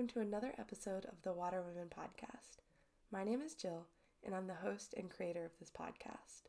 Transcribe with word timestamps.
welcome 0.00 0.14
to 0.14 0.26
another 0.26 0.54
episode 0.58 1.04
of 1.04 1.20
the 1.24 1.32
Water 1.34 1.60
Women 1.60 1.90
podcast. 1.90 2.62
My 3.12 3.22
name 3.22 3.42
is 3.42 3.54
Jill, 3.54 3.84
and 4.24 4.34
I'm 4.34 4.46
the 4.46 4.54
host 4.54 4.94
and 4.96 5.10
creator 5.10 5.44
of 5.44 5.50
this 5.60 5.70
podcast. 5.70 6.48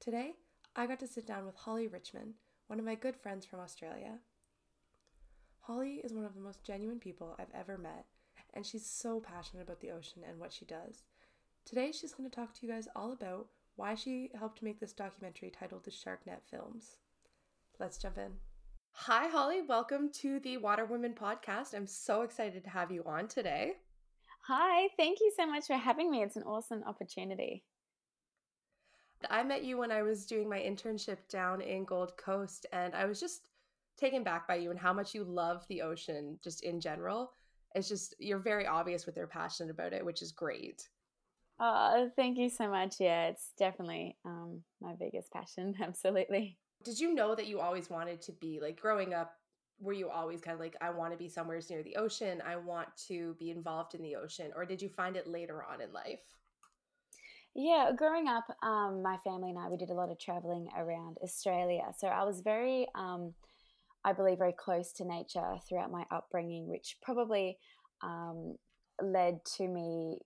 Today, 0.00 0.34
I 0.76 0.86
got 0.86 1.00
to 1.00 1.06
sit 1.06 1.26
down 1.26 1.46
with 1.46 1.56
Holly 1.56 1.88
Richmond, 1.88 2.34
one 2.66 2.78
of 2.78 2.84
my 2.84 2.94
good 2.94 3.16
friends 3.16 3.46
from 3.46 3.60
Australia. 3.60 4.18
Holly 5.60 6.02
is 6.04 6.12
one 6.12 6.26
of 6.26 6.34
the 6.34 6.42
most 6.42 6.62
genuine 6.62 6.98
people 6.98 7.36
I've 7.38 7.54
ever 7.54 7.78
met, 7.78 8.04
and 8.52 8.66
she's 8.66 8.84
so 8.84 9.18
passionate 9.18 9.62
about 9.62 9.80
the 9.80 9.92
ocean 9.92 10.20
and 10.28 10.38
what 10.38 10.52
she 10.52 10.66
does. 10.66 11.04
Today, 11.64 11.90
she's 11.90 12.12
going 12.12 12.28
to 12.28 12.36
talk 12.36 12.52
to 12.52 12.66
you 12.66 12.70
guys 12.70 12.86
all 12.94 13.12
about 13.12 13.46
why 13.76 13.94
she 13.94 14.28
helped 14.38 14.62
make 14.62 14.78
this 14.78 14.92
documentary 14.92 15.48
titled 15.48 15.84
The 15.84 15.90
Sharknet 15.90 16.42
Films. 16.50 16.98
Let's 17.78 17.96
jump 17.96 18.18
in. 18.18 18.32
Hi, 19.02 19.28
Holly. 19.28 19.62
Welcome 19.62 20.10
to 20.14 20.40
the 20.40 20.56
Water 20.56 20.84
Women 20.84 21.14
podcast. 21.14 21.72
I'm 21.72 21.86
so 21.86 22.22
excited 22.22 22.64
to 22.64 22.70
have 22.70 22.90
you 22.90 23.04
on 23.06 23.28
today. 23.28 23.74
Hi, 24.48 24.88
thank 24.96 25.20
you 25.20 25.32
so 25.36 25.46
much 25.46 25.66
for 25.68 25.76
having 25.76 26.10
me. 26.10 26.22
It's 26.22 26.34
an 26.34 26.42
awesome 26.42 26.82
opportunity. 26.84 27.64
I 29.30 29.44
met 29.44 29.62
you 29.62 29.78
when 29.78 29.92
I 29.92 30.02
was 30.02 30.26
doing 30.26 30.48
my 30.48 30.58
internship 30.58 31.18
down 31.30 31.60
in 31.60 31.84
Gold 31.84 32.16
Coast, 32.16 32.66
and 32.72 32.92
I 32.92 33.04
was 33.04 33.20
just 33.20 33.46
taken 33.96 34.24
back 34.24 34.48
by 34.48 34.56
you 34.56 34.72
and 34.72 34.78
how 34.78 34.92
much 34.92 35.14
you 35.14 35.22
love 35.22 35.64
the 35.68 35.80
ocean 35.80 36.36
just 36.42 36.64
in 36.64 36.80
general. 36.80 37.30
It's 37.76 37.88
just, 37.88 38.16
you're 38.18 38.40
very 38.40 38.66
obvious 38.66 39.06
with 39.06 39.16
your 39.16 39.28
passion 39.28 39.70
about 39.70 39.92
it, 39.92 40.04
which 40.04 40.22
is 40.22 40.32
great. 40.32 40.88
Oh, 41.60 42.10
thank 42.16 42.36
you 42.36 42.50
so 42.50 42.68
much. 42.68 42.96
Yeah, 42.98 43.28
it's 43.28 43.52
definitely 43.56 44.16
um, 44.24 44.64
my 44.80 44.94
biggest 44.98 45.30
passion. 45.30 45.76
Absolutely. 45.80 46.58
Did 46.84 46.98
you 46.98 47.14
know 47.14 47.34
that 47.34 47.46
you 47.46 47.60
always 47.60 47.90
wanted 47.90 48.20
to 48.22 48.32
be 48.32 48.60
like 48.60 48.80
growing 48.80 49.14
up? 49.14 49.34
Were 49.80 49.92
you 49.92 50.10
always 50.10 50.40
kind 50.40 50.54
of 50.54 50.60
like, 50.60 50.76
I 50.80 50.90
want 50.90 51.12
to 51.12 51.18
be 51.18 51.28
somewhere 51.28 51.60
near 51.70 51.82
the 51.82 51.96
ocean? 51.96 52.42
I 52.44 52.56
want 52.56 52.88
to 53.08 53.34
be 53.38 53.50
involved 53.50 53.94
in 53.94 54.02
the 54.02 54.16
ocean? 54.16 54.50
Or 54.56 54.64
did 54.64 54.82
you 54.82 54.88
find 54.88 55.16
it 55.16 55.26
later 55.26 55.62
on 55.62 55.80
in 55.80 55.92
life? 55.92 56.20
Yeah, 57.54 57.90
growing 57.96 58.28
up, 58.28 58.44
um, 58.62 59.02
my 59.02 59.16
family 59.24 59.50
and 59.50 59.58
I, 59.58 59.68
we 59.68 59.76
did 59.76 59.90
a 59.90 59.94
lot 59.94 60.10
of 60.10 60.18
traveling 60.18 60.68
around 60.76 61.18
Australia. 61.22 61.82
So 61.98 62.06
I 62.08 62.24
was 62.24 62.40
very, 62.40 62.86
um, 62.94 63.34
I 64.04 64.12
believe, 64.12 64.38
very 64.38 64.54
close 64.56 64.92
to 64.94 65.04
nature 65.04 65.56
throughout 65.68 65.90
my 65.90 66.04
upbringing, 66.10 66.68
which 66.68 66.96
probably 67.02 67.58
um, 68.02 68.56
led 69.02 69.44
to 69.56 69.66
me 69.66 70.18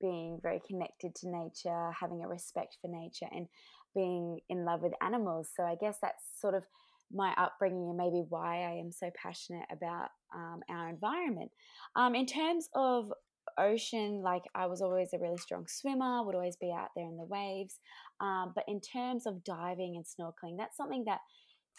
being 0.00 0.40
very 0.42 0.60
connected 0.66 1.14
to 1.16 1.28
nature, 1.28 1.92
having 1.92 2.24
a 2.24 2.28
respect 2.28 2.78
for 2.80 2.88
nature, 2.88 3.28
and 3.30 3.46
being 3.94 4.40
in 4.48 4.64
love 4.64 4.82
with 4.82 4.92
animals. 5.02 5.50
So 5.54 5.64
I 5.64 5.76
guess 5.80 5.98
that's 6.00 6.24
sort 6.40 6.54
of 6.54 6.64
my 7.12 7.34
upbringing 7.36 7.88
and 7.88 7.96
maybe 7.96 8.24
why 8.28 8.58
I 8.58 8.78
am 8.78 8.92
so 8.92 9.10
passionate 9.20 9.66
about 9.70 10.08
um, 10.34 10.60
our 10.68 10.88
environment. 10.88 11.50
Um, 11.96 12.14
in 12.14 12.26
terms 12.26 12.68
of 12.74 13.12
ocean, 13.58 14.22
like 14.22 14.42
I 14.54 14.66
was 14.66 14.80
always 14.80 15.12
a 15.12 15.18
really 15.18 15.38
strong 15.38 15.66
swimmer, 15.68 16.24
would 16.24 16.34
always 16.34 16.56
be 16.56 16.72
out 16.72 16.90
there 16.94 17.06
in 17.06 17.16
the 17.16 17.24
waves. 17.24 17.80
Um, 18.20 18.52
but 18.54 18.64
in 18.68 18.80
terms 18.80 19.26
of 19.26 19.44
diving 19.44 19.96
and 19.96 20.04
snorkeling, 20.04 20.56
that's 20.56 20.76
something 20.76 21.04
that 21.06 21.20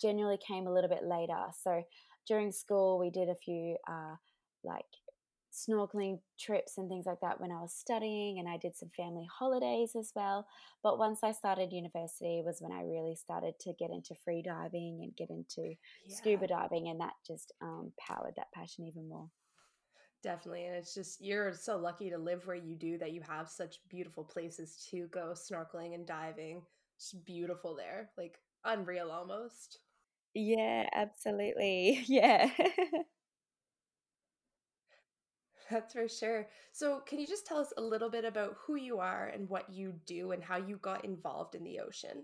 generally 0.01 0.39
came 0.45 0.67
a 0.67 0.73
little 0.73 0.89
bit 0.89 1.03
later. 1.03 1.39
So 1.63 1.83
during 2.27 2.51
school, 2.51 2.99
we 2.99 3.09
did 3.09 3.29
a 3.29 3.35
few 3.35 3.77
uh, 3.89 4.15
like 4.63 4.85
snorkeling 5.51 6.19
trips 6.39 6.77
and 6.77 6.89
things 6.89 7.05
like 7.05 7.19
that 7.21 7.39
when 7.39 7.51
I 7.51 7.61
was 7.61 7.73
studying, 7.73 8.39
and 8.39 8.47
I 8.47 8.57
did 8.57 8.75
some 8.75 8.89
family 8.89 9.27
holidays 9.31 9.95
as 9.97 10.11
well. 10.15 10.47
But 10.83 10.97
once 10.97 11.19
I 11.23 11.31
started 11.31 11.73
university, 11.73 12.41
was 12.43 12.61
when 12.61 12.71
I 12.71 12.83
really 12.83 13.15
started 13.15 13.55
to 13.61 13.73
get 13.73 13.91
into 13.91 14.15
free 14.23 14.41
diving 14.41 14.99
and 15.03 15.15
get 15.15 15.29
into 15.29 15.75
yeah. 16.05 16.15
scuba 16.15 16.47
diving, 16.47 16.87
and 16.87 16.99
that 17.01 17.13
just 17.25 17.51
um, 17.61 17.91
powered 17.99 18.33
that 18.37 18.51
passion 18.53 18.85
even 18.85 19.07
more. 19.09 19.27
Definitely. 20.23 20.65
And 20.65 20.75
it's 20.75 20.93
just, 20.93 21.19
you're 21.19 21.53
so 21.53 21.77
lucky 21.77 22.09
to 22.09 22.17
live 22.17 22.45
where 22.45 22.55
you 22.55 22.75
do 22.75 22.97
that 22.99 23.11
you 23.11 23.21
have 23.27 23.49
such 23.49 23.79
beautiful 23.89 24.23
places 24.23 24.87
to 24.91 25.07
go 25.07 25.33
snorkeling 25.33 25.95
and 25.95 26.05
diving. 26.05 26.61
It's 26.95 27.13
beautiful 27.13 27.75
there, 27.75 28.11
like 28.17 28.37
unreal 28.63 29.09
almost. 29.11 29.79
Yeah, 30.33 30.87
absolutely. 30.93 32.03
Yeah. 32.07 32.49
That's 35.71 35.93
for 35.93 36.07
sure. 36.07 36.47
So, 36.71 37.01
can 37.05 37.19
you 37.19 37.27
just 37.27 37.45
tell 37.45 37.57
us 37.57 37.73
a 37.77 37.81
little 37.81 38.09
bit 38.09 38.25
about 38.25 38.57
who 38.65 38.75
you 38.75 38.99
are 38.99 39.27
and 39.27 39.49
what 39.49 39.69
you 39.69 39.93
do 40.05 40.31
and 40.31 40.43
how 40.43 40.57
you 40.57 40.77
got 40.77 41.05
involved 41.05 41.55
in 41.55 41.63
the 41.63 41.79
ocean? 41.79 42.23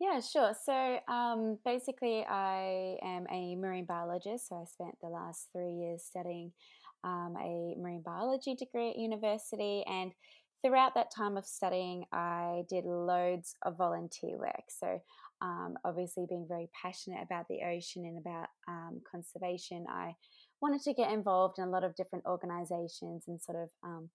Yeah, 0.00 0.20
sure. 0.20 0.52
So, 0.64 0.98
um, 1.08 1.58
basically, 1.64 2.24
I 2.24 2.98
am 3.02 3.26
a 3.30 3.54
marine 3.56 3.84
biologist. 3.84 4.48
So, 4.48 4.56
I 4.56 4.64
spent 4.64 4.96
the 5.00 5.08
last 5.08 5.48
three 5.52 5.72
years 5.72 6.02
studying 6.02 6.52
um, 7.04 7.36
a 7.40 7.74
marine 7.78 8.02
biology 8.04 8.54
degree 8.54 8.90
at 8.90 8.98
university. 8.98 9.84
And 9.86 10.12
throughout 10.64 10.94
that 10.94 11.12
time 11.14 11.36
of 11.36 11.46
studying, 11.46 12.04
I 12.12 12.62
did 12.68 12.84
loads 12.84 13.54
of 13.62 13.76
volunteer 13.76 14.38
work. 14.38 14.64
So, 14.68 15.00
um, 15.40 15.76
obviously, 15.84 16.26
being 16.28 16.46
very 16.48 16.68
passionate 16.80 17.22
about 17.22 17.46
the 17.48 17.60
ocean 17.64 18.04
and 18.04 18.18
about 18.18 18.48
um, 18.68 19.00
conservation, 19.08 19.86
I 19.88 20.16
wanted 20.62 20.82
to 20.82 20.94
get 20.94 21.10
involved 21.10 21.58
in 21.58 21.64
a 21.64 21.70
lot 21.70 21.84
of 21.84 21.96
different 21.96 22.24
organizations 22.24 23.24
and 23.26 23.40
sort 23.40 23.58
of 23.58 23.68
um, 23.84 24.08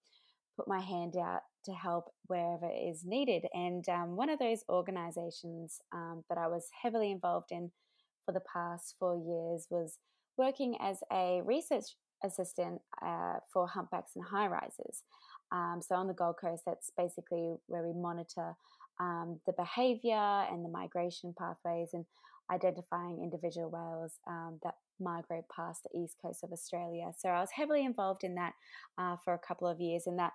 put 0.56 0.66
my 0.66 0.80
hand 0.80 1.14
out 1.16 1.42
to 1.64 1.72
help 1.72 2.06
wherever 2.26 2.68
is 2.68 3.04
needed. 3.04 3.44
And 3.54 3.88
um, 3.88 4.16
one 4.16 4.30
of 4.30 4.38
those 4.38 4.64
organizations 4.68 5.80
um, 5.94 6.24
that 6.28 6.38
I 6.38 6.48
was 6.48 6.68
heavily 6.82 7.12
involved 7.12 7.52
in 7.52 7.70
for 8.24 8.32
the 8.32 8.42
past 8.52 8.96
four 8.98 9.14
years 9.14 9.66
was 9.70 9.98
working 10.36 10.76
as 10.80 10.98
a 11.12 11.42
research 11.44 11.84
assistant 12.24 12.80
uh, 13.02 13.34
for 13.52 13.68
humpbacks 13.68 14.12
and 14.16 14.24
high 14.24 14.46
rises. 14.48 15.04
Um, 15.52 15.80
so 15.80 15.94
on 15.94 16.08
the 16.08 16.14
Gold 16.14 16.36
Coast, 16.40 16.62
that's 16.66 16.90
basically 16.96 17.56
where 17.66 17.82
we 17.82 17.92
monitor 17.92 18.54
um, 19.00 19.40
the 19.46 19.52
behavior 19.52 20.14
and 20.50 20.64
the 20.64 20.68
migration 20.68 21.34
pathways 21.38 21.90
and 21.92 22.04
identifying 22.50 23.20
individual 23.22 23.70
whales 23.70 24.14
um, 24.26 24.58
that 24.64 24.74
migrate 25.00 25.44
past 25.54 25.82
the 25.82 25.98
east 25.98 26.16
coast 26.20 26.44
of 26.44 26.52
Australia. 26.52 27.10
So 27.16 27.28
I 27.28 27.40
was 27.40 27.50
heavily 27.52 27.84
involved 27.84 28.24
in 28.24 28.34
that 28.36 28.54
uh, 28.96 29.16
for 29.24 29.34
a 29.34 29.38
couple 29.38 29.68
of 29.68 29.80
years, 29.80 30.06
and 30.06 30.18
that 30.18 30.32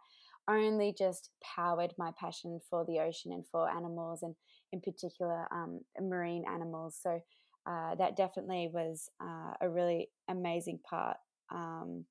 only 0.47 0.94
just 0.97 1.29
powered 1.56 1.94
my 1.97 2.12
passion 2.19 2.59
for 2.69 2.85
the 2.85 3.00
ocean 3.00 3.31
and 3.31 3.46
for 3.52 3.69
animals, 3.69 4.23
and 4.23 4.35
in 4.72 4.81
particular 4.81 5.47
um, 5.52 5.81
marine 6.00 6.44
animals. 6.52 7.00
So 7.02 7.22
uh, 7.66 7.96
that 7.96 8.18
definitely 8.18 8.69
was 8.73 9.09
uh, 9.22 9.53
a 9.62 9.69
really 9.69 10.09
amazing 10.29 10.79
part. 10.90 11.18
Um, 11.53 12.06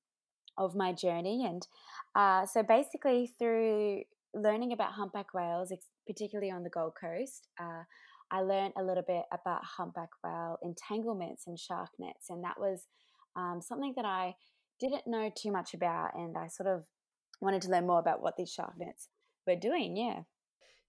of 0.55 0.75
my 0.75 0.93
journey, 0.93 1.47
and 1.47 1.65
uh, 2.13 2.45
so 2.45 2.61
basically 2.61 3.33
through 3.39 4.03
learning 4.33 4.73
about 4.73 4.91
humpback 4.91 5.33
whales, 5.33 5.73
particularly 6.07 6.51
on 6.51 6.63
the 6.63 6.69
Gold 6.69 6.93
Coast, 6.99 7.47
uh, 7.59 7.83
I 8.33 8.41
learned 8.41 8.73
a 8.75 8.83
little 8.83 9.03
bit 9.03 9.25
about 9.31 9.63
humpback 9.63 10.09
whale 10.23 10.57
entanglements 10.63 11.45
and 11.45 11.57
shark 11.57 11.89
nets, 11.99 12.31
and 12.31 12.43
that 12.43 12.59
was 12.59 12.87
um, 13.35 13.61
something 13.61 13.93
that 13.95 14.05
I 14.05 14.33
didn't 14.79 15.05
know 15.05 15.31
too 15.35 15.51
much 15.51 15.75
about, 15.75 16.15
and 16.15 16.35
I 16.35 16.47
sort 16.47 16.67
of 16.67 16.85
wanted 17.41 17.61
to 17.61 17.69
learn 17.69 17.85
more 17.85 17.99
about 17.99 18.23
what 18.23 18.35
these 18.35 18.51
shark 18.51 18.73
nets 18.79 19.09
were 19.45 19.55
doing. 19.55 19.95
Yeah, 19.95 20.21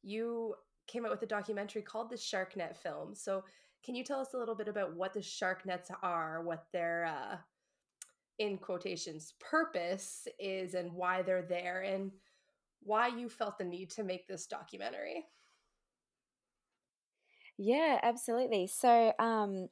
you 0.03 0.55
came 0.87 1.05
out 1.05 1.11
with 1.11 1.23
a 1.23 1.27
documentary 1.27 1.83
called 1.83 2.11
the 2.11 2.17
Shark 2.17 2.57
Net 2.57 2.79
Film. 2.83 3.15
So, 3.15 3.45
can 3.85 3.95
you 3.95 4.05
tell 4.05 4.21
us 4.21 4.33
a 4.33 4.39
little 4.39 4.55
bit 4.55 4.69
about 4.69 4.97
what 4.97 5.13
the 5.13 5.21
shark 5.21 5.67
nets 5.67 5.91
are, 6.03 6.43
what 6.43 6.65
their 6.73 7.05
uh, 7.05 7.37
in 8.39 8.57
quotations 8.57 9.35
purpose 9.39 10.27
is, 10.39 10.73
and 10.73 10.91
why 10.95 11.21
they're 11.21 11.47
there, 11.47 11.83
and 11.83 12.11
why 12.81 13.09
you 13.09 13.29
felt 13.29 13.59
the 13.59 13.65
need 13.65 13.91
to 13.91 14.03
make 14.03 14.27
this 14.27 14.47
documentary? 14.47 15.27
Yeah, 17.59 18.01
absolutely. 18.03 18.67
So, 18.67 19.13
um, 19.19 19.69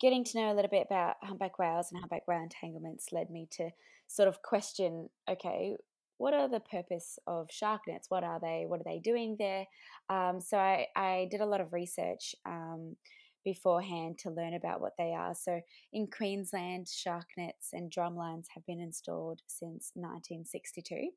getting 0.00 0.24
to 0.24 0.38
know 0.38 0.52
a 0.52 0.54
little 0.54 0.70
bit 0.70 0.86
about 0.88 1.16
humpback 1.22 1.58
whales 1.58 1.88
and 1.90 2.00
humpback 2.00 2.28
whale 2.28 2.42
entanglements 2.42 3.12
led 3.12 3.30
me 3.30 3.48
to 3.52 3.70
sort 4.06 4.28
of 4.28 4.42
question 4.42 5.08
okay, 5.30 5.76
what 6.18 6.34
are 6.34 6.48
the 6.48 6.60
purpose 6.60 7.18
of 7.26 7.48
shark 7.50 7.82
nets? 7.88 8.10
What 8.10 8.24
are 8.24 8.40
they? 8.40 8.64
What 8.66 8.80
are 8.80 8.84
they 8.84 8.98
doing 9.00 9.36
there? 9.38 9.66
Um, 10.10 10.40
so, 10.40 10.58
I, 10.58 10.86
I 10.96 11.28
did 11.30 11.40
a 11.40 11.46
lot 11.46 11.60
of 11.60 11.72
research 11.72 12.34
um, 12.46 12.96
beforehand 13.44 14.18
to 14.18 14.30
learn 14.30 14.54
about 14.54 14.80
what 14.80 14.94
they 14.98 15.12
are. 15.12 15.34
So, 15.34 15.60
in 15.92 16.06
Queensland, 16.08 16.88
shark 16.88 17.26
nets 17.36 17.70
and 17.72 17.90
drumlines 17.90 18.46
have 18.54 18.64
been 18.66 18.80
installed 18.80 19.40
since 19.46 19.92
1962. 19.96 21.10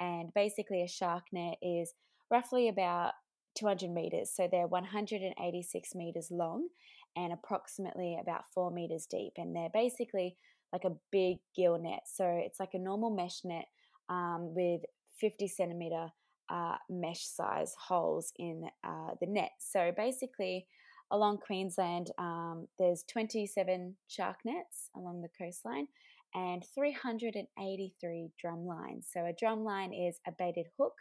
And 0.00 0.32
basically, 0.34 0.82
a 0.82 0.88
shark 0.88 1.24
net 1.32 1.56
is 1.62 1.94
roughly 2.30 2.68
about 2.68 3.12
200 3.54 3.90
meters. 3.90 4.30
So 4.34 4.48
they're 4.50 4.66
186 4.66 5.94
meters 5.94 6.28
long 6.30 6.68
and 7.16 7.32
approximately 7.32 8.18
about 8.20 8.44
four 8.54 8.70
meters 8.70 9.06
deep. 9.10 9.32
And 9.36 9.54
they're 9.54 9.70
basically 9.72 10.36
like 10.72 10.84
a 10.84 10.96
big 11.10 11.38
gill 11.54 11.78
net. 11.78 12.02
So 12.06 12.24
it's 12.26 12.58
like 12.58 12.74
a 12.74 12.78
normal 12.78 13.10
mesh 13.10 13.40
net 13.44 13.66
um, 14.08 14.54
with 14.54 14.82
50 15.20 15.46
centimeter 15.48 16.08
uh, 16.48 16.76
mesh 16.88 17.24
size 17.24 17.74
holes 17.78 18.32
in 18.38 18.64
uh, 18.84 19.10
the 19.20 19.26
net. 19.26 19.52
So 19.58 19.92
basically, 19.96 20.66
along 21.10 21.38
Queensland, 21.38 22.10
um, 22.18 22.66
there's 22.78 23.04
27 23.10 23.94
shark 24.08 24.36
nets 24.44 24.90
along 24.96 25.22
the 25.22 25.28
coastline 25.38 25.86
and 26.34 26.64
383 26.74 28.30
drum 28.40 28.66
lines. 28.66 29.08
So 29.12 29.24
a 29.26 29.34
drum 29.38 29.64
line 29.64 29.92
is 29.92 30.18
a 30.26 30.32
baited 30.32 30.66
hook 30.78 30.94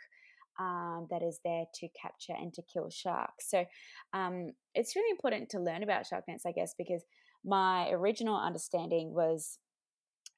um, 0.60 1.08
that 1.10 1.24
is 1.24 1.40
there 1.44 1.66
to 1.76 1.88
capture 2.00 2.34
and 2.34 2.54
to 2.54 2.62
kill 2.62 2.90
sharks. 2.90 3.50
So 3.50 3.66
um, 4.14 4.52
it's 4.76 4.96
really 4.96 5.12
important 5.12 5.50
to 5.50 5.60
learn 5.60 5.84
about 5.84 6.06
shark 6.06 6.26
nets, 6.28 6.46
I 6.46 6.52
guess, 6.52 6.74
because 6.78 7.04
my 7.44 7.90
original 7.90 8.38
understanding 8.38 9.14
was 9.14 9.58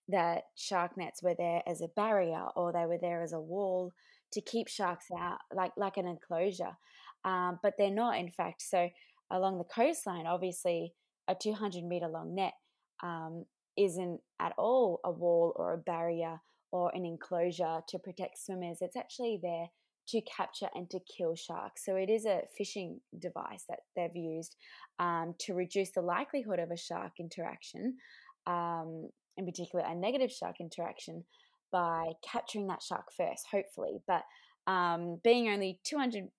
that 0.10 0.44
shark 0.56 0.98
nets 0.98 1.24
were 1.24 1.36
there 1.38 1.62
as 1.68 1.82
a 1.82 1.88
barrier 1.96 2.46
or 2.56 2.72
they 2.72 2.86
were 2.86 3.00
there 3.00 3.24
as 3.24 3.34
a 3.34 3.40
wall 3.40 3.92
to 4.34 4.42
keep 4.42 4.68
sharks 4.68 5.08
out, 5.18 5.38
like 5.54 5.72
like 5.78 5.98
an 5.98 6.08
enclosure. 6.08 6.78
Um, 7.26 7.60
but 7.64 7.74
they're 7.78 7.92
not, 7.92 8.18
in 8.18 8.32
fact. 8.32 8.62
So 8.62 8.90
along 9.32 9.58
the 9.58 9.64
coastline, 9.64 10.28
obviously, 10.28 10.94
a 11.28 11.36
200 11.36 11.84
meter 11.84 12.08
long 12.08 12.36
net 12.36 12.54
um, 13.02 13.46
isn't 13.78 14.20
at 14.40 14.54
all 14.58 15.00
a 15.06 15.12
wall 15.12 15.54
or 15.56 15.74
a 15.74 15.78
barrier 15.78 16.42
or 16.72 16.92
an 16.96 17.06
enclosure 17.06 17.82
to 17.88 18.00
protect 18.00 18.38
swimmers. 18.38 18.80
It's 18.82 18.98
actually 18.98 19.40
there 19.42 19.68
to 20.08 20.22
capture 20.22 20.68
and 20.76 20.90
to 20.90 21.00
kill 21.00 21.36
sharks. 21.36 21.86
So 21.86 21.96
it 21.96 22.10
is 22.10 22.26
a 22.26 22.42
fishing 22.58 23.00
device 23.20 23.66
that 23.70 23.80
they've 23.96 24.16
used 24.16 24.56
um, 25.00 25.34
to 25.40 25.54
reduce 25.54 25.92
the 25.92 26.02
likelihood 26.02 26.60
of 26.60 26.72
a 26.72 26.78
shark 26.78 27.14
interaction, 27.20 27.98
um, 28.46 29.10
in 29.38 29.46
particular 29.46 29.86
a 29.88 29.96
negative 29.96 30.32
shark 30.32 30.58
interaction, 30.60 31.24
by 31.72 32.12
capturing 32.24 32.68
that 32.68 32.84
shark 32.84 33.12
first, 33.16 33.48
hopefully. 33.52 34.02
But 34.08 34.24
um, 34.68 35.20
being 35.24 35.50
only 35.50 35.80
200, 35.84 36.30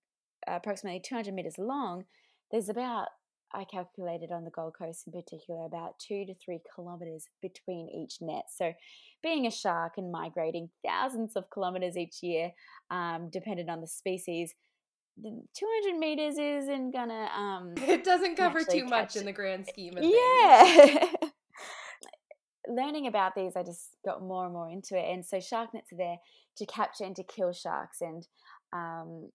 approximately 0.47 1.01
200 1.01 1.35
meters 1.35 1.59
long, 1.59 2.05
there's 2.51 2.69
about 2.69 3.09
I 3.55 3.65
calculated 3.65 4.33
on 4.33 4.45
the 4.45 4.51
Gold 4.51 4.75
Coast 4.77 5.07
in 5.07 5.13
particular 5.13 5.65
about 5.65 5.99
two 5.99 6.25
to 6.27 6.35
three 6.35 6.61
kilometers 6.75 7.27
between 7.41 7.89
each 7.89 8.19
net. 8.21 8.45
So, 8.55 8.73
being 9.23 9.47
a 9.47 9.51
shark 9.51 9.95
and 9.97 10.13
migrating 10.13 10.71
thousands 10.85 11.37
of 11.37 11.49
kilometers 11.51 11.97
each 11.97 12.23
year, 12.23 12.51
um, 12.91 13.31
dependent 13.31 13.71
on 13.71 13.81
the 13.81 13.87
species, 13.87 14.55
200 15.23 15.99
meters 15.99 16.37
isn't 16.39 16.91
gonna. 16.93 17.31
Um, 17.37 17.75
it 17.89 18.05
doesn't 18.05 18.37
cover 18.37 18.65
too 18.65 18.85
much 18.85 19.17
in 19.17 19.25
the 19.25 19.33
grand 19.33 19.67
scheme 19.67 19.97
of 19.97 20.03
things. 20.03 20.15
Yeah. 20.15 21.13
Learning 22.67 23.07
about 23.07 23.35
these, 23.35 23.57
I 23.57 23.63
just 23.63 23.91
got 24.05 24.23
more 24.23 24.45
and 24.45 24.55
more 24.55 24.71
into 24.71 24.97
it. 24.99 25.13
And 25.13 25.25
so, 25.25 25.39
shark 25.39 25.75
nets 25.75 25.93
are 25.93 25.97
there 25.97 26.17
to 26.57 26.67
capture 26.67 27.05
and 27.05 27.15
to 27.17 27.23
kill 27.23 27.53
sharks. 27.53 28.01
And 28.01 28.27
um, 28.73 29.31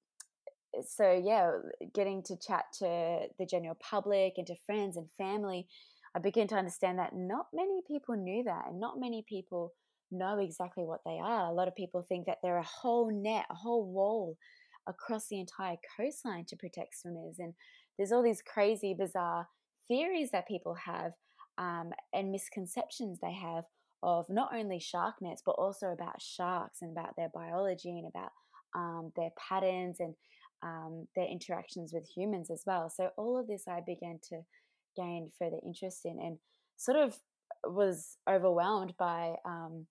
so 0.86 1.12
yeah, 1.12 1.52
getting 1.94 2.24
to 2.24 2.38
chat 2.38 2.66
to 2.80 3.28
the 3.38 3.46
general 3.46 3.78
public 3.80 4.34
and 4.38 4.48
to 4.48 4.56
friends 4.66 4.98
and 4.98 5.08
family, 5.18 5.68
I 6.16 6.20
begin 6.20 6.48
to 6.50 6.56
understand 6.56 7.00
that 7.00 7.16
not 7.16 7.48
many 7.54 7.82
people 7.88 8.16
knew 8.16 8.44
that, 8.44 8.66
and 8.68 8.80
not 8.80 9.00
many 9.00 9.24
people 9.28 9.74
know 10.12 10.40
exactly 10.40 10.84
what 10.84 11.02
they 11.06 11.20
are. 11.22 11.50
A 11.50 11.54
lot 11.54 11.68
of 11.68 11.76
people 11.76 12.06
think 12.08 12.26
that 12.26 12.40
they're 12.42 12.58
a 12.58 12.64
whole 12.64 13.12
net, 13.12 13.46
a 13.50 13.56
whole 13.56 13.86
wall 13.86 14.38
across 14.88 15.28
the 15.28 15.40
entire 15.40 15.78
coastline 15.98 16.46
to 16.46 16.56
protect 16.56 16.98
swimmers, 16.98 17.36
and 17.40 17.54
there's 17.98 18.12
all 18.12 18.24
these 18.24 18.42
crazy, 18.42 18.96
bizarre 18.98 19.48
theories 19.88 20.32
that 20.32 20.48
people 20.48 20.76
have 20.76 21.12
um, 21.58 21.92
and 22.14 22.32
misconceptions 22.32 23.20
they 23.22 23.34
have 23.34 23.66
of 24.02 24.26
not 24.30 24.56
only 24.56 24.80
shark 24.80 25.16
nets 25.22 25.44
but 25.46 25.52
also 25.52 25.88
about 25.88 26.22
sharks 26.22 26.82
and 26.82 26.98
about 26.98 27.14
their 27.18 27.30
biology 27.34 27.90
and 27.90 28.08
about 28.08 28.32
um, 28.74 29.12
their 29.18 29.30
patterns 29.38 29.98
and 30.00 30.16
um, 30.64 31.08
their 31.16 31.28
interactions 31.28 31.94
with 31.94 32.08
humans 32.08 32.50
as 32.50 32.64
well. 32.66 32.90
So 32.90 33.10
all 33.18 33.38
of 33.40 33.48
this 33.48 33.64
I 33.68 33.82
began 33.86 34.20
to 34.30 34.42
gain 34.96 35.32
further 35.38 35.58
interest 35.66 36.02
in 36.06 36.20
and 36.20 36.38
sort 36.78 36.98
of 36.98 37.18
was 37.64 38.18
overwhelmed 38.30 38.94
by 38.98 39.36
um, 39.46 39.86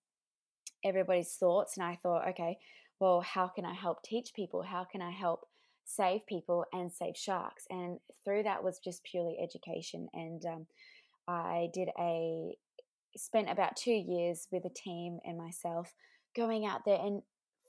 everybody's 0.83 1.33
thoughts. 1.33 1.77
And 1.77 1.85
I 1.85 1.97
thought, 2.01 2.27
okay, 2.29 2.57
well, 2.99 3.21
how 3.21 3.47
can 3.47 3.65
I 3.65 3.73
help 3.73 4.03
teach 4.03 4.33
people? 4.35 4.61
How 4.61 4.85
can 4.89 5.01
I 5.01 5.11
help 5.11 5.45
save 5.85 6.25
people 6.27 6.65
and 6.73 6.91
save 6.91 7.15
sharks? 7.15 7.65
And 7.69 7.99
through 8.23 8.43
that 8.43 8.63
was 8.63 8.79
just 8.79 9.03
purely 9.03 9.37
education. 9.41 10.07
And 10.13 10.43
um, 10.45 10.67
I 11.27 11.69
did 11.73 11.89
a 11.99 12.55
spent 13.17 13.49
about 13.49 13.75
two 13.75 13.91
years 13.91 14.47
with 14.51 14.65
a 14.65 14.69
team 14.69 15.19
and 15.25 15.37
myself 15.37 15.93
going 16.35 16.65
out 16.65 16.81
there 16.85 16.99
and 16.99 17.21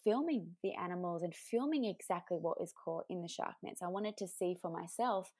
filming 0.04 0.56
the 0.62 0.72
animals 0.74 1.22
and 1.22 1.34
filming 1.34 1.84
exactly 1.84 2.38
what 2.38 2.58
is 2.60 2.72
caught 2.72 3.04
in 3.08 3.22
the 3.22 3.28
shark 3.28 3.54
nets. 3.62 3.82
I 3.82 3.88
wanted 3.88 4.16
to 4.18 4.28
see 4.28 4.56
for 4.60 4.70
myself, 4.70 5.32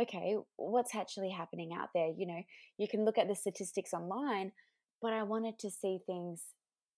okay, 0.00 0.36
what's 0.56 0.94
actually 0.94 1.30
happening 1.30 1.72
out 1.78 1.88
there. 1.94 2.10
You 2.16 2.26
know, 2.26 2.42
you 2.78 2.88
can 2.88 3.04
look 3.04 3.18
at 3.18 3.28
the 3.28 3.34
statistics 3.34 3.92
online, 3.92 4.52
but 5.02 5.12
I 5.12 5.22
wanted 5.22 5.58
to 5.60 5.70
see 5.70 6.00
things 6.06 6.42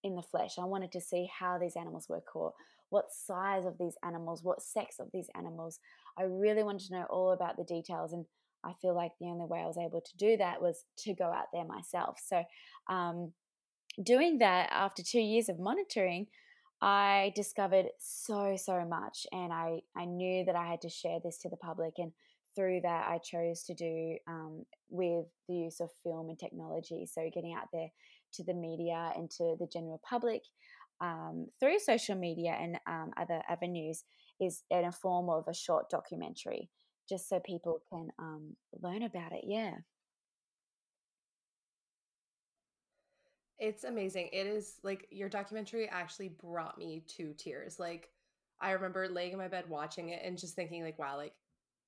in 0.03 0.15
the 0.15 0.21
flesh. 0.21 0.55
I 0.59 0.65
wanted 0.65 0.91
to 0.93 1.01
see 1.01 1.29
how 1.39 1.57
these 1.57 1.75
animals 1.75 2.07
were 2.09 2.21
caught, 2.21 2.53
what 2.89 3.11
size 3.11 3.65
of 3.65 3.77
these 3.77 3.95
animals, 4.03 4.43
what 4.43 4.61
sex 4.61 4.95
of 4.99 5.07
these 5.13 5.27
animals. 5.35 5.79
I 6.17 6.23
really 6.23 6.63
wanted 6.63 6.87
to 6.87 6.93
know 6.93 7.05
all 7.09 7.31
about 7.31 7.57
the 7.57 7.63
details. 7.63 8.13
And 8.13 8.25
I 8.63 8.73
feel 8.81 8.95
like 8.95 9.11
the 9.19 9.27
only 9.27 9.45
way 9.45 9.59
I 9.59 9.67
was 9.67 9.77
able 9.77 10.01
to 10.01 10.17
do 10.17 10.37
that 10.37 10.61
was 10.61 10.85
to 10.99 11.13
go 11.13 11.25
out 11.25 11.47
there 11.53 11.65
myself. 11.65 12.17
So, 12.25 12.43
um, 12.89 13.33
doing 14.01 14.39
that 14.39 14.69
after 14.71 15.03
two 15.03 15.19
years 15.19 15.49
of 15.49 15.59
monitoring, 15.59 16.27
I 16.83 17.31
discovered 17.33 17.85
so, 17.97 18.57
so 18.57 18.83
much. 18.83 19.25
And 19.31 19.53
I, 19.53 19.79
I 19.95 20.03
knew 20.03 20.43
that 20.43 20.55
I 20.57 20.67
had 20.67 20.81
to 20.81 20.89
share 20.89 21.19
this 21.23 21.37
to 21.39 21.49
the 21.49 21.55
public. 21.55 21.93
And 21.97 22.11
through 22.57 22.81
that, 22.81 23.07
I 23.07 23.19
chose 23.19 23.63
to 23.63 23.73
do 23.73 24.17
um, 24.27 24.65
with 24.89 25.25
the 25.47 25.55
use 25.55 25.79
of 25.79 25.89
film 26.03 26.27
and 26.27 26.37
technology. 26.37 27.05
So, 27.05 27.29
getting 27.33 27.53
out 27.53 27.69
there 27.71 27.87
to 28.33 28.43
the 28.43 28.53
media 28.53 29.13
and 29.15 29.31
to 29.31 29.55
the 29.59 29.67
general 29.71 30.01
public 30.07 30.41
um, 30.99 31.47
through 31.59 31.79
social 31.79 32.15
media 32.15 32.57
and 32.59 32.77
um, 32.85 33.11
other 33.17 33.41
avenues 33.47 34.03
is 34.41 34.63
in 34.69 34.83
a 34.83 34.91
form 34.91 35.29
of 35.29 35.47
a 35.47 35.53
short 35.53 35.89
documentary, 35.89 36.69
just 37.07 37.29
so 37.29 37.39
people 37.39 37.81
can 37.89 38.09
um, 38.19 38.57
learn 38.81 39.03
about 39.03 39.31
it. 39.31 39.45
Yeah. 39.47 39.75
It's 43.63 43.85
amazing. 43.85 44.27
It 44.33 44.45
is 44.45 44.75
like 44.83 45.07
your 45.09 45.29
documentary 45.29 45.87
actually 45.87 46.27
brought 46.27 46.77
me 46.77 47.05
to 47.15 47.33
tears. 47.37 47.79
Like 47.79 48.09
I 48.59 48.71
remember 48.71 49.07
laying 49.07 49.31
in 49.31 49.37
my 49.37 49.47
bed 49.47 49.69
watching 49.69 50.09
it 50.09 50.21
and 50.21 50.37
just 50.37 50.53
thinking 50.53 50.83
like 50.83 50.99
wow, 50.99 51.15
like 51.15 51.31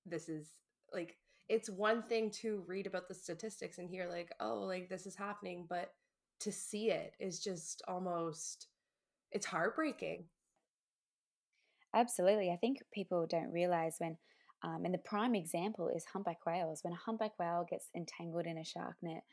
this 0.06 0.30
is 0.30 0.48
like 0.94 1.18
it's 1.50 1.70
one 1.70 2.02
thing 2.02 2.32
to 2.32 2.64
read 2.66 2.88
about 2.88 3.10
the 3.10 3.14
statistics 3.14 3.78
and 3.78 3.90
hear 3.90 4.08
like 4.10 4.32
oh, 4.40 4.62
like 4.62 4.88
this 4.88 5.06
is 5.06 5.18
happening, 5.18 5.66
but 5.68 5.92
to 6.40 6.50
see 6.50 6.92
it 6.92 7.14
is 7.20 7.42
just 7.42 7.82
almost 7.90 8.68
it's 9.34 9.46
heartbreaking. 9.46 10.24
Absolutely. 11.94 12.52
I 12.52 12.56
think 12.56 12.84
people 12.94 13.28
don't 13.28 13.52
realize 13.52 13.96
when 13.98 14.16
um, 14.64 14.86
and 14.86 14.94
the 14.94 15.00
prime 15.00 15.36
example 15.36 15.90
is 15.94 16.06
humpback 16.06 16.46
whales. 16.46 16.80
When 16.84 16.94
a 16.94 16.98
humpback 17.06 17.38
whale 17.38 17.66
gets 17.70 17.90
entangled 17.94 18.46
in 18.46 18.58
a 18.58 18.64
shark 18.64 18.96
net, 19.02 19.24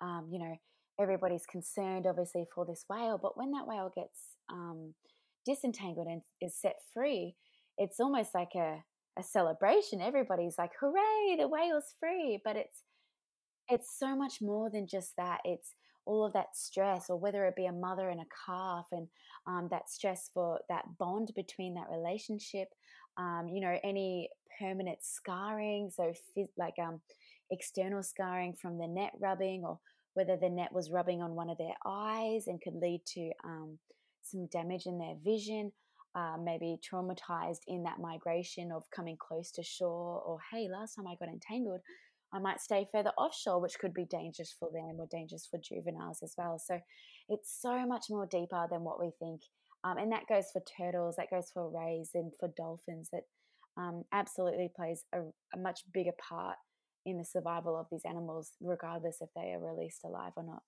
um, 0.00 0.28
you 0.30 0.38
know, 0.38 0.56
everybody's 1.00 1.46
concerned, 1.46 2.06
obviously, 2.06 2.44
for 2.54 2.64
this 2.64 2.84
whale. 2.88 3.18
But 3.20 3.36
when 3.36 3.50
that 3.52 3.66
whale 3.66 3.90
gets 3.94 4.36
um, 4.52 4.94
disentangled 5.46 6.06
and 6.06 6.22
is 6.40 6.56
set 6.60 6.76
free, 6.92 7.34
it's 7.78 8.00
almost 8.00 8.34
like 8.34 8.54
a, 8.54 8.82
a 9.18 9.22
celebration. 9.22 10.00
Everybody's 10.00 10.56
like, 10.58 10.72
"Hooray! 10.80 11.36
The 11.38 11.48
whale's 11.48 11.94
free!" 11.98 12.40
But 12.44 12.56
it's 12.56 12.82
it's 13.68 13.98
so 13.98 14.16
much 14.16 14.38
more 14.42 14.70
than 14.70 14.86
just 14.86 15.12
that. 15.16 15.38
It's 15.44 15.74
all 16.06 16.24
of 16.26 16.32
that 16.32 16.54
stress, 16.54 17.06
or 17.08 17.18
whether 17.18 17.46
it 17.46 17.56
be 17.56 17.66
a 17.66 17.72
mother 17.72 18.10
and 18.10 18.20
a 18.20 18.32
calf, 18.46 18.86
and 18.92 19.08
um, 19.46 19.68
that 19.70 19.88
stress 19.88 20.30
for 20.32 20.60
that 20.68 20.84
bond 20.98 21.30
between 21.34 21.74
that 21.74 21.90
relationship. 21.90 22.68
Um, 23.16 23.48
you 23.48 23.60
know, 23.60 23.76
any 23.84 24.28
permanent 24.60 24.98
scarring, 25.02 25.90
so 25.94 26.12
like 26.56 26.74
um, 26.82 27.00
external 27.50 28.02
scarring 28.02 28.54
from 28.60 28.78
the 28.78 28.86
net 28.86 29.12
rubbing, 29.20 29.64
or 29.64 29.78
whether 30.14 30.36
the 30.36 30.48
net 30.48 30.72
was 30.72 30.90
rubbing 30.90 31.22
on 31.22 31.34
one 31.34 31.50
of 31.50 31.58
their 31.58 31.74
eyes 31.86 32.46
and 32.46 32.60
could 32.60 32.74
lead 32.74 33.00
to 33.06 33.30
um, 33.44 33.78
some 34.22 34.46
damage 34.46 34.86
in 34.86 34.98
their 34.98 35.14
vision, 35.24 35.72
uh, 36.14 36.36
maybe 36.42 36.78
traumatized 36.82 37.60
in 37.68 37.84
that 37.84 38.00
migration 38.00 38.72
of 38.72 38.90
coming 38.90 39.16
close 39.16 39.50
to 39.52 39.62
shore, 39.62 40.20
or 40.26 40.38
hey, 40.52 40.68
last 40.70 40.94
time 40.94 41.06
I 41.06 41.14
got 41.14 41.28
entangled, 41.28 41.80
I 42.32 42.38
might 42.38 42.60
stay 42.60 42.86
further 42.92 43.12
offshore, 43.18 43.60
which 43.60 43.78
could 43.78 43.94
be 43.94 44.04
dangerous 44.04 44.54
for 44.58 44.68
them 44.72 44.96
or 44.98 45.06
dangerous 45.10 45.46
for 45.50 45.58
juveniles 45.58 46.20
as 46.22 46.34
well. 46.36 46.58
So 46.64 46.78
it's 47.28 47.56
so 47.60 47.86
much 47.86 48.06
more 48.08 48.26
deeper 48.26 48.66
than 48.70 48.82
what 48.82 49.00
we 49.00 49.10
think. 49.18 49.42
Um, 49.82 49.98
and 49.98 50.12
that 50.12 50.28
goes 50.28 50.46
for 50.52 50.62
turtles, 50.76 51.16
that 51.16 51.30
goes 51.30 51.50
for 51.52 51.70
rays, 51.70 52.10
and 52.14 52.32
for 52.38 52.52
dolphins, 52.56 53.08
that 53.12 53.22
um, 53.76 54.04
absolutely 54.12 54.70
plays 54.74 55.04
a, 55.14 55.20
a 55.54 55.58
much 55.58 55.80
bigger 55.92 56.12
part 56.28 56.56
in 57.04 57.18
the 57.18 57.24
survival 57.24 57.76
of 57.76 57.86
these 57.90 58.04
animals, 58.04 58.52
regardless 58.60 59.20
if 59.20 59.30
they 59.34 59.52
are 59.52 59.60
released 59.60 60.04
alive 60.04 60.32
or 60.36 60.42
not. 60.42 60.62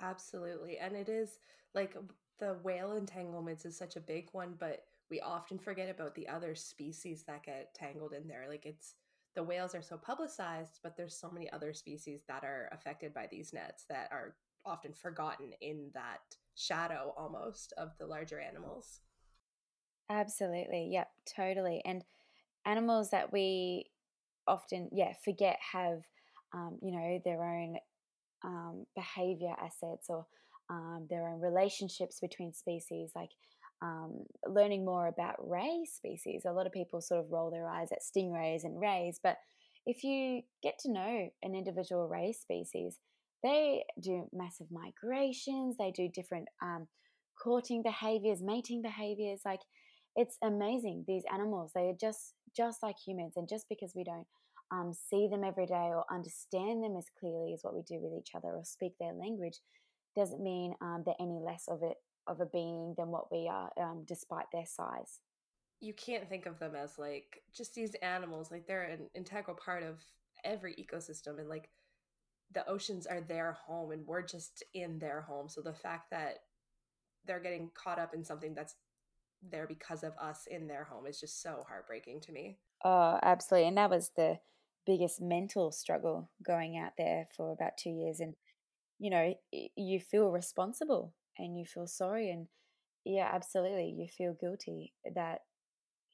Absolutely. 0.00 0.78
And 0.78 0.94
it 0.96 1.08
is 1.08 1.38
like 1.74 1.96
the 2.38 2.54
whale 2.62 2.92
entanglements 2.92 3.64
is 3.64 3.76
such 3.76 3.96
a 3.96 4.00
big 4.00 4.28
one, 4.32 4.54
but 4.58 4.84
we 5.10 5.20
often 5.20 5.58
forget 5.58 5.88
about 5.88 6.14
the 6.14 6.28
other 6.28 6.54
species 6.54 7.22
that 7.24 7.44
get 7.44 7.74
tangled 7.74 8.12
in 8.12 8.26
there. 8.28 8.46
Like 8.48 8.66
it's 8.66 8.94
the 9.34 9.42
whales 9.42 9.74
are 9.74 9.82
so 9.82 9.96
publicized, 9.96 10.80
but 10.82 10.96
there's 10.96 11.16
so 11.18 11.30
many 11.30 11.50
other 11.52 11.72
species 11.72 12.22
that 12.28 12.44
are 12.44 12.68
affected 12.72 13.14
by 13.14 13.26
these 13.30 13.52
nets 13.52 13.84
that 13.88 14.08
are 14.10 14.36
often 14.64 14.92
forgotten 14.92 15.52
in 15.60 15.90
that 15.94 16.20
shadow 16.56 17.14
almost 17.16 17.72
of 17.76 17.90
the 17.98 18.06
larger 18.06 18.40
animals. 18.40 19.00
Absolutely. 20.08 20.88
Yep, 20.92 21.10
totally. 21.36 21.82
And 21.84 22.04
animals 22.64 23.10
that 23.10 23.32
we 23.32 23.86
often, 24.46 24.88
yeah, 24.92 25.12
forget 25.24 25.58
have, 25.72 26.02
um, 26.54 26.78
you 26.82 26.92
know, 26.92 27.20
their 27.24 27.42
own 27.42 27.76
um, 28.44 28.86
behavior 28.94 29.54
assets 29.60 30.06
or 30.08 30.26
um, 30.70 31.06
their 31.10 31.28
own 31.28 31.40
relationships 31.40 32.18
between 32.20 32.52
species, 32.52 33.12
like 33.14 33.30
um, 33.82 34.24
learning 34.46 34.84
more 34.84 35.06
about 35.06 35.36
ray 35.48 35.84
species. 35.86 36.42
A 36.46 36.52
lot 36.52 36.66
of 36.66 36.72
people 36.72 37.00
sort 37.00 37.20
of 37.20 37.30
roll 37.30 37.50
their 37.50 37.68
eyes 37.68 37.88
at 37.92 37.98
stingrays 38.02 38.64
and 38.64 38.80
rays, 38.80 39.20
but 39.22 39.36
if 39.86 40.02
you 40.02 40.42
get 40.62 40.78
to 40.80 40.92
know 40.92 41.28
an 41.42 41.54
individual 41.54 42.08
ray 42.08 42.32
species, 42.32 42.98
they 43.42 43.84
do 44.02 44.28
massive 44.32 44.66
migrations, 44.70 45.76
they 45.78 45.92
do 45.92 46.08
different 46.12 46.48
um, 46.60 46.88
courting 47.40 47.82
behaviors, 47.82 48.42
mating 48.42 48.82
behaviors. 48.82 49.42
Like 49.44 49.60
it's 50.16 50.38
amazing. 50.42 51.04
These 51.06 51.24
animals, 51.32 51.70
they 51.74 51.88
are 51.88 51.96
just 52.00 52.32
just 52.56 52.82
like 52.82 52.96
humans, 52.98 53.34
and 53.36 53.48
just 53.48 53.68
because 53.68 53.92
we 53.94 54.04
don't 54.04 54.26
um, 54.70 54.92
see 54.92 55.28
them 55.28 55.44
every 55.44 55.66
day 55.66 55.74
or 55.74 56.04
understand 56.10 56.82
them 56.82 56.96
as 56.96 57.06
clearly 57.18 57.52
as 57.52 57.60
what 57.62 57.74
we 57.74 57.82
do 57.82 58.00
with 58.00 58.12
each 58.18 58.34
other 58.34 58.48
or 58.48 58.62
speak 58.64 58.92
their 58.98 59.12
language, 59.12 59.58
doesn't 60.16 60.42
mean 60.42 60.74
um, 60.80 61.02
they're 61.04 61.14
any 61.20 61.38
less 61.38 61.64
of 61.68 61.82
it 61.82 61.96
of 62.26 62.40
a 62.40 62.46
being 62.46 62.94
than 62.98 63.08
what 63.08 63.30
we 63.30 63.48
are, 63.48 63.70
um, 63.80 64.04
despite 64.06 64.46
their 64.52 64.66
size. 64.66 65.20
You 65.80 65.92
can't 65.92 66.28
think 66.28 66.46
of 66.46 66.58
them 66.58 66.74
as 66.74 66.98
like 66.98 67.42
just 67.54 67.74
these 67.74 67.94
animals. 68.02 68.50
Like 68.50 68.66
they're 68.66 68.82
an 68.82 69.08
integral 69.14 69.56
part 69.56 69.82
of 69.82 70.00
every 70.44 70.74
ecosystem, 70.74 71.38
and 71.38 71.48
like 71.48 71.68
the 72.52 72.66
oceans 72.68 73.06
are 73.06 73.20
their 73.20 73.52
home, 73.52 73.92
and 73.92 74.06
we're 74.06 74.22
just 74.22 74.64
in 74.74 74.98
their 74.98 75.20
home. 75.20 75.48
So 75.48 75.60
the 75.60 75.74
fact 75.74 76.10
that 76.10 76.38
they're 77.26 77.40
getting 77.40 77.70
caught 77.74 77.98
up 77.98 78.14
in 78.14 78.24
something 78.24 78.54
that's 78.54 78.74
there 79.50 79.66
because 79.66 80.02
of 80.02 80.12
us 80.20 80.46
in 80.50 80.66
their 80.66 80.84
home 80.84 81.06
is 81.06 81.20
just 81.20 81.42
so 81.42 81.64
heartbreaking 81.68 82.20
to 82.22 82.32
me. 82.32 82.58
Oh, 82.84 83.18
absolutely. 83.22 83.68
And 83.68 83.78
that 83.78 83.90
was 83.90 84.10
the 84.16 84.38
biggest 84.86 85.20
mental 85.20 85.72
struggle 85.72 86.30
going 86.44 86.78
out 86.78 86.92
there 86.96 87.28
for 87.36 87.52
about 87.52 87.76
two 87.78 87.90
years. 87.90 88.20
And, 88.20 88.34
you 88.98 89.10
know, 89.10 89.34
you 89.76 90.00
feel 90.00 90.30
responsible 90.30 91.14
and 91.38 91.58
you 91.58 91.64
feel 91.64 91.86
sorry. 91.86 92.30
And 92.30 92.46
yeah, 93.04 93.30
absolutely. 93.32 93.94
You 93.96 94.06
feel 94.08 94.36
guilty 94.40 94.92
that 95.14 95.40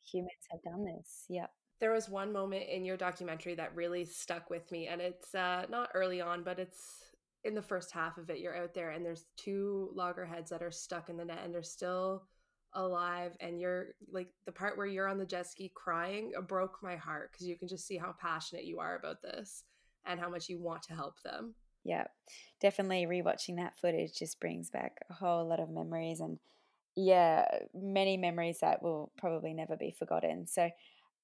humans 0.04 0.32
have 0.50 0.62
done 0.62 0.84
this. 0.84 1.24
Yep. 1.28 1.50
There 1.80 1.92
was 1.92 2.08
one 2.08 2.32
moment 2.32 2.64
in 2.68 2.84
your 2.84 2.96
documentary 2.96 3.54
that 3.56 3.74
really 3.74 4.04
stuck 4.04 4.50
with 4.50 4.70
me. 4.70 4.86
And 4.86 5.00
it's 5.00 5.34
uh, 5.34 5.66
not 5.68 5.90
early 5.94 6.20
on, 6.20 6.44
but 6.44 6.58
it's 6.58 6.78
in 7.44 7.54
the 7.54 7.62
first 7.62 7.90
half 7.90 8.18
of 8.18 8.30
it. 8.30 8.38
You're 8.38 8.56
out 8.56 8.74
there 8.74 8.90
and 8.90 9.04
there's 9.04 9.26
two 9.36 9.90
loggerheads 9.94 10.50
that 10.50 10.62
are 10.62 10.70
stuck 10.70 11.08
in 11.08 11.16
the 11.16 11.24
net 11.24 11.40
and 11.44 11.52
they're 11.52 11.62
still 11.62 12.24
alive 12.74 13.36
and 13.40 13.60
you're 13.60 13.88
like 14.10 14.28
the 14.46 14.52
part 14.52 14.76
where 14.76 14.86
you're 14.86 15.08
on 15.08 15.18
the 15.18 15.26
jet 15.26 15.46
ski 15.46 15.70
crying 15.74 16.32
broke 16.46 16.82
my 16.82 16.96
heart 16.96 17.30
because 17.32 17.46
you 17.46 17.56
can 17.56 17.68
just 17.68 17.86
see 17.86 17.96
how 17.96 18.14
passionate 18.20 18.64
you 18.64 18.78
are 18.78 18.96
about 18.96 19.22
this 19.22 19.64
and 20.06 20.18
how 20.18 20.28
much 20.28 20.48
you 20.48 20.58
want 20.58 20.82
to 20.82 20.94
help 20.94 21.20
them. 21.22 21.54
Yeah 21.84 22.06
definitely 22.60 23.06
rewatching 23.06 23.56
that 23.56 23.76
footage 23.80 24.18
just 24.18 24.40
brings 24.40 24.70
back 24.70 24.98
a 25.10 25.14
whole 25.14 25.46
lot 25.46 25.60
of 25.60 25.68
memories 25.68 26.20
and 26.20 26.38
yeah 26.96 27.44
many 27.74 28.16
memories 28.16 28.58
that 28.60 28.82
will 28.82 29.12
probably 29.18 29.52
never 29.52 29.76
be 29.76 29.90
forgotten. 29.90 30.46
So 30.46 30.70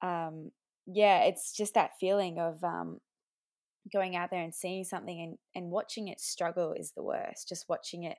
um 0.02 0.50
yeah 0.86 1.24
it's 1.24 1.52
just 1.56 1.74
that 1.74 1.98
feeling 1.98 2.38
of 2.38 2.62
um 2.62 3.00
going 3.92 4.16
out 4.16 4.30
there 4.30 4.42
and 4.42 4.54
seeing 4.54 4.84
something 4.84 5.20
and, 5.20 5.38
and 5.54 5.70
watching 5.70 6.08
it 6.08 6.20
struggle 6.20 6.72
is 6.72 6.92
the 6.92 7.02
worst 7.02 7.48
just 7.48 7.68
watching 7.68 8.04
it 8.04 8.18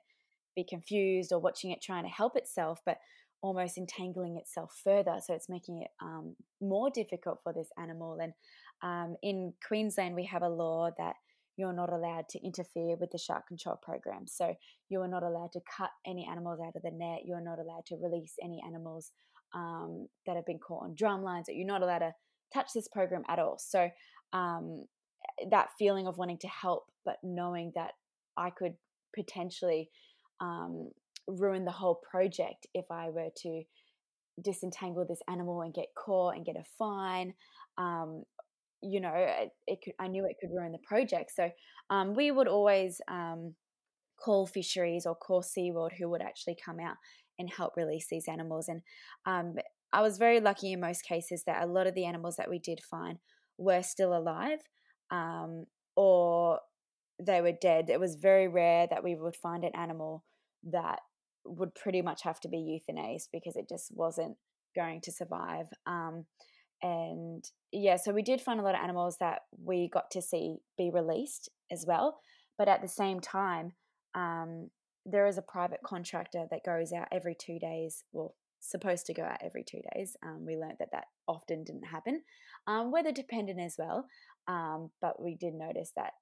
be 0.60 0.66
confused 0.68 1.32
or 1.32 1.38
watching 1.38 1.70
it 1.70 1.82
trying 1.82 2.04
to 2.04 2.10
help 2.10 2.36
itself 2.36 2.80
but 2.84 2.98
almost 3.42 3.78
entangling 3.78 4.36
itself 4.36 4.78
further. 4.84 5.16
So 5.24 5.34
it's 5.34 5.48
making 5.48 5.82
it 5.82 5.90
um, 6.02 6.36
more 6.60 6.90
difficult 6.90 7.38
for 7.42 7.52
this 7.52 7.68
animal. 7.78 8.18
And 8.20 8.32
um, 8.82 9.16
in 9.22 9.54
Queensland, 9.66 10.14
we 10.14 10.26
have 10.26 10.42
a 10.42 10.48
law 10.48 10.90
that 10.98 11.14
you're 11.56 11.72
not 11.72 11.92
allowed 11.92 12.28
to 12.30 12.44
interfere 12.44 12.96
with 12.96 13.10
the 13.10 13.18
shark 13.18 13.46
control 13.46 13.78
program. 13.82 14.26
So 14.26 14.54
you 14.88 15.00
are 15.00 15.08
not 15.08 15.22
allowed 15.22 15.52
to 15.52 15.60
cut 15.76 15.90
any 16.06 16.26
animals 16.30 16.60
out 16.66 16.76
of 16.76 16.82
the 16.82 16.90
net. 16.90 17.20
You're 17.24 17.40
not 17.40 17.58
allowed 17.58 17.86
to 17.86 17.96
release 17.96 18.34
any 18.42 18.62
animals 18.66 19.12
um, 19.54 20.06
that 20.26 20.36
have 20.36 20.46
been 20.46 20.58
caught 20.58 20.84
on 20.84 20.94
drum 20.94 21.22
lines. 21.22 21.46
You're 21.48 21.66
not 21.66 21.82
allowed 21.82 21.98
to 21.98 22.14
touch 22.52 22.68
this 22.74 22.88
program 22.88 23.22
at 23.28 23.38
all. 23.38 23.56
So 23.58 23.90
um, 24.32 24.84
that 25.50 25.68
feeling 25.78 26.06
of 26.06 26.18
wanting 26.18 26.38
to 26.38 26.48
help, 26.48 26.84
but 27.04 27.16
knowing 27.22 27.72
that 27.74 27.92
I 28.36 28.50
could 28.50 28.74
potentially 29.14 29.90
um, 30.40 30.90
ruin 31.26 31.64
the 31.64 31.70
whole 31.70 32.00
project 32.10 32.66
if 32.74 32.84
I 32.90 33.10
were 33.10 33.28
to 33.42 33.62
disentangle 34.42 35.04
this 35.08 35.22
animal 35.28 35.62
and 35.62 35.74
get 35.74 35.86
caught 35.96 36.36
and 36.36 36.44
get 36.44 36.56
a 36.56 36.64
fine. 36.78 37.34
Um, 37.78 38.24
you 38.82 39.00
know, 39.00 39.12
it, 39.14 39.50
it, 39.66 39.78
could. 39.84 39.94
I 39.98 40.08
knew 40.08 40.24
it 40.24 40.36
could 40.40 40.54
ruin 40.54 40.72
the 40.72 40.78
project. 40.78 41.32
So 41.34 41.50
um, 41.90 42.14
we 42.14 42.30
would 42.30 42.48
always 42.48 43.00
um, 43.08 43.54
call 44.22 44.46
fisheries 44.46 45.06
or 45.06 45.14
call 45.14 45.42
SeaWorld 45.42 45.92
who 45.98 46.08
would 46.10 46.22
actually 46.22 46.56
come 46.64 46.80
out 46.80 46.96
and 47.38 47.50
help 47.50 47.76
release 47.76 48.06
these 48.10 48.28
animals. 48.28 48.68
And 48.68 48.82
um, 49.26 49.54
I 49.92 50.02
was 50.02 50.18
very 50.18 50.40
lucky 50.40 50.72
in 50.72 50.80
most 50.80 51.02
cases 51.02 51.44
that 51.46 51.62
a 51.62 51.66
lot 51.66 51.86
of 51.86 51.94
the 51.94 52.04
animals 52.04 52.36
that 52.36 52.50
we 52.50 52.58
did 52.58 52.80
find 52.90 53.18
were 53.58 53.82
still 53.82 54.16
alive 54.16 54.60
um, 55.10 55.66
or 55.96 56.60
they 57.20 57.40
were 57.40 57.52
dead. 57.52 57.90
It 57.90 58.00
was 58.00 58.14
very 58.14 58.48
rare 58.48 58.86
that 58.90 59.04
we 59.04 59.14
would 59.14 59.36
find 59.36 59.64
an 59.64 59.74
animal 59.74 60.24
that 60.64 61.00
would 61.44 61.74
pretty 61.74 62.02
much 62.02 62.22
have 62.22 62.40
to 62.40 62.48
be 62.48 62.80
euthanized 62.90 63.28
because 63.32 63.56
it 63.56 63.68
just 63.68 63.90
wasn't 63.94 64.36
going 64.76 65.00
to 65.02 65.12
survive. 65.12 65.66
Um, 65.86 66.26
and 66.82 67.44
yeah, 67.72 67.96
so 67.96 68.12
we 68.12 68.22
did 68.22 68.40
find 68.40 68.60
a 68.60 68.62
lot 68.62 68.74
of 68.74 68.80
animals 68.82 69.16
that 69.20 69.40
we 69.62 69.88
got 69.92 70.10
to 70.12 70.22
see 70.22 70.56
be 70.78 70.90
released 70.92 71.50
as 71.70 71.84
well. 71.86 72.20
But 72.58 72.68
at 72.68 72.82
the 72.82 72.88
same 72.88 73.20
time, 73.20 73.72
um, 74.14 74.70
there 75.06 75.26
is 75.26 75.38
a 75.38 75.42
private 75.42 75.80
contractor 75.84 76.46
that 76.50 76.64
goes 76.64 76.92
out 76.92 77.08
every 77.12 77.34
two 77.34 77.58
days. 77.58 78.04
Well, 78.12 78.34
supposed 78.60 79.06
to 79.06 79.14
go 79.14 79.22
out 79.22 79.38
every 79.42 79.64
two 79.64 79.80
days. 79.94 80.16
Um, 80.22 80.44
we 80.46 80.56
learned 80.56 80.76
that 80.78 80.90
that 80.92 81.06
often 81.26 81.64
didn't 81.64 81.84
happen. 81.84 82.22
Um, 82.66 82.90
weather 82.90 83.12
dependent 83.12 83.58
as 83.58 83.76
well, 83.78 84.06
um, 84.48 84.90
but 85.00 85.20
we 85.22 85.36
did 85.36 85.54
notice 85.54 85.92
that 85.96 86.12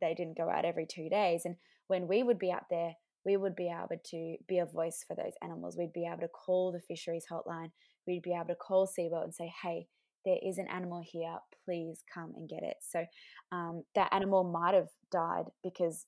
they 0.00 0.14
didn't 0.14 0.38
go 0.38 0.48
out 0.48 0.64
every 0.64 0.86
two 0.86 1.08
days. 1.10 1.42
And 1.44 1.56
when 1.88 2.08
we 2.08 2.22
would 2.22 2.38
be 2.38 2.50
out 2.50 2.64
there, 2.70 2.94
we 3.24 3.36
would 3.36 3.56
be 3.56 3.70
able 3.70 4.00
to 4.10 4.36
be 4.48 4.58
a 4.58 4.66
voice 4.66 5.04
for 5.06 5.16
those 5.16 5.32
animals. 5.42 5.76
We'd 5.78 5.92
be 5.92 6.06
able 6.06 6.20
to 6.20 6.28
call 6.28 6.72
the 6.72 6.80
fisheries 6.80 7.26
hotline. 7.30 7.70
We'd 8.06 8.22
be 8.22 8.34
able 8.34 8.48
to 8.48 8.54
call 8.54 8.86
SeaWorld 8.86 9.24
and 9.24 9.34
say, 9.34 9.52
hey, 9.62 9.86
there 10.24 10.38
is 10.42 10.58
an 10.58 10.68
animal 10.68 11.02
here. 11.04 11.36
Please 11.64 12.02
come 12.12 12.32
and 12.36 12.48
get 12.48 12.62
it. 12.62 12.76
So 12.80 13.04
um, 13.52 13.84
that 13.94 14.12
animal 14.12 14.44
might 14.44 14.74
have 14.74 14.88
died 15.10 15.44
because 15.62 16.06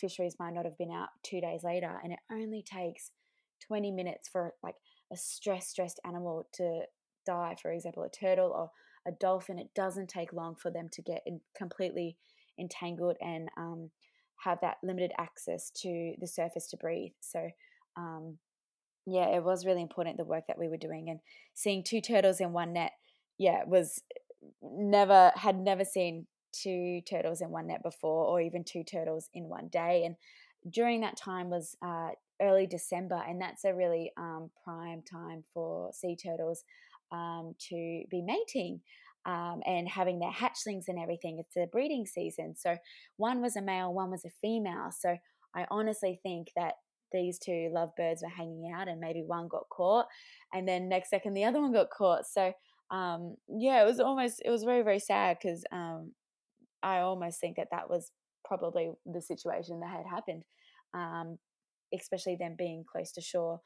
fisheries 0.00 0.36
might 0.38 0.54
not 0.54 0.64
have 0.64 0.78
been 0.78 0.92
out 0.92 1.08
two 1.22 1.40
days 1.40 1.62
later. 1.64 2.00
And 2.02 2.12
it 2.12 2.18
only 2.30 2.62
takes 2.62 3.10
20 3.66 3.90
minutes 3.90 4.28
for 4.28 4.54
like 4.62 4.76
a 5.12 5.16
stress 5.16 5.68
stressed 5.68 6.00
animal 6.04 6.48
to 6.54 6.82
die, 7.26 7.56
for 7.60 7.72
example, 7.72 8.02
a 8.02 8.10
turtle 8.10 8.52
or 8.54 8.70
a 9.06 9.14
dolphin. 9.20 9.58
It 9.58 9.74
doesn't 9.74 10.08
take 10.08 10.32
long 10.32 10.56
for 10.56 10.70
them 10.70 10.88
to 10.92 11.02
get 11.02 11.22
in 11.26 11.40
completely 11.56 12.16
entangled 12.58 13.16
and 13.20 13.48
um, 13.56 13.90
have 14.44 14.58
that 14.60 14.76
limited 14.82 15.12
access 15.18 15.70
to 15.70 16.14
the 16.20 16.26
surface 16.26 16.68
to 16.68 16.76
breathe. 16.76 17.12
So, 17.20 17.50
um, 17.96 18.38
yeah, 19.06 19.36
it 19.36 19.42
was 19.42 19.66
really 19.66 19.82
important 19.82 20.16
the 20.16 20.24
work 20.24 20.44
that 20.48 20.58
we 20.58 20.68
were 20.68 20.76
doing 20.76 21.08
and 21.08 21.20
seeing 21.54 21.82
two 21.82 22.00
turtles 22.00 22.40
in 22.40 22.52
one 22.52 22.72
net. 22.72 22.92
Yeah, 23.38 23.62
was 23.66 24.02
never 24.62 25.32
had 25.34 25.56
never 25.58 25.84
seen 25.84 26.26
two 26.52 27.00
turtles 27.08 27.40
in 27.40 27.50
one 27.50 27.66
net 27.68 27.82
before, 27.82 28.26
or 28.26 28.40
even 28.40 28.64
two 28.64 28.84
turtles 28.84 29.28
in 29.34 29.44
one 29.44 29.68
day. 29.68 30.04
And 30.04 30.16
during 30.72 31.00
that 31.00 31.16
time 31.16 31.50
was 31.50 31.76
uh, 31.82 32.10
early 32.40 32.66
December, 32.66 33.22
and 33.26 33.40
that's 33.40 33.64
a 33.64 33.74
really 33.74 34.12
um, 34.16 34.50
prime 34.64 35.02
time 35.02 35.44
for 35.54 35.90
sea 35.92 36.16
turtles 36.16 36.64
um, 37.12 37.54
to 37.70 38.02
be 38.10 38.22
mating 38.22 38.80
um, 39.26 39.60
and 39.66 39.88
having 39.88 40.18
their 40.18 40.30
hatchlings 40.30 40.84
and 40.88 40.98
everything. 40.98 41.38
It's 41.38 41.56
a 41.56 41.66
breeding 41.70 42.06
season. 42.06 42.54
So 42.56 42.76
one 43.16 43.40
was 43.40 43.56
a 43.56 43.62
male, 43.62 43.92
one 43.92 44.10
was 44.10 44.24
a 44.24 44.30
female. 44.40 44.90
So 44.98 45.16
I 45.54 45.66
honestly 45.70 46.20
think 46.22 46.48
that 46.56 46.74
these 47.12 47.38
two 47.38 47.70
lovebirds 47.72 48.22
were 48.22 48.28
hanging 48.28 48.72
out 48.74 48.88
and 48.88 49.00
maybe 49.00 49.22
one 49.26 49.48
got 49.48 49.68
caught 49.70 50.04
and 50.52 50.68
then 50.68 50.90
next 50.90 51.08
second 51.08 51.32
the 51.32 51.44
other 51.44 51.60
one 51.60 51.72
got 51.72 51.88
caught. 51.90 52.26
So 52.26 52.52
um, 52.90 53.36
yeah, 53.48 53.82
it 53.82 53.86
was 53.86 54.00
almost, 54.00 54.42
it 54.44 54.50
was 54.50 54.64
very, 54.64 54.82
very 54.82 54.98
sad 54.98 55.38
because 55.40 55.64
um, 55.72 56.12
I 56.82 56.98
almost 56.98 57.40
think 57.40 57.56
that 57.56 57.68
that 57.70 57.88
was 57.88 58.12
probably 58.44 58.90
the 59.06 59.22
situation 59.22 59.80
that 59.80 59.90
had 59.90 60.06
happened, 60.06 60.42
um, 60.94 61.38
especially 61.94 62.36
them 62.36 62.56
being 62.56 62.84
close 62.90 63.12
to 63.12 63.20
shore 63.20 63.60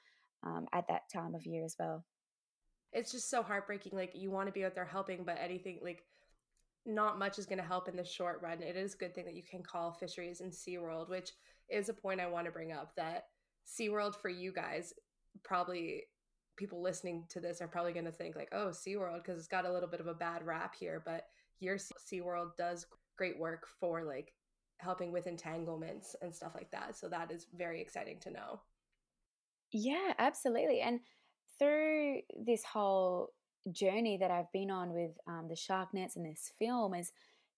um, 0.45 0.67
at 0.73 0.85
that 0.89 1.03
time 1.13 1.35
of 1.35 1.47
year 1.47 1.65
as 1.65 1.77
well 1.79 2.05
it's 2.93 3.13
just 3.13 3.31
so 3.31 3.43
heartbreaking 3.43 3.97
like 3.97 4.13
you 4.15 4.31
want 4.31 4.47
to 4.47 4.53
be 4.53 4.65
out 4.65 4.75
there 4.75 4.85
helping 4.85 5.25
but 5.25 5.39
anything 5.41 5.79
like 5.83 6.05
not 6.85 7.19
much 7.19 7.39
is 7.39 7.47
going 7.47 7.59
to 7.59 7.65
help 7.65 7.89
in 7.89 7.97
the 7.97 8.05
short 8.05 8.41
run, 8.43 8.63
it 8.63 8.77
is 8.77 8.95
a 8.95 8.97
good 8.97 9.15
thing 9.15 9.25
that 9.25 9.35
you 9.35 9.43
can 9.43 9.63
call 9.63 9.93
fisheries 9.93 10.41
in 10.41 10.51
SeaWorld, 10.51 11.09
which 11.09 11.31
is 11.69 11.89
a 11.89 11.95
point 11.95 12.21
I 12.21 12.27
want 12.27 12.47
to 12.47 12.53
bring 12.53 12.73
up 12.73 12.93
that 12.97 13.27
SeaWorld 13.67 14.17
for 14.17 14.29
you 14.29 14.53
guys 14.53 14.93
probably 15.45 16.03
people 16.57 16.83
listening 16.83 17.25
to 17.31 17.41
this 17.41 17.63
are 17.63 17.69
probably 17.69 17.93
going 17.93 18.05
to 18.05 18.13
think 18.13 18.37
like, 18.37 18.51
oh, 18.53 18.71
SeaWorld, 18.71 19.23
because 19.23 19.39
it's 19.39 19.49
got 19.49 19.65
a 19.65 19.73
little 19.73 19.89
bit 19.89 20.01
of 20.01 20.07
a 20.07 20.15
bad 20.15 20.45
rap 20.45 20.75
here, 20.79 21.03
but 21.05 21.25
your 21.61 21.77
SeaWorld 21.77 22.57
does 22.59 22.87
great 23.17 23.39
work 23.39 23.67
for 23.81 24.05
like 24.05 24.33
helping 24.79 25.13
with 25.13 25.27
entanglements 25.27 26.17
and 26.21 26.35
stuff 26.35 26.53
like 26.55 26.71
that. 26.73 26.97
So 26.97 27.09
that 27.09 27.31
is 27.31 27.47
very 27.57 27.81
exciting 27.81 28.19
to 28.21 28.33
know. 28.33 28.61
Yeah, 29.71 30.13
absolutely. 30.19 30.81
And 30.81 31.01
through 31.59 32.21
this 32.47 32.65
whole 32.65 33.31
journey 33.71 34.17
that 34.19 34.31
I've 34.31 34.51
been 34.53 34.71
on 34.71 34.93
with 34.93 35.13
um, 35.29 35.47
the 35.49 35.57
shark 35.57 35.95
nets 35.95 36.17
and 36.17 36.27
this 36.27 36.53
film 36.59 36.95
is 36.95 37.13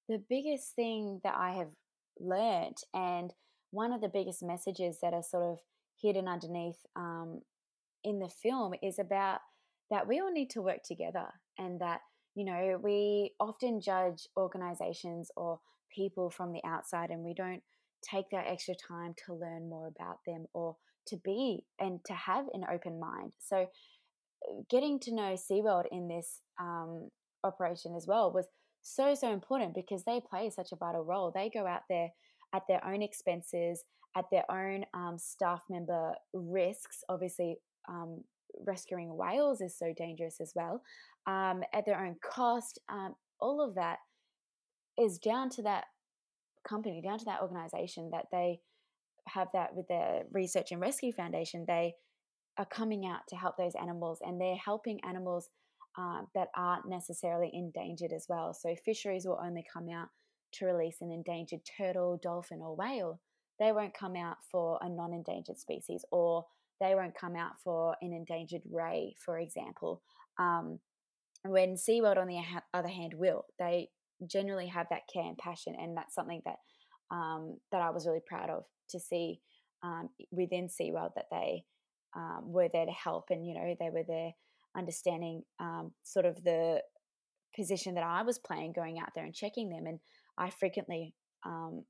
the 0.08 0.22
biggest 0.28 0.74
thing 0.74 1.20
that 1.24 1.34
I 1.36 1.52
have 1.52 1.70
learned 2.20 2.78
and 2.92 3.32
one 3.70 3.92
of 3.92 4.00
the 4.00 4.08
biggest 4.08 4.42
messages 4.42 4.98
that 5.02 5.14
are 5.14 5.22
sort 5.22 5.44
of 5.44 5.58
hidden 6.00 6.28
underneath 6.28 6.78
um, 6.94 7.40
in 8.04 8.18
the 8.18 8.28
film 8.28 8.74
is 8.82 8.98
about 8.98 9.40
that 9.90 10.06
we 10.06 10.20
all 10.20 10.32
need 10.32 10.50
to 10.50 10.62
work 10.62 10.82
together 10.84 11.26
and 11.58 11.80
that 11.80 12.00
you 12.34 12.44
know 12.44 12.78
we 12.82 13.32
often 13.40 13.80
judge 13.80 14.28
organizations 14.36 15.30
or 15.36 15.58
people 15.90 16.30
from 16.30 16.52
the 16.52 16.62
outside 16.64 17.10
and 17.10 17.24
we 17.24 17.32
don't 17.32 17.62
take 18.02 18.28
that 18.30 18.46
extra 18.46 18.74
time 18.74 19.14
to 19.26 19.34
learn 19.34 19.68
more 19.68 19.86
about 19.86 20.18
them 20.26 20.46
or 20.52 20.76
to 21.06 21.16
be 21.24 21.64
and 21.78 22.00
to 22.04 22.12
have 22.12 22.46
an 22.52 22.64
open 22.72 22.98
mind 22.98 23.32
so 23.38 23.66
getting 24.70 24.98
to 25.00 25.14
know 25.14 25.34
SeaWorld 25.34 25.84
in 25.90 26.08
this 26.08 26.40
um, 26.60 27.08
operation 27.42 27.94
as 27.96 28.06
well 28.06 28.32
was 28.32 28.46
so, 28.82 29.14
so 29.14 29.32
important 29.32 29.74
because 29.74 30.04
they 30.04 30.20
play 30.20 30.50
such 30.50 30.72
a 30.72 30.76
vital 30.76 31.04
role. 31.04 31.32
They 31.34 31.50
go 31.52 31.66
out 31.66 31.82
there 31.88 32.10
at 32.54 32.62
their 32.68 32.84
own 32.86 33.02
expenses, 33.02 33.84
at 34.16 34.26
their 34.30 34.44
own 34.50 34.84
um, 34.94 35.16
staff 35.18 35.62
member 35.70 36.12
risks. 36.32 37.02
Obviously, 37.08 37.56
um, 37.88 38.22
rescuing 38.66 39.16
whales 39.16 39.60
is 39.60 39.76
so 39.76 39.92
dangerous 39.96 40.36
as 40.40 40.52
well, 40.54 40.82
um, 41.26 41.62
at 41.72 41.86
their 41.86 42.04
own 42.04 42.16
cost. 42.22 42.78
Um, 42.88 43.14
all 43.40 43.66
of 43.66 43.74
that 43.74 43.98
is 44.98 45.18
down 45.18 45.50
to 45.50 45.62
that 45.62 45.84
company, 46.68 47.02
down 47.02 47.18
to 47.18 47.24
that 47.24 47.40
organization 47.40 48.10
that 48.12 48.26
they 48.30 48.60
have 49.28 49.48
that 49.52 49.74
with 49.74 49.88
their 49.88 50.22
research 50.32 50.72
and 50.72 50.80
rescue 50.80 51.12
foundation. 51.12 51.64
They 51.66 51.94
are 52.58 52.66
coming 52.66 53.06
out 53.06 53.20
to 53.28 53.36
help 53.36 53.56
those 53.56 53.74
animals 53.80 54.20
and 54.22 54.40
they're 54.40 54.56
helping 54.56 55.00
animals 55.04 55.48
uh, 55.98 56.22
that 56.34 56.48
aren't 56.56 56.88
necessarily 56.88 57.50
endangered 57.52 58.12
as 58.12 58.26
well. 58.28 58.54
So 58.54 58.74
fisheries 58.84 59.24
will 59.26 59.40
only 59.42 59.64
come 59.72 59.88
out 59.88 60.08
to 60.54 60.66
release 60.66 60.96
an 61.00 61.10
endangered 61.10 61.60
turtle, 61.76 62.18
dolphin, 62.22 62.60
or 62.60 62.76
whale. 62.76 63.20
They 63.58 63.72
won't 63.72 63.94
come 63.94 64.16
out 64.16 64.38
for 64.50 64.78
a 64.82 64.88
non 64.88 65.12
endangered 65.12 65.58
species 65.58 66.04
or 66.10 66.44
they 66.80 66.94
won't 66.94 67.14
come 67.14 67.36
out 67.36 67.52
for 67.62 67.96
an 68.02 68.12
endangered 68.12 68.62
ray, 68.70 69.14
for 69.24 69.38
example. 69.38 70.02
Um, 70.38 70.80
when 71.44 71.76
SeaWorld, 71.76 72.18
on 72.18 72.26
the 72.26 72.40
other 72.72 72.88
hand, 72.88 73.14
will. 73.14 73.44
They 73.58 73.90
generally 74.26 74.66
have 74.68 74.86
that 74.90 75.02
care 75.12 75.24
and 75.24 75.38
passion, 75.38 75.74
and 75.78 75.96
that's 75.96 76.14
something 76.14 76.42
that 76.46 76.56
um, 77.10 77.58
that 77.72 77.80
I 77.80 77.90
was 77.90 78.06
really 78.06 78.22
proud 78.26 78.50
of 78.50 78.64
to 78.90 79.00
see 79.00 79.40
um, 79.82 80.08
within 80.30 80.68
SeaWorld 80.68 81.14
that 81.16 81.26
they 81.30 81.64
um, 82.16 82.44
were 82.44 82.68
there 82.72 82.86
to 82.86 82.92
help 82.92 83.26
and 83.30 83.46
you 83.46 83.54
know 83.54 83.74
they 83.78 83.90
were 83.90 84.04
there 84.06 84.32
understanding 84.76 85.42
um, 85.60 85.92
sort 86.02 86.26
of 86.26 86.42
the 86.42 86.80
position 87.56 87.94
that 87.94 88.04
I 88.04 88.22
was 88.22 88.38
playing 88.38 88.72
going 88.72 88.98
out 88.98 89.10
there 89.14 89.24
and 89.24 89.34
checking 89.34 89.68
them 89.68 89.86
and 89.86 90.00
I 90.38 90.50
frequently 90.50 91.14
um, 91.44 91.84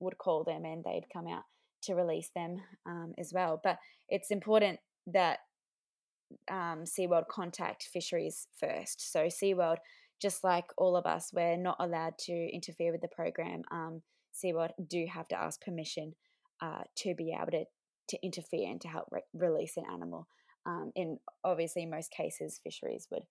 would 0.00 0.18
call 0.18 0.44
them 0.44 0.64
and 0.64 0.84
they'd 0.84 1.06
come 1.12 1.26
out 1.26 1.44
to 1.84 1.94
release 1.94 2.30
them 2.34 2.56
um, 2.86 3.14
as 3.18 3.32
well. 3.32 3.60
But 3.62 3.78
it's 4.08 4.30
important 4.30 4.80
that 5.06 5.38
um, 6.50 6.84
SeaWorld 6.84 7.28
contact 7.28 7.88
fisheries 7.92 8.48
first. 8.58 9.12
So 9.12 9.26
SeaWorld 9.26 9.76
just 10.20 10.42
like 10.42 10.64
all 10.78 10.96
of 10.96 11.06
us 11.06 11.30
we're 11.32 11.56
not 11.56 11.76
allowed 11.78 12.16
to 12.18 12.32
interfere 12.32 12.92
with 12.92 13.02
the 13.02 13.08
program 13.08 13.62
um, 13.70 14.02
SeaWorld 14.44 14.70
do 14.88 15.06
have 15.12 15.28
to 15.28 15.40
ask 15.40 15.60
permission 15.60 16.14
uh, 16.60 16.82
to 16.98 17.14
be 17.14 17.34
able 17.34 17.52
to 17.52 17.64
to 18.08 18.18
interfere 18.22 18.70
and 18.70 18.80
to 18.80 18.88
help 18.88 19.06
re- 19.10 19.22
release 19.34 19.76
an 19.76 19.84
animal. 19.92 20.28
Um, 20.64 20.92
in 20.94 21.18
obviously, 21.44 21.86
most 21.86 22.10
cases, 22.10 22.60
fisheries 22.62 23.08
would 23.10 23.24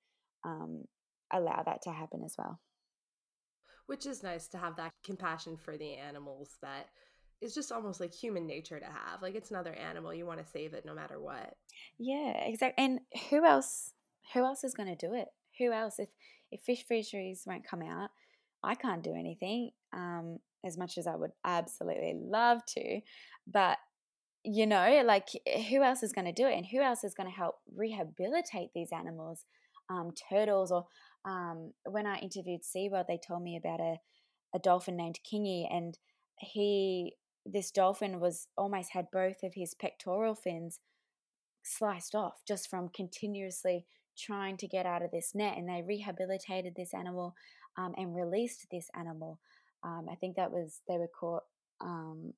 um, 0.45 0.83
allow 1.31 1.63
that 1.65 1.81
to 1.83 1.91
happen 1.91 2.23
as 2.25 2.35
well. 2.37 2.59
Which 3.87 4.05
is 4.05 4.23
nice 4.23 4.47
to 4.49 4.57
have 4.57 4.75
that 4.77 4.91
compassion 5.05 5.57
for 5.57 5.77
the 5.77 5.93
animals 5.93 6.57
that 6.61 6.89
is 7.41 7.53
just 7.53 7.71
almost 7.71 7.99
like 7.99 8.13
human 8.13 8.47
nature 8.47 8.79
to 8.79 8.85
have. 8.85 9.21
Like 9.21 9.35
it's 9.35 9.51
another 9.51 9.73
animal, 9.73 10.13
you 10.13 10.25
want 10.25 10.39
to 10.43 10.51
save 10.51 10.73
it 10.73 10.85
no 10.85 10.93
matter 10.93 11.19
what. 11.19 11.55
Yeah, 11.97 12.33
exactly. 12.45 12.83
And 12.83 12.99
who 13.29 13.45
else? 13.45 13.93
Who 14.33 14.43
else 14.43 14.63
is 14.63 14.73
going 14.73 14.95
to 14.95 15.07
do 15.07 15.13
it? 15.13 15.27
Who 15.59 15.71
else? 15.71 15.99
If 15.99 16.09
if 16.51 16.61
fish 16.61 16.85
fisheries 16.87 17.43
won't 17.45 17.67
come 17.67 17.81
out, 17.81 18.09
I 18.63 18.75
can't 18.75 19.03
do 19.03 19.13
anything. 19.13 19.71
Um, 19.93 20.39
as 20.65 20.77
much 20.77 20.97
as 20.97 21.07
I 21.07 21.15
would 21.15 21.31
absolutely 21.43 22.15
love 22.19 22.65
to, 22.77 23.01
but 23.47 23.77
you 24.43 24.67
know, 24.67 25.01
like 25.05 25.29
who 25.69 25.81
else 25.81 26.03
is 26.03 26.13
going 26.13 26.25
to 26.25 26.31
do 26.31 26.47
it, 26.47 26.55
and 26.55 26.65
who 26.65 26.81
else 26.81 27.03
is 27.03 27.15
going 27.15 27.29
to 27.29 27.35
help 27.35 27.55
rehabilitate 27.75 28.69
these 28.75 28.89
animals, 28.91 29.45
um, 29.89 30.11
turtles, 30.29 30.71
or 30.71 30.85
um, 31.25 31.73
when 31.85 32.05
I 32.05 32.17
interviewed 32.17 32.61
SeaWorld, 32.61 33.07
they 33.07 33.19
told 33.25 33.41
me 33.41 33.57
about 33.57 33.79
a 33.79 33.95
a 34.53 34.59
dolphin 34.59 34.95
named 34.95 35.19
Kingy, 35.25 35.67
and 35.69 35.97
he 36.39 37.15
this 37.45 37.71
dolphin 37.71 38.19
was 38.19 38.47
almost 38.57 38.91
had 38.91 39.11
both 39.11 39.43
of 39.43 39.53
his 39.53 39.75
pectoral 39.75 40.35
fins 40.35 40.79
sliced 41.63 42.15
off 42.15 42.41
just 42.47 42.69
from 42.69 42.89
continuously 42.89 43.85
trying 44.17 44.57
to 44.57 44.67
get 44.67 44.85
out 44.85 45.03
of 45.03 45.11
this 45.11 45.33
net 45.35 45.57
and 45.57 45.67
they 45.67 45.83
rehabilitated 45.85 46.73
this 46.75 46.93
animal 46.93 47.35
um, 47.77 47.93
and 47.97 48.15
released 48.15 48.67
this 48.71 48.89
animal 48.95 49.39
um, 49.85 50.07
i 50.11 50.15
think 50.15 50.35
that 50.35 50.51
was 50.51 50.81
they 50.89 50.97
were 50.97 51.07
caught 51.07 51.43
um, 51.79 52.33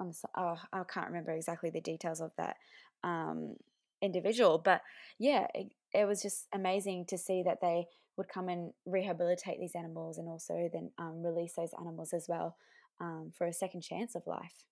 on 0.00 0.08
the 0.08 0.28
oh, 0.36 0.56
I 0.72 0.82
can't 0.84 1.06
remember 1.06 1.32
exactly 1.32 1.70
the 1.70 1.80
details 1.80 2.20
of 2.20 2.32
that 2.36 2.56
um, 3.04 3.56
individual, 4.02 4.58
but 4.58 4.82
yeah, 5.18 5.46
it, 5.54 5.72
it, 5.92 6.06
was 6.06 6.22
just 6.22 6.48
amazing 6.52 7.04
to 7.08 7.18
see 7.18 7.42
that 7.44 7.60
they 7.60 7.86
would 8.16 8.28
come 8.28 8.48
and 8.48 8.72
rehabilitate 8.86 9.60
these 9.60 9.74
animals 9.74 10.18
and 10.18 10.28
also 10.28 10.68
then 10.72 10.90
um, 10.98 11.22
release 11.22 11.54
those 11.56 11.72
animals 11.78 12.12
as 12.12 12.26
well 12.28 12.56
um, 13.00 13.32
for 13.36 13.46
a 13.46 13.52
second 13.52 13.82
chance 13.82 14.14
of 14.14 14.26
life. 14.26 14.64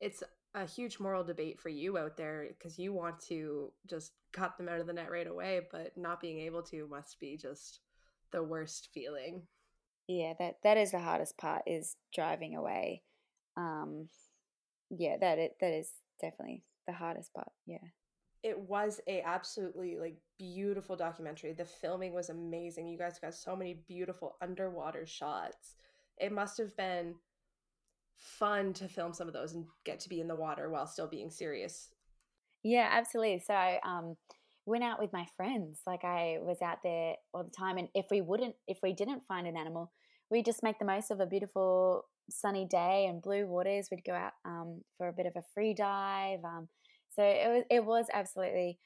It's 0.00 0.22
a 0.54 0.66
huge 0.66 0.98
moral 0.98 1.24
debate 1.24 1.60
for 1.60 1.68
you 1.68 1.96
out 1.96 2.16
there 2.16 2.46
because 2.48 2.78
you 2.78 2.92
want 2.92 3.20
to 3.28 3.72
just 3.88 4.12
cut 4.32 4.56
them 4.58 4.68
out 4.68 4.80
of 4.80 4.86
the 4.86 4.92
net 4.92 5.10
right 5.10 5.26
away, 5.26 5.60
but 5.70 5.96
not 5.96 6.20
being 6.20 6.40
able 6.40 6.62
to 6.64 6.88
must 6.88 7.20
be 7.20 7.36
just 7.36 7.80
the 8.32 8.42
worst 8.42 8.88
feeling. 8.92 9.42
Yeah, 10.20 10.34
that 10.38 10.56
that 10.62 10.76
is 10.76 10.90
the 10.90 10.98
hardest 10.98 11.38
part 11.38 11.62
is 11.66 11.96
driving 12.14 12.56
away. 12.56 13.02
Um, 13.56 14.08
yeah, 14.90 15.16
that 15.20 15.38
it 15.38 15.56
that 15.60 15.72
is 15.72 15.90
definitely 16.20 16.64
the 16.86 16.92
hardest 16.92 17.32
part. 17.32 17.50
Yeah. 17.66 17.78
It 18.42 18.58
was 18.58 19.00
a 19.06 19.22
absolutely 19.22 19.98
like 19.98 20.16
beautiful 20.38 20.96
documentary. 20.96 21.52
The 21.52 21.64
filming 21.64 22.12
was 22.12 22.28
amazing. 22.28 22.88
You 22.88 22.98
guys 22.98 23.18
got 23.20 23.34
so 23.34 23.54
many 23.54 23.84
beautiful 23.86 24.36
underwater 24.42 25.06
shots. 25.06 25.76
It 26.18 26.32
must 26.32 26.58
have 26.58 26.76
been 26.76 27.14
fun 28.16 28.72
to 28.74 28.88
film 28.88 29.12
some 29.12 29.28
of 29.28 29.34
those 29.34 29.52
and 29.52 29.64
get 29.84 30.00
to 30.00 30.08
be 30.08 30.20
in 30.20 30.28
the 30.28 30.34
water 30.34 30.70
while 30.70 30.86
still 30.86 31.08
being 31.08 31.30
serious. 31.30 31.90
Yeah, 32.64 32.88
absolutely. 32.90 33.40
So 33.46 33.54
I 33.54 33.78
um 33.84 34.16
went 34.66 34.84
out 34.84 35.00
with 35.00 35.12
my 35.12 35.26
friends. 35.36 35.80
Like 35.86 36.04
I 36.04 36.38
was 36.40 36.60
out 36.62 36.78
there 36.82 37.14
all 37.32 37.44
the 37.44 37.50
time 37.50 37.78
and 37.78 37.88
if 37.94 38.06
we 38.10 38.20
wouldn't 38.20 38.54
if 38.66 38.78
we 38.82 38.92
didn't 38.92 39.24
find 39.24 39.46
an 39.46 39.56
animal, 39.56 39.92
we 40.32 40.42
just 40.42 40.62
make 40.62 40.78
the 40.78 40.84
most 40.86 41.10
of 41.10 41.20
a 41.20 41.26
beautiful 41.26 42.06
sunny 42.30 42.64
day 42.64 43.06
and 43.06 43.20
blue 43.20 43.46
waters. 43.46 43.88
We'd 43.90 44.02
go 44.04 44.14
out 44.14 44.32
um, 44.46 44.80
for 44.96 45.08
a 45.08 45.12
bit 45.12 45.26
of 45.26 45.34
a 45.36 45.44
free 45.52 45.74
dive. 45.74 46.38
Um, 46.42 46.68
so 47.10 47.22
it 47.22 47.48
was 47.48 47.64
it 47.70 47.84
was 47.84 48.06
absolutely 48.12 48.78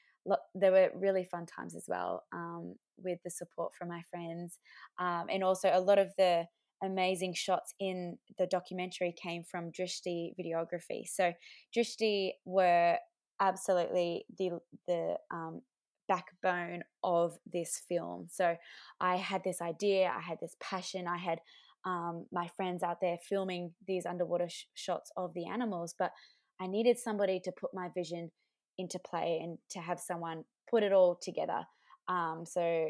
there 0.53 0.73
were 0.73 0.91
really 0.93 1.23
fun 1.23 1.45
times 1.45 1.73
as 1.73 1.85
well 1.87 2.25
um, 2.33 2.75
with 2.97 3.19
the 3.23 3.31
support 3.31 3.71
from 3.73 3.87
my 3.87 4.01
friends, 4.11 4.59
um, 4.99 5.27
and 5.31 5.41
also 5.41 5.71
a 5.73 5.79
lot 5.79 5.97
of 5.97 6.09
the 6.17 6.43
amazing 6.83 7.33
shots 7.33 7.73
in 7.79 8.17
the 8.37 8.45
documentary 8.45 9.15
came 9.23 9.43
from 9.49 9.71
Drishti 9.71 10.33
videography. 10.37 11.07
So 11.07 11.31
Drishti 11.75 12.31
were 12.43 12.97
absolutely 13.39 14.25
the 14.37 14.59
the 14.85 15.15
um, 15.31 15.61
backbone 16.07 16.83
of 17.03 17.37
this 17.51 17.81
film. 17.87 18.27
So 18.29 18.55
I 18.99 19.17
had 19.17 19.43
this 19.43 19.61
idea, 19.61 20.11
I 20.15 20.21
had 20.21 20.37
this 20.41 20.55
passion, 20.61 21.07
I 21.07 21.17
had 21.17 21.39
um, 21.85 22.25
my 22.31 22.47
friends 22.55 22.83
out 22.83 22.97
there 23.01 23.17
filming 23.27 23.73
these 23.87 24.05
underwater 24.05 24.49
sh- 24.49 24.65
shots 24.73 25.11
of 25.15 25.33
the 25.33 25.47
animals, 25.47 25.95
but 25.97 26.11
I 26.59 26.67
needed 26.67 26.97
somebody 26.97 27.39
to 27.43 27.51
put 27.51 27.73
my 27.73 27.89
vision 27.95 28.31
into 28.77 28.99
play 28.99 29.39
and 29.41 29.57
to 29.71 29.79
have 29.79 29.99
someone 29.99 30.43
put 30.69 30.83
it 30.83 30.91
all 30.91 31.19
together. 31.21 31.63
Um, 32.07 32.45
so 32.45 32.89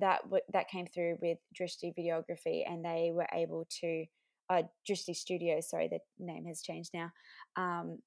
that 0.00 0.20
that 0.52 0.68
came 0.68 0.86
through 0.86 1.18
with 1.22 1.38
Drishti 1.58 1.92
Videography, 1.96 2.62
and 2.68 2.84
they 2.84 3.10
were 3.12 3.28
able 3.32 3.66
to 3.80 4.04
uh, 4.50 4.62
Drishti 4.88 5.14
Studio. 5.14 5.60
Sorry, 5.60 5.88
the 5.88 6.00
name 6.18 6.46
has 6.46 6.62
changed 6.62 6.90
now. 6.94 7.10
Um, 7.56 7.98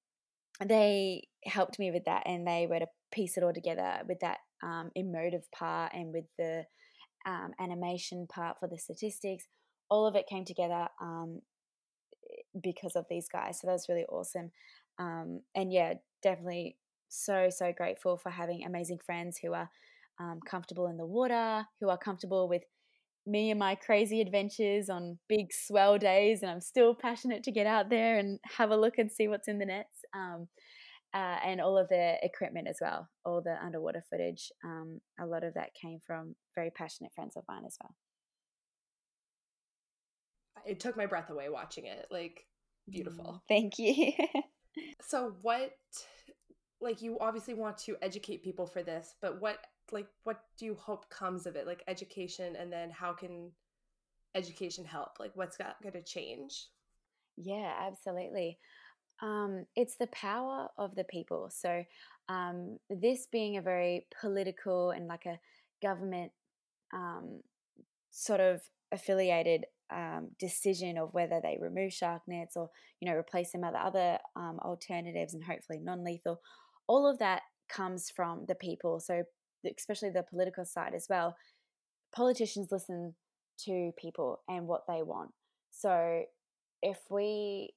they 0.64 1.28
helped 1.46 1.80
me 1.80 1.92
with 1.92 2.06
that, 2.06 2.24
and 2.26 2.46
they 2.46 2.68
were 2.70 2.80
to 2.80 2.88
piece 3.12 3.38
it 3.38 3.44
all 3.44 3.54
together 3.54 4.02
with 4.08 4.20
that 4.22 4.38
um, 4.64 4.92
emotive 4.96 5.50
part 5.52 5.94
and 5.94 6.14
with 6.14 6.26
the 6.38 6.64
um, 7.26 7.52
animation 7.60 8.28
part 8.34 8.58
for 8.60 8.68
the 8.68 8.78
statistics. 8.78 9.46
All 9.90 10.08
of 10.08 10.16
it 10.16 10.28
came 10.28 10.46
together 10.46 10.88
um, 11.02 11.42
because 12.62 12.96
of 12.96 13.06
these 13.10 13.28
guys. 13.32 13.60
So 13.60 13.68
that 13.68 13.74
was 13.74 13.90
really 13.90 14.06
awesome. 14.06 14.52
Um, 15.00 15.42
and 15.56 15.72
yeah, 15.72 15.96
definitely 16.24 16.78
so 17.10 17.50
so 17.50 17.74
grateful 17.76 18.18
for 18.18 18.30
having 18.30 18.64
amazing 18.64 19.00
friends 19.06 19.38
who 19.38 19.54
are 19.54 19.70
um, 20.20 20.40
comfortable 20.50 20.88
in 20.88 20.98
the 20.98 21.06
water, 21.06 21.66
who 21.80 21.90
are 21.90 21.98
comfortable 21.98 22.48
with 22.48 22.64
me 23.28 23.52
and 23.52 23.60
my 23.60 23.76
crazy 23.76 24.22
adventures 24.22 24.90
on 24.90 25.20
big 25.28 25.48
swell 25.52 25.98
days, 25.98 26.42
and 26.42 26.50
I'm 26.50 26.62
still 26.62 26.96
passionate 26.96 27.44
to 27.44 27.52
get 27.52 27.68
out 27.68 27.90
there 27.90 28.18
and 28.18 28.40
have 28.58 28.72
a 28.72 28.78
look 28.78 28.98
and 28.98 29.12
see 29.12 29.28
what's 29.28 29.48
in 29.48 29.60
the 29.60 29.66
nets. 29.66 30.06
Uh, 31.14 31.38
and 31.44 31.60
all 31.60 31.78
of 31.78 31.90
the 31.90 32.16
equipment 32.24 32.68
as 32.70 32.78
well, 32.80 33.10
all 33.26 33.42
the 33.42 33.58
underwater 33.62 34.02
footage. 34.10 34.50
Um, 34.64 35.02
a 35.20 35.26
lot 35.26 35.44
of 35.44 35.56
that 35.56 35.74
came 35.74 36.00
from 36.00 36.36
very 36.56 36.72
passionate 36.72 37.12
friends 37.14 37.36
of 37.36 37.44
mine 37.50 37.64
as 37.66 37.78
well. 37.82 37.96
It 40.66 40.80
took 40.80 40.96
my 40.96 41.08
breath 41.08 41.30
away 41.30 41.50
watching 41.50 41.86
it. 41.86 42.08
Like, 42.12 42.46
beautiful. 42.90 43.26
Mm, 43.26 43.42
thank 43.50 43.78
you. 43.78 44.14
so, 45.02 45.36
what, 45.42 45.74
like, 46.80 47.02
you 47.02 47.18
obviously 47.20 47.56
want 47.56 47.78
to 47.80 47.98
educate 48.02 48.44
people 48.44 48.66
for 48.66 48.82
this, 48.82 49.16
but 49.22 49.42
what 49.42 49.58
like 49.92 50.08
what 50.24 50.44
do 50.58 50.66
you 50.66 50.76
hope 50.76 51.10
comes 51.10 51.46
of 51.46 51.56
it 51.56 51.68
like 51.68 51.84
education 51.88 52.56
and 52.56 52.72
then 52.72 52.90
how 52.90 53.14
can 53.14 53.52
education 54.36 54.86
help 54.86 55.20
like 55.20 55.32
what's 55.36 55.58
going 55.58 55.94
to 55.94 56.04
change 56.04 56.68
yeah 57.38 57.74
absolutely 57.82 58.58
um, 59.22 59.66
it's 59.76 59.96
the 59.98 60.08
power 60.08 60.68
of 60.78 60.96
the 60.96 61.04
people 61.06 61.50
so 61.52 61.84
um, 62.30 62.78
this 62.90 63.28
being 63.32 63.58
a 63.58 63.62
very 63.62 64.08
political 64.20 64.92
and 64.92 65.08
like 65.08 65.26
a 65.26 65.40
government 65.82 66.32
um, 66.94 67.42
sort 68.12 68.40
of 68.40 68.62
affiliated 68.92 69.66
um, 69.94 70.30
decision 70.40 70.98
of 70.98 71.14
whether 71.14 71.40
they 71.42 71.58
remove 71.60 71.92
shark 71.92 72.22
nets 72.28 72.56
or 72.56 72.70
you 73.00 73.10
know 73.10 73.18
replace 73.18 73.52
them 73.52 73.62
with 73.62 73.76
other 73.76 74.18
um, 74.36 74.60
alternatives 74.64 75.34
and 75.34 75.44
hopefully 75.44 75.80
non-lethal 75.82 76.40
all 76.88 77.10
of 77.10 77.20
that 77.20 77.42
comes 77.70 78.10
from 78.10 78.46
the 78.48 78.56
people 78.56 79.00
so 79.00 79.24
especially 79.78 80.10
the 80.10 80.24
political 80.24 80.66
side 80.66 80.94
as 80.96 81.08
well, 81.10 81.36
politicians 82.14 82.70
listen 82.72 83.16
to 83.66 83.92
people 83.98 84.42
and 84.48 84.68
what 84.68 84.84
they 84.88 85.02
want. 85.04 85.32
So 85.72 86.24
if 86.82 86.98
we 87.10 87.74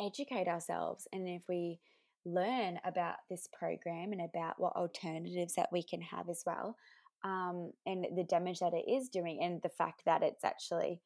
educate 0.00 0.48
ourselves 0.48 1.06
and 1.12 1.28
if 1.28 1.42
we 1.48 1.78
learn 2.24 2.78
about 2.84 3.16
this 3.28 3.48
program 3.52 4.12
and 4.12 4.20
about 4.20 4.54
what 4.58 4.76
alternatives 4.76 5.54
that 5.54 5.68
we 5.72 5.82
can 5.82 6.00
have 6.00 6.28
as 6.28 6.42
well, 6.46 6.76
um, 7.24 7.72
and 7.86 8.06
the 8.16 8.24
damage 8.24 8.60
that 8.60 8.74
it 8.74 8.90
is 8.90 9.08
doing, 9.08 9.40
and 9.42 9.60
the 9.62 9.68
fact 9.68 10.02
that 10.06 10.22
it's 10.22 10.44
actually 10.44 11.00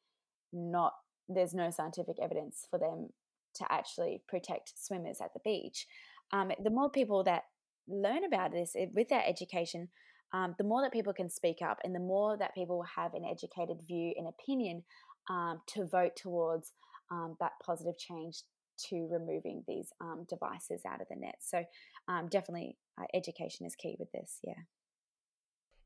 not, 0.53 0.92
there's 1.29 1.55
no 1.55 1.70
scientific 1.70 2.16
evidence 2.22 2.66
for 2.70 2.79
them 2.79 3.09
to 3.55 3.70
actually 3.70 4.22
protect 4.29 4.72
swimmers 4.77 5.20
at 5.22 5.33
the 5.35 5.40
beach. 5.44 5.87
Um, 6.33 6.53
the 6.62 6.70
more 6.70 6.90
people 6.90 7.25
that 7.25 7.44
learn 7.88 8.25
about 8.25 8.53
this 8.53 8.75
eh, 8.77 8.87
with 8.94 9.09
that 9.09 9.29
education, 9.29 9.88
um, 10.33 10.55
the 10.59 10.64
more 10.64 10.83
that 10.83 10.92
people 10.92 11.12
can 11.12 11.31
speak 11.31 11.59
up 11.62 11.79
and 11.85 11.94
the 11.94 12.01
more 12.01 12.37
that 12.37 12.55
people 12.55 12.79
will 12.79 12.87
have 12.96 13.14
an 13.14 13.25
educated 13.25 13.79
view 13.87 14.12
and 14.16 14.29
opinion 14.29 14.83
um, 15.31 15.61
to 15.68 15.87
vote 15.87 16.16
towards 16.16 16.72
um, 17.11 17.37
that 17.40 17.53
positive 17.64 17.96
change 17.99 18.42
to 18.89 19.09
removing 19.11 19.65
these 19.67 19.93
um, 20.01 20.27
devices 20.29 20.83
out 20.87 21.01
of 21.01 21.09
the 21.09 21.17
net. 21.17 21.37
So, 21.41 21.65
um, 22.09 22.29
definitely, 22.29 22.77
uh, 23.01 23.05
education 23.15 23.67
is 23.67 23.75
key 23.75 23.97
with 23.99 24.11
this. 24.12 24.39
Yeah. 24.43 24.55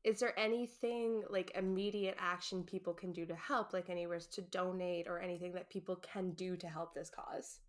Is 0.03 0.19
there 0.19 0.37
anything 0.37 1.23
like 1.29 1.51
immediate 1.55 2.15
action 2.17 2.63
people 2.63 2.93
can 2.93 3.11
do 3.11 3.25
to 3.27 3.35
help, 3.35 3.71
like 3.71 3.89
anywhere 3.89 4.19
to 4.31 4.41
donate 4.41 5.07
or 5.07 5.19
anything 5.19 5.53
that 5.53 5.69
people 5.69 5.95
can 5.97 6.31
do 6.31 6.57
to 6.57 6.67
help 6.67 6.95
this 6.95 7.11
cause? 7.11 7.59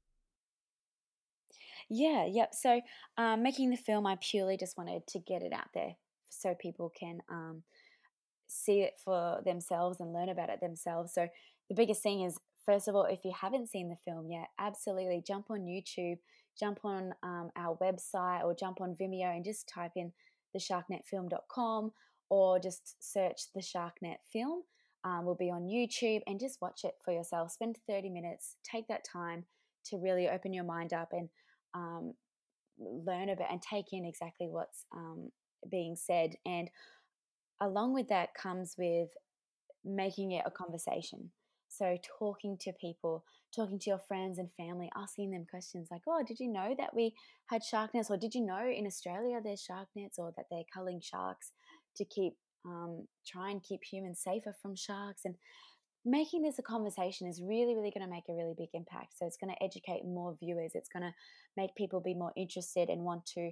Yeah, 1.90 2.24
yep. 2.26 2.54
So, 2.54 2.80
um, 3.18 3.42
making 3.42 3.70
the 3.70 3.76
film, 3.76 4.06
I 4.06 4.16
purely 4.20 4.56
just 4.56 4.78
wanted 4.78 5.06
to 5.08 5.18
get 5.18 5.42
it 5.42 5.52
out 5.52 5.68
there 5.74 5.96
so 6.30 6.54
people 6.58 6.90
can 6.98 7.20
um, 7.30 7.62
see 8.48 8.80
it 8.80 8.94
for 9.04 9.42
themselves 9.44 10.00
and 10.00 10.14
learn 10.14 10.30
about 10.30 10.48
it 10.48 10.60
themselves. 10.60 11.12
So, 11.12 11.28
the 11.68 11.74
biggest 11.74 12.02
thing 12.02 12.22
is, 12.22 12.38
first 12.64 12.88
of 12.88 12.94
all, 12.94 13.04
if 13.04 13.24
you 13.24 13.32
haven't 13.38 13.70
seen 13.70 13.88
the 13.88 13.96
film 14.04 14.30
yet, 14.30 14.48
absolutely 14.58 15.22
jump 15.26 15.50
on 15.50 15.60
YouTube, 15.60 16.18
jump 16.58 16.80
on 16.84 17.14
um, 17.22 17.50
our 17.56 17.76
website, 17.78 18.44
or 18.44 18.54
jump 18.54 18.80
on 18.80 18.96
Vimeo 19.00 19.34
and 19.34 19.44
just 19.44 19.68
type 19.68 19.92
in 19.96 20.12
thesharknetfilm.com 20.56 21.92
or 22.30 22.58
just 22.58 22.96
search 23.00 23.42
the 23.54 23.60
Sharknet 23.60 24.16
film. 24.32 24.62
Um, 25.04 25.24
we'll 25.24 25.34
be 25.34 25.50
on 25.50 25.66
YouTube 25.66 26.20
and 26.26 26.38
just 26.38 26.62
watch 26.62 26.82
it 26.84 26.94
for 27.04 27.12
yourself. 27.12 27.50
Spend 27.50 27.76
30 27.88 28.08
minutes, 28.10 28.56
take 28.62 28.86
that 28.88 29.04
time 29.04 29.44
to 29.86 29.98
really 29.98 30.28
open 30.28 30.52
your 30.52 30.64
mind 30.64 30.92
up 30.92 31.08
and 31.12 31.28
um, 31.74 32.14
learn 32.78 33.28
about 33.28 33.50
and 33.50 33.60
take 33.60 33.92
in 33.92 34.04
exactly 34.04 34.46
what's 34.48 34.84
um, 34.94 35.30
being 35.70 35.96
said. 35.96 36.34
And 36.46 36.70
along 37.60 37.94
with 37.94 38.08
that 38.08 38.34
comes 38.34 38.76
with 38.78 39.08
making 39.84 40.32
it 40.32 40.44
a 40.46 40.50
conversation. 40.50 41.30
So, 41.72 41.96
talking 42.18 42.58
to 42.60 42.72
people, 42.72 43.24
talking 43.54 43.78
to 43.78 43.90
your 43.90 43.98
friends 43.98 44.38
and 44.38 44.52
family, 44.58 44.90
asking 44.94 45.30
them 45.30 45.46
questions 45.48 45.88
like, 45.90 46.02
Oh, 46.06 46.22
did 46.26 46.38
you 46.38 46.48
know 46.48 46.74
that 46.78 46.94
we 46.94 47.14
had 47.46 47.64
shark 47.64 47.94
nets? 47.94 48.10
Or 48.10 48.18
did 48.18 48.34
you 48.34 48.44
know 48.44 48.68
in 48.68 48.86
Australia 48.86 49.40
there's 49.42 49.62
shark 49.62 49.88
nets 49.96 50.18
or 50.18 50.32
that 50.36 50.46
they're 50.50 50.64
culling 50.72 51.00
sharks 51.00 51.52
to 51.96 52.04
keep, 52.04 52.34
um, 52.66 53.08
try 53.26 53.50
and 53.50 53.62
keep 53.62 53.80
humans 53.90 54.20
safer 54.22 54.54
from 54.60 54.76
sharks? 54.76 55.22
And 55.24 55.34
making 56.04 56.42
this 56.42 56.58
a 56.58 56.62
conversation 56.62 57.26
is 57.26 57.40
really, 57.40 57.74
really 57.74 57.90
going 57.90 58.04
to 58.04 58.12
make 58.12 58.28
a 58.28 58.34
really 58.34 58.54
big 58.56 58.70
impact. 58.74 59.18
So, 59.18 59.26
it's 59.26 59.38
going 59.38 59.54
to 59.54 59.64
educate 59.64 60.04
more 60.04 60.36
viewers, 60.38 60.72
it's 60.74 60.90
going 60.90 61.04
to 61.04 61.14
make 61.56 61.74
people 61.74 62.00
be 62.00 62.14
more 62.14 62.32
interested 62.36 62.90
and 62.90 63.02
want 63.02 63.24
to 63.34 63.50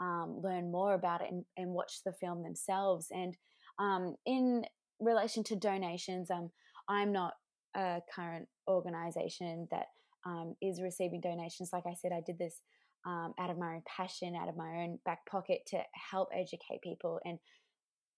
um, 0.00 0.40
learn 0.42 0.70
more 0.70 0.92
about 0.92 1.22
it 1.22 1.28
and, 1.30 1.44
and, 1.56 1.70
watch 1.70 2.00
the 2.04 2.12
film 2.12 2.42
themselves. 2.42 3.06
And 3.12 3.36
um, 3.78 4.16
in 4.26 4.64
relation 5.00 5.44
to 5.44 5.54
donations, 5.54 6.30
um, 6.30 6.50
I'm 6.88 7.12
not 7.12 7.34
a 7.76 8.00
current 8.14 8.48
organization 8.68 9.68
that 9.70 9.86
um, 10.26 10.54
is 10.62 10.80
receiving 10.80 11.20
donations. 11.20 11.70
Like 11.72 11.84
I 11.86 11.94
said, 11.94 12.12
I 12.12 12.22
did 12.24 12.38
this 12.38 12.60
um, 13.06 13.34
out 13.40 13.50
of 13.50 13.58
my 13.58 13.74
own 13.74 13.82
passion, 13.86 14.34
out 14.40 14.48
of 14.48 14.56
my 14.56 14.82
own 14.82 14.98
back 15.04 15.26
pocket 15.26 15.60
to 15.68 15.78
help 16.10 16.28
educate 16.32 16.80
people. 16.82 17.20
And 17.24 17.38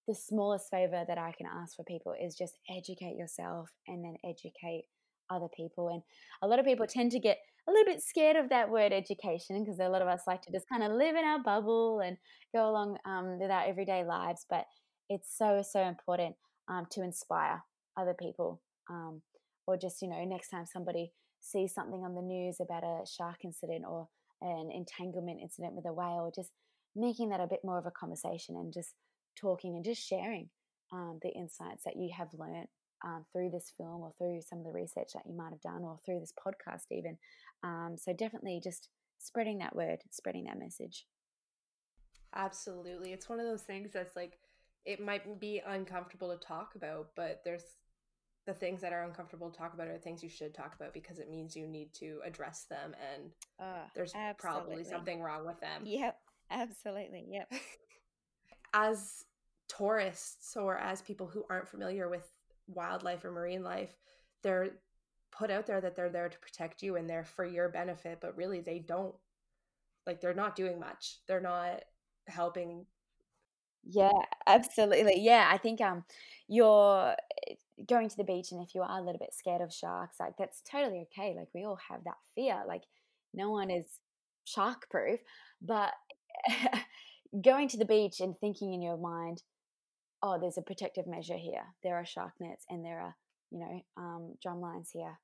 the 0.07 0.15
smallest 0.15 0.67
favor 0.71 1.05
that 1.07 1.19
I 1.19 1.33
can 1.37 1.47
ask 1.47 1.77
for 1.77 1.85
people 1.85 2.15
is 2.21 2.37
just 2.37 2.55
educate 2.71 3.17
yourself 3.17 3.71
and 3.89 4.05
then 4.05 4.17
educate 4.25 4.85
other 5.31 5.49
people. 5.57 5.89
And 5.89 6.03
a 6.43 6.47
lot 6.47 6.59
of 6.59 6.67
people 6.67 6.87
tend 6.87 7.13
to 7.13 7.21
get 7.21 7.39
a 7.67 7.73
little 7.73 7.87
bit 7.87 8.03
scared 8.03 8.37
of 8.37 8.51
that 8.51 8.71
word 8.71 8.93
education 8.93 9.65
because 9.65 9.81
a 9.81 9.89
lot 9.89 10.03
of 10.03 10.09
us 10.09 10.23
like 10.27 10.43
to 10.43 10.53
just 10.53 10.69
kind 10.69 10.83
of 10.83 10.93
live 10.93 11.17
in 11.17 11.25
our 11.25 11.43
bubble 11.43 12.01
and 12.01 12.19
go 12.55 12.69
along 12.69 12.99
um, 13.07 13.39
with 13.39 13.51
our 13.51 13.65
everyday 13.67 14.05
lives. 14.05 14.45
But 14.51 14.67
it's 15.09 15.35
so, 15.37 15.63
so 15.63 15.81
important 15.81 16.37
um, 16.69 16.87
to 16.93 17.03
inspire 17.03 17.63
other 17.97 18.15
people. 18.19 18.61
Um, 18.91 19.23
or 19.67 19.77
just, 19.77 20.03
you 20.03 20.09
know, 20.09 20.25
next 20.25 20.49
time 20.49 20.67
somebody 20.67 21.13
sees 21.41 21.75
something 21.75 22.05
on 22.05 22.15
the 22.15 22.23
news 22.23 22.57
about 22.61 22.85
a 22.85 23.05
shark 23.07 23.39
incident 23.45 23.85
or 23.89 24.09
an 24.41 24.71
entanglement 24.73 25.41
incident 25.43 25.75
with 25.75 25.87
a 25.87 25.93
whale, 25.93 26.33
just 26.35 26.51
making 26.97 27.31
that 27.31 27.41
a 27.41 27.47
bit 27.47 27.61
more 27.65 27.79
of 27.79 27.87
a 27.87 27.91
conversation 27.91 28.57
and 28.57 28.73
just 28.73 28.95
talking 29.37 29.75
and 29.75 29.85
just 29.85 30.07
sharing 30.07 30.49
um, 30.93 31.19
the 31.23 31.31
insights 31.31 31.85
that 31.85 31.97
you 31.97 32.11
have 32.17 32.29
learned 32.39 32.69
um, 33.05 33.25
through 33.33 33.51
this 33.51 33.73
film 33.77 34.01
or 34.01 34.13
through 34.17 34.41
some 34.41 34.59
of 34.59 34.65
the 34.65 34.71
research 34.71 35.09
that 35.15 35.25
you 35.27 35.37
might 35.37 35.51
have 35.51 35.61
done 35.61 35.83
or 35.83 35.99
through 36.05 36.21
this 36.21 36.33
podcast, 36.33 36.85
even. 36.91 37.19
Um, 37.63 37.97
so, 37.99 38.13
definitely 38.13 38.61
just 38.63 38.89
spreading 39.19 39.59
that 39.59 39.75
word, 39.75 39.99
spreading 40.11 40.45
that 40.45 40.59
message. 40.59 41.07
Absolutely. 42.35 43.13
It's 43.13 43.29
one 43.29 43.41
of 43.41 43.47
those 43.47 43.63
things 43.63 43.91
that's 43.93 44.17
like, 44.17 44.39
it 44.85 45.01
might 45.01 45.41
be 45.41 45.63
uncomfortable 45.67 46.37
to 46.37 46.47
talk 46.47 46.75
about, 46.75 47.09
but 47.17 47.43
there's 47.45 47.77
the 48.47 48.55
things 48.55 48.81
that 48.83 48.93
are 48.93 49.05
uncomfortable 49.05 49.51
to 49.51 49.57
talk 49.57 49.73
about 49.75 49.89
are 49.89 49.97
things 49.99 50.23
you 50.23 50.29
should 50.29 50.53
talk 50.55 50.75
about 50.75 50.93
because 50.93 51.19
it 51.19 51.31
means 51.31 51.57
you 51.57 51.67
need 51.67 51.93
to 51.95 52.21
address 52.25 52.65
them 52.69 52.95
and 53.15 53.31
uh, 53.59 53.87
there's 53.95 54.13
absolutely. 54.15 54.67
probably 54.67 54.85
something 54.85 55.23
wrong 55.23 55.47
with 55.47 55.59
them. 55.61 55.83
Yep, 55.85 56.19
absolutely. 56.51 57.27
Yep. 57.31 57.53
as 58.75 59.25
tourists 59.69 60.57
or 60.57 60.77
as 60.77 61.01
people 61.01 61.27
who 61.27 61.45
aren't 61.49 61.69
familiar 61.69 62.09
with 62.09 62.31
wildlife 62.67 63.25
or 63.25 63.31
marine 63.31 63.63
life, 63.63 63.97
they're 64.43 64.71
put 65.31 65.51
out 65.51 65.67
there 65.67 65.81
that 65.81 65.97
they're 65.97 66.11
there 66.11 66.29
to 66.29 66.39
protect 66.39 66.83
you 66.83 66.97
and 66.97 67.09
they're 67.09 67.25
for 67.25 67.45
your 67.45 67.69
benefit, 67.69 68.19
but 68.21 68.37
really 68.37 68.61
they 68.61 68.79
don't 68.79 69.15
like 70.07 70.21
they're 70.21 70.35
not 70.35 70.57
doing 70.57 70.79
much. 70.79 71.19
They're 71.27 71.41
not 71.41 71.83
helping 72.27 72.87
Yeah, 73.85 74.13
absolutely. 74.47 75.21
Yeah, 75.21 75.49
I 75.51 75.57
think 75.59 75.81
um 75.81 76.05
you're 76.49 77.15
eh, 77.49 77.55
going 77.89 78.09
to 78.09 78.17
the 78.17 78.25
beach 78.25 78.53
and 78.53 78.63
if 78.63 78.75
you 78.75 78.83
are 78.83 78.99
a 78.99 79.03
little 79.03 79.19
bit 79.19 79.35
scared 79.35 79.61
of 79.61 79.73
sharks, 79.73 80.17
like 80.21 80.35
that's 80.39 80.63
totally 80.71 81.07
okay. 81.13 81.35
Like 81.37 81.49
we 81.55 81.65
all 81.65 81.79
have 81.91 82.05
that 82.05 82.19
fear. 82.35 82.63
Like 82.67 82.83
no 83.33 83.51
one 83.51 83.71
is 83.71 84.01
shark 84.45 84.89
proof, 84.91 85.21
but 85.61 85.93
going 87.43 87.69
to 87.69 87.77
the 87.77 87.85
beach 87.85 88.21
and 88.21 88.39
thinking 88.39 88.73
in 88.73 88.83
your 88.83 88.97
mind, 88.97 89.43
oh, 90.23 90.39
there's 90.41 90.59
a 90.59 90.63
protective 90.63 91.07
measure 91.07 91.37
here. 91.37 91.65
There 91.83 91.97
are 91.97 92.07
shark 92.07 92.33
nets 92.41 92.65
and 92.71 92.85
there 92.85 93.01
are, 93.01 93.17
you 93.51 93.59
know, 93.59 93.81
um, 93.97 94.35
drum 94.43 94.61
lines 94.61 94.91
here. 94.93 95.19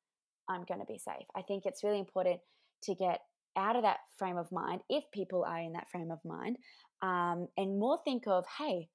I'm 0.48 0.64
going 0.64 0.80
to 0.80 0.86
be 0.86 0.98
safe. 0.98 1.26
I 1.36 1.42
think 1.42 1.64
it's 1.64 1.84
really 1.84 2.00
important 2.00 2.40
to 2.84 2.94
get 2.94 3.20
out 3.56 3.76
of 3.76 3.82
that 3.82 3.98
frame 4.16 4.36
of 4.36 4.50
mind 4.50 4.80
if 4.88 5.04
people 5.12 5.44
are 5.44 5.58
in 5.58 5.72
that 5.72 5.90
frame 5.90 6.10
of 6.10 6.18
mind 6.24 6.56
um, 7.02 7.48
and 7.56 7.78
more 7.78 7.98
think 8.04 8.26
of, 8.26 8.44
hey, 8.58 8.88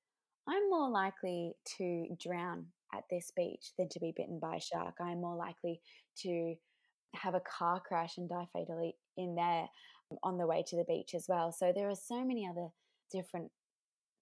I'm 0.48 0.70
more 0.70 0.90
likely 0.90 1.54
to 1.78 2.08
drown 2.22 2.68
at 2.94 3.04
this 3.10 3.32
beach 3.36 3.72
than 3.78 3.90
to 3.90 4.00
be 4.00 4.14
bitten 4.16 4.40
by 4.40 4.56
a 4.56 4.62
shark. 4.62 4.96
I'm 5.00 5.22
more 5.22 5.36
likely 5.36 5.82
to 6.24 6.56
have 7.16 7.36
a 7.36 7.42
car 7.42 7.82
crash 7.86 8.18
and 8.18 8.30
die 8.30 8.48
fatally 8.52 8.96
in 9.18 9.36
there 9.36 9.68
um, 10.12 10.18
on 10.24 10.38
the 10.38 10.48
way 10.48 10.64
to 10.68 10.76
the 10.76 10.86
beach 10.88 11.12
as 11.16 11.26
well. 11.28 11.52
So 11.52 11.72
there 11.74 11.90
are 11.90 11.96
so 11.96 12.24
many 12.24 12.48
other 12.48 12.68
different 13.12 13.52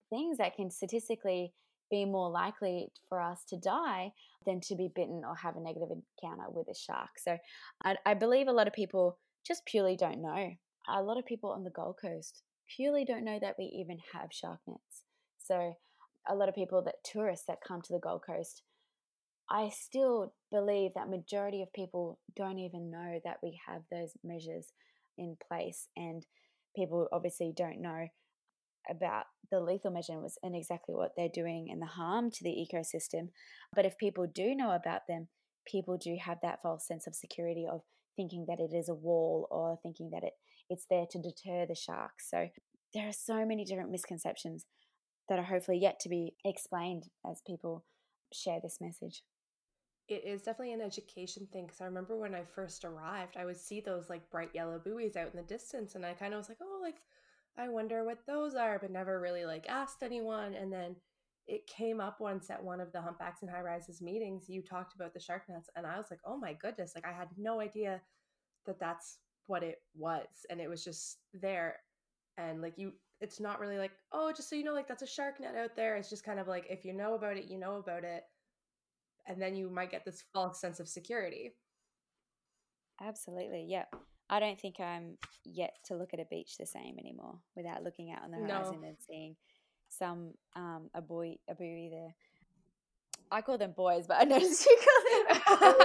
things 0.09 0.37
that 0.37 0.55
can 0.55 0.69
statistically 0.69 1.53
be 1.89 2.05
more 2.05 2.29
likely 2.29 2.89
for 3.09 3.21
us 3.21 3.43
to 3.49 3.57
die 3.57 4.11
than 4.45 4.59
to 4.61 4.75
be 4.75 4.89
bitten 4.95 5.21
or 5.27 5.35
have 5.35 5.55
a 5.55 5.61
negative 5.61 5.89
encounter 5.91 6.49
with 6.49 6.67
a 6.67 6.75
shark. 6.75 7.09
So 7.17 7.37
I, 7.83 7.95
I 8.05 8.13
believe 8.13 8.47
a 8.47 8.53
lot 8.53 8.67
of 8.67 8.73
people 8.73 9.17
just 9.45 9.65
purely 9.65 9.95
don't 9.95 10.21
know. 10.21 10.51
A 10.87 11.01
lot 11.01 11.17
of 11.17 11.25
people 11.25 11.51
on 11.51 11.63
the 11.63 11.69
Gold 11.69 11.97
Coast 12.01 12.41
purely 12.75 13.05
don't 13.05 13.25
know 13.25 13.39
that 13.41 13.55
we 13.57 13.65
even 13.65 13.97
have 14.13 14.29
shark 14.31 14.59
nets. 14.67 15.03
So 15.37 15.75
a 16.27 16.35
lot 16.35 16.49
of 16.49 16.55
people 16.55 16.81
that 16.83 17.03
tourists 17.03 17.45
that 17.47 17.63
come 17.65 17.81
to 17.81 17.93
the 17.93 17.99
Gold 17.99 18.21
Coast, 18.25 18.63
I 19.49 19.69
still 19.69 20.33
believe 20.51 20.91
that 20.95 21.09
majority 21.09 21.61
of 21.61 21.73
people 21.73 22.19
don't 22.35 22.59
even 22.59 22.89
know 22.89 23.19
that 23.23 23.37
we 23.43 23.59
have 23.67 23.81
those 23.91 24.13
measures 24.23 24.67
in 25.17 25.37
place 25.47 25.87
and 25.95 26.25
people 26.75 27.07
obviously 27.11 27.53
don't 27.55 27.81
know 27.81 28.07
about 28.89 29.25
the 29.51 29.59
lethal 29.59 29.91
measures 29.91 30.37
and 30.43 30.55
exactly 30.55 30.95
what 30.95 31.11
they're 31.15 31.29
doing 31.29 31.67
and 31.71 31.81
the 31.81 31.85
harm 31.85 32.31
to 32.31 32.43
the 32.43 32.49
ecosystem. 32.49 33.29
But 33.75 33.85
if 33.85 33.97
people 33.97 34.27
do 34.27 34.55
know 34.55 34.71
about 34.71 35.01
them, 35.07 35.27
people 35.65 35.97
do 35.97 36.17
have 36.21 36.39
that 36.41 36.61
false 36.61 36.87
sense 36.87 37.07
of 37.07 37.15
security 37.15 37.65
of 37.71 37.81
thinking 38.15 38.45
that 38.47 38.59
it 38.59 38.75
is 38.75 38.89
a 38.89 38.93
wall 38.93 39.47
or 39.51 39.77
thinking 39.81 40.09
that 40.11 40.23
it 40.23 40.33
it's 40.69 40.85
there 40.89 41.05
to 41.11 41.19
deter 41.19 41.65
the 41.67 41.75
sharks. 41.75 42.29
So 42.29 42.47
there 42.93 43.07
are 43.07 43.13
so 43.13 43.45
many 43.45 43.65
different 43.65 43.91
misconceptions 43.91 44.65
that 45.29 45.39
are 45.39 45.43
hopefully 45.43 45.77
yet 45.77 45.99
to 46.01 46.09
be 46.09 46.35
explained 46.43 47.05
as 47.29 47.41
people 47.45 47.85
share 48.31 48.59
this 48.61 48.79
message. 48.81 49.23
It 50.09 50.23
is 50.25 50.41
definitely 50.41 50.73
an 50.73 50.81
education 50.81 51.47
thing 51.51 51.65
because 51.65 51.79
I 51.79 51.85
remember 51.85 52.17
when 52.17 52.35
I 52.35 52.43
first 52.43 52.83
arrived, 52.83 53.37
I 53.37 53.45
would 53.45 53.57
see 53.57 53.79
those 53.79 54.09
like 54.09 54.29
bright 54.29 54.49
yellow 54.53 54.79
buoys 54.83 55.15
out 55.15 55.31
in 55.31 55.37
the 55.37 55.43
distance, 55.43 55.95
and 55.95 56.05
I 56.05 56.13
kind 56.13 56.33
of 56.33 56.39
was 56.39 56.49
like, 56.49 56.57
oh, 56.61 56.79
like 56.81 56.97
I 57.57 57.69
wonder 57.69 58.03
what 58.03 58.25
those 58.27 58.55
are, 58.55 58.79
but 58.79 58.91
never 58.91 59.19
really 59.21 59.45
like 59.45 59.65
asked 59.69 60.03
anyone. 60.03 60.55
And 60.55 60.73
then 60.73 60.95
it 61.47 61.67
came 61.67 62.01
up 62.01 62.19
once 62.19 62.49
at 62.49 62.63
one 62.63 62.81
of 62.81 62.91
the 62.91 63.01
humpbacks 63.01 63.41
and 63.41 63.51
high 63.51 63.61
rises 63.61 64.01
meetings. 64.01 64.49
You 64.49 64.61
talked 64.61 64.95
about 64.95 65.13
the 65.13 65.19
shark 65.19 65.43
nets, 65.49 65.69
and 65.75 65.85
I 65.85 65.97
was 65.97 66.07
like, 66.11 66.21
oh 66.25 66.37
my 66.37 66.53
goodness, 66.53 66.93
like 66.95 67.05
I 67.05 67.13
had 67.13 67.29
no 67.37 67.61
idea 67.61 68.01
that 68.65 68.79
that's 68.79 69.19
what 69.47 69.63
it 69.63 69.79
was, 69.95 70.27
and 70.49 70.59
it 70.59 70.69
was 70.69 70.83
just 70.83 71.19
there. 71.33 71.77
And 72.37 72.61
like 72.61 72.73
you, 72.77 72.93
it's 73.21 73.39
not 73.39 73.59
really 73.59 73.77
like, 73.77 73.91
oh, 74.11 74.31
just 74.35 74.49
so 74.49 74.55
you 74.55 74.63
know, 74.63 74.73
like 74.73 74.87
that's 74.87 75.01
a 75.01 75.07
shark 75.07 75.39
net 75.39 75.55
out 75.55 75.75
there. 75.75 75.95
It's 75.95 76.09
just 76.09 76.25
kind 76.25 76.39
of 76.39 76.47
like 76.47 76.65
if 76.69 76.83
you 76.85 76.93
know 76.93 77.15
about 77.15 77.37
it, 77.37 77.45
you 77.49 77.57
know 77.57 77.75
about 77.75 78.03
it, 78.03 78.23
and 79.27 79.41
then 79.41 79.55
you 79.55 79.69
might 79.69 79.91
get 79.91 80.05
this 80.05 80.23
false 80.33 80.59
sense 80.59 80.79
of 80.79 80.87
security. 80.87 81.53
Absolutely, 83.01 83.65
yeah. 83.67 83.85
I 84.29 84.39
don't 84.39 84.59
think 84.59 84.79
I'm 84.79 85.17
yet 85.43 85.73
to 85.85 85.95
look 85.95 86.13
at 86.13 86.19
a 86.19 86.25
beach 86.25 86.57
the 86.57 86.65
same 86.65 86.97
anymore 86.97 87.39
without 87.55 87.83
looking 87.83 88.11
out 88.11 88.23
on 88.23 88.31
the 88.31 88.37
horizon 88.37 88.79
no. 88.81 88.87
and 88.87 88.97
seeing 88.99 89.35
some 89.89 90.31
um 90.55 90.89
a 90.93 91.01
boy 91.01 91.35
a 91.49 91.55
buoy 91.55 91.89
there. 91.91 92.15
I 93.31 93.41
call 93.41 93.57
them 93.57 93.73
boys, 93.75 94.05
but 94.07 94.17
I 94.19 94.23
noticed 94.25 94.65
you 94.65 94.77
call 94.77 95.57
them. 95.57 95.67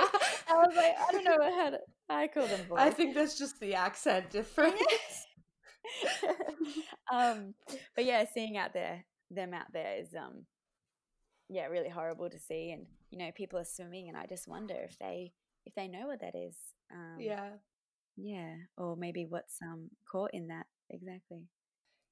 I 0.51 0.67
was 0.67 0.77
like, 0.77 0.95
I 1.09 1.13
don't 1.13 1.25
know 1.25 1.57
how 1.57 1.71
to. 1.71 1.79
I 2.09 2.27
call 2.29 2.47
them 2.47 2.61
boys. 2.69 2.79
I 2.79 2.91
think 2.91 3.15
that's 3.15 3.39
just 3.39 3.61
the 3.61 3.75
accent 3.75 4.31
difference. 4.31 4.81
um, 7.13 7.55
but 7.95 8.05
yeah, 8.05 8.25
seeing 8.33 8.57
out 8.57 8.73
there 8.73 9.05
them 9.31 9.53
out 9.53 9.73
there 9.73 9.97
is 10.01 10.15
um, 10.15 10.45
yeah, 11.49 11.67
really 11.67 11.89
horrible 11.89 12.29
to 12.31 12.39
see, 12.39 12.71
and 12.71 12.87
you 13.11 13.19
know, 13.19 13.31
people 13.35 13.59
are 13.59 13.65
swimming, 13.65 14.09
and 14.09 14.17
I 14.17 14.27
just 14.27 14.49
wonder 14.49 14.75
if 14.75 14.99
they 14.99 15.33
if 15.67 15.75
they 15.75 15.89
know 15.89 16.07
what 16.07 16.21
that 16.21 16.35
is. 16.35 16.57
Um, 16.93 17.19
yeah, 17.19 17.51
yeah, 18.17 18.55
or 18.77 18.97
maybe 18.97 19.27
what's 19.29 19.57
um 19.63 19.91
caught 20.11 20.31
in 20.33 20.49
that 20.49 20.67
exactly. 20.91 21.43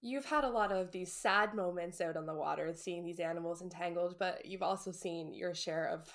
You've 0.03 0.27
had 0.27 0.45
a 0.45 0.51
lot 0.51 0.73
of 0.73 0.93
these 0.93 1.15
sad 1.15 1.55
moments 1.55 2.01
out 2.01 2.17
on 2.17 2.27
the 2.27 2.35
water, 2.35 2.73
seeing 2.75 3.05
these 3.05 3.19
animals 3.19 3.63
entangled, 3.63 4.17
but 4.19 4.45
you've 4.45 4.63
also 4.63 4.93
seen 4.93 5.35
your 5.35 5.55
share 5.55 5.89
of 5.89 6.09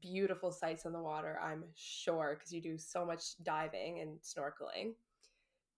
beautiful 0.00 0.50
sights 0.50 0.86
on 0.86 0.92
the 0.92 1.02
water, 1.02 1.38
I'm 1.42 1.64
sure, 1.74 2.36
because 2.38 2.52
you 2.52 2.62
do 2.62 2.78
so 2.78 3.04
much 3.04 3.22
diving 3.42 4.00
and 4.00 4.18
snorkeling. 4.20 4.92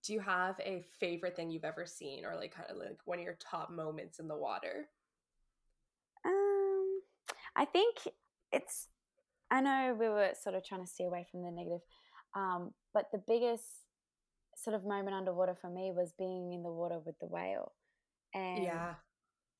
Do 0.08 0.14
you 0.14 0.20
have 0.20 0.58
a 0.64 0.82
favorite 0.98 1.36
thing 1.36 1.50
you've 1.50 1.66
ever 1.66 1.84
seen, 1.84 2.24
or 2.24 2.34
like 2.34 2.54
kind 2.54 2.70
of 2.70 2.78
like 2.78 2.96
one 3.04 3.18
of 3.18 3.24
your 3.26 3.36
top 3.38 3.70
moments 3.70 4.18
in 4.18 4.26
the 4.26 4.34
water? 4.34 4.88
Um, 6.24 7.02
I 7.54 7.66
think 7.66 7.94
it's. 8.50 8.88
I 9.50 9.60
know 9.60 9.94
we 10.00 10.08
were 10.08 10.30
sort 10.42 10.54
of 10.54 10.64
trying 10.64 10.80
to 10.80 10.90
stay 10.90 11.04
away 11.04 11.26
from 11.30 11.42
the 11.42 11.50
negative, 11.50 11.82
um, 12.34 12.72
but 12.94 13.08
the 13.12 13.20
biggest 13.28 13.66
sort 14.56 14.74
of 14.74 14.86
moment 14.86 15.14
underwater 15.14 15.54
for 15.54 15.68
me 15.68 15.92
was 15.94 16.14
being 16.18 16.54
in 16.54 16.62
the 16.62 16.72
water 16.72 17.00
with 17.04 17.18
the 17.18 17.26
whale. 17.26 17.72
And 18.34 18.64
yeah. 18.64 18.94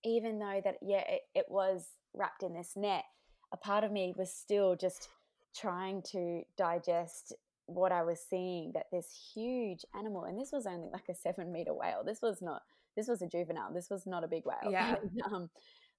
even 0.02 0.38
though 0.38 0.62
that, 0.64 0.76
yeah, 0.80 1.04
it, 1.06 1.20
it 1.34 1.46
was 1.50 1.88
wrapped 2.14 2.42
in 2.42 2.54
this 2.54 2.72
net, 2.74 3.04
a 3.52 3.58
part 3.58 3.84
of 3.84 3.92
me 3.92 4.14
was 4.16 4.32
still 4.32 4.76
just 4.76 5.10
trying 5.54 6.00
to 6.12 6.40
digest 6.56 7.34
what 7.68 7.92
I 7.92 8.02
was 8.02 8.18
seeing 8.28 8.72
that 8.72 8.86
this 8.90 9.06
huge 9.34 9.84
animal, 9.96 10.24
and 10.24 10.40
this 10.40 10.50
was 10.52 10.66
only 10.66 10.88
like 10.92 11.08
a 11.10 11.14
seven 11.14 11.52
meter 11.52 11.74
whale. 11.74 12.02
This 12.04 12.20
was 12.22 12.40
not, 12.40 12.62
this 12.96 13.08
was 13.08 13.22
a 13.22 13.28
juvenile. 13.28 13.72
This 13.72 13.90
was 13.90 14.06
not 14.06 14.24
a 14.24 14.28
big 14.28 14.44
whale. 14.44 14.72
Yeah. 14.72 14.96
And, 15.02 15.22
um, 15.32 15.50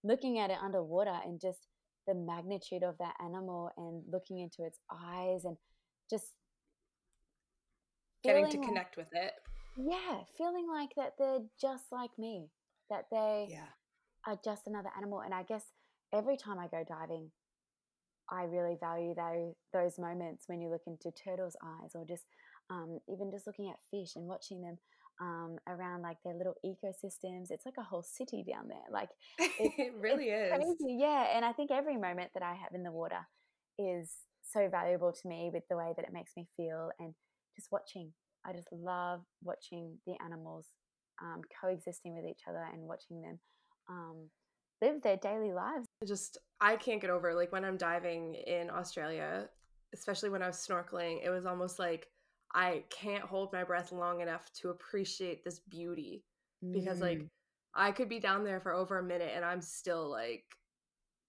looking 0.04 0.40
at 0.40 0.50
it 0.50 0.58
underwater 0.62 1.16
and 1.26 1.40
just 1.40 1.68
the 2.08 2.16
magnitude 2.16 2.84
of 2.84 2.98
that 2.98 3.14
animal 3.24 3.72
and 3.78 4.04
looking 4.12 4.40
into 4.40 4.64
its 4.66 4.80
eyes 4.92 5.46
and 5.46 5.58
just 6.10 6.34
getting 8.24 8.50
to 8.50 8.58
connect 8.58 8.98
with 8.98 9.10
it. 9.14 9.34
Yeah, 9.78 10.22
feeling 10.38 10.68
like 10.68 10.90
that 10.98 11.14
they're 11.20 11.46
just 11.62 11.86
like 11.92 12.12
me, 12.18 12.48
that 12.90 13.06
they 13.12 13.50
yeah. 13.52 13.68
are 14.26 14.40
just 14.44 14.66
another 14.66 14.90
animal. 14.98 15.22
And 15.22 15.34
I 15.34 15.44
guess 15.44 15.64
every 16.12 16.36
time 16.36 16.58
I 16.58 16.68
go 16.68 16.84
diving, 16.88 17.30
I 18.32 18.44
really 18.44 18.78
value 18.80 19.14
those 19.16 19.56
those 19.74 20.00
moments 20.00 20.46
when 20.48 20.62
you 20.62 20.70
look 20.70 20.84
into 20.88 21.12
turtles' 21.12 21.58
eyes, 21.64 21.92
or 21.96 22.06
just 22.06 22.26
um, 22.70 23.00
even 23.12 23.32
just 23.32 23.48
looking 23.48 23.70
at 23.70 23.78
fish 23.90 24.16
and 24.16 24.26
watching 24.26 24.62
them 24.62 24.78
um, 25.22 25.58
around 25.68 26.02
like 26.02 26.18
their 26.24 26.36
little 26.36 26.56
ecosystems. 26.66 27.52
It's 27.52 27.66
like 27.66 27.78
a 27.78 27.84
whole 27.84 28.04
city 28.04 28.44
down 28.48 28.68
there. 28.68 28.86
Like 28.92 29.10
it, 29.40 29.74
it 29.78 29.94
really 30.00 30.30
is. 30.30 30.52
Crazy. 30.52 30.98
Yeah, 31.00 31.36
and 31.36 31.44
I 31.44 31.54
think 31.54 31.72
every 31.72 31.98
moment 31.98 32.32
that 32.34 32.44
I 32.44 32.54
have 32.54 32.74
in 32.74 32.84
the 32.84 32.92
water 32.92 33.28
is 33.78 34.12
so 34.44 34.68
valuable 34.70 35.12
to 35.12 35.28
me 35.28 35.50
with 35.54 35.64
the 35.70 35.78
way 35.78 35.94
that 35.96 36.06
it 36.06 36.14
makes 36.14 36.32
me 36.36 36.48
feel 36.56 36.92
and 37.00 37.14
just 37.56 37.72
watching. 37.72 38.12
I 38.46 38.54
just 38.54 38.72
love 38.72 39.22
watching 39.44 39.98
the 40.08 40.16
animals 40.24 40.68
um, 41.22 41.42
coexisting 41.62 42.16
with 42.16 42.26
each 42.26 42.42
other 42.48 42.66
and 42.72 42.84
watching 42.84 43.22
them 43.22 43.40
um, 43.90 44.30
live 44.82 45.02
their 45.02 45.18
daily 45.18 45.54
lives. 45.54 45.86
Just, 46.08 46.38
I 46.62 46.76
can't 46.76 47.02
get 47.02 47.10
over 47.10 47.34
like 47.34 47.52
when 47.52 47.66
I'm 47.66 47.78
diving 47.78 48.36
in 48.36 48.70
Australia, 48.70 49.50
especially 49.94 50.30
when 50.30 50.44
I 50.44 50.48
was 50.48 50.58
snorkeling, 50.58 51.20
it 51.24 51.30
was 51.30 51.46
almost 51.46 51.80
like 51.80 52.08
I 52.54 52.84
can't 52.90 53.24
hold 53.24 53.54
my 53.54 53.64
breath 53.64 53.92
long 53.92 54.22
enough 54.22 54.52
to 54.62 54.70
appreciate 54.70 55.44
this 55.44 55.60
beauty 55.60 56.24
because, 56.72 57.00
like, 57.00 57.20
mm. 57.20 57.28
I 57.76 57.92
could 57.92 58.10
be 58.10 58.20
down 58.20 58.44
there 58.44 58.60
for 58.60 58.74
over 58.74 58.98
a 58.98 59.04
minute 59.04 59.32
and 59.36 59.46
I'm 59.46 59.62
still 59.62 60.10
like, 60.10 60.44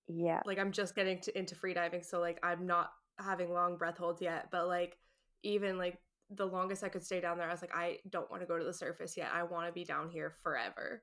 yeah, 0.09 0.41
like 0.45 0.59
I'm 0.59 0.73
just 0.73 0.97
getting 0.97 1.21
to, 1.21 1.39
into 1.39 1.55
free 1.55 1.75
diving, 1.75 2.03
so 2.03 2.19
like 2.21 2.39
I'm 2.43 2.67
not 2.67 2.91
having 3.19 3.53
long 3.53 3.77
breath 3.77 3.99
holds 3.99 4.21
yet, 4.21 4.49
but 4.51 4.67
like 4.67 4.97
even 5.43 5.79
like 5.79 5.99
the 6.31 6.47
longest 6.47 6.83
I 6.83 6.89
could 6.89 7.05
stay 7.05 7.21
down 7.21 7.39
there, 7.39 7.49
I 7.49 7.53
was 7.53 7.61
like, 7.61 7.75
I 7.75 7.99
don't 8.09 8.31
want 8.31 8.43
to 8.43 8.47
go 8.47 8.59
to 8.59 8.65
the 8.65 8.73
surface 8.73 9.17
yet. 9.17 9.31
I 9.33 9.43
want 9.43 9.67
to 9.67 9.73
be 9.73 9.85
down 9.85 10.09
here 10.09 10.35
forever. 10.43 11.03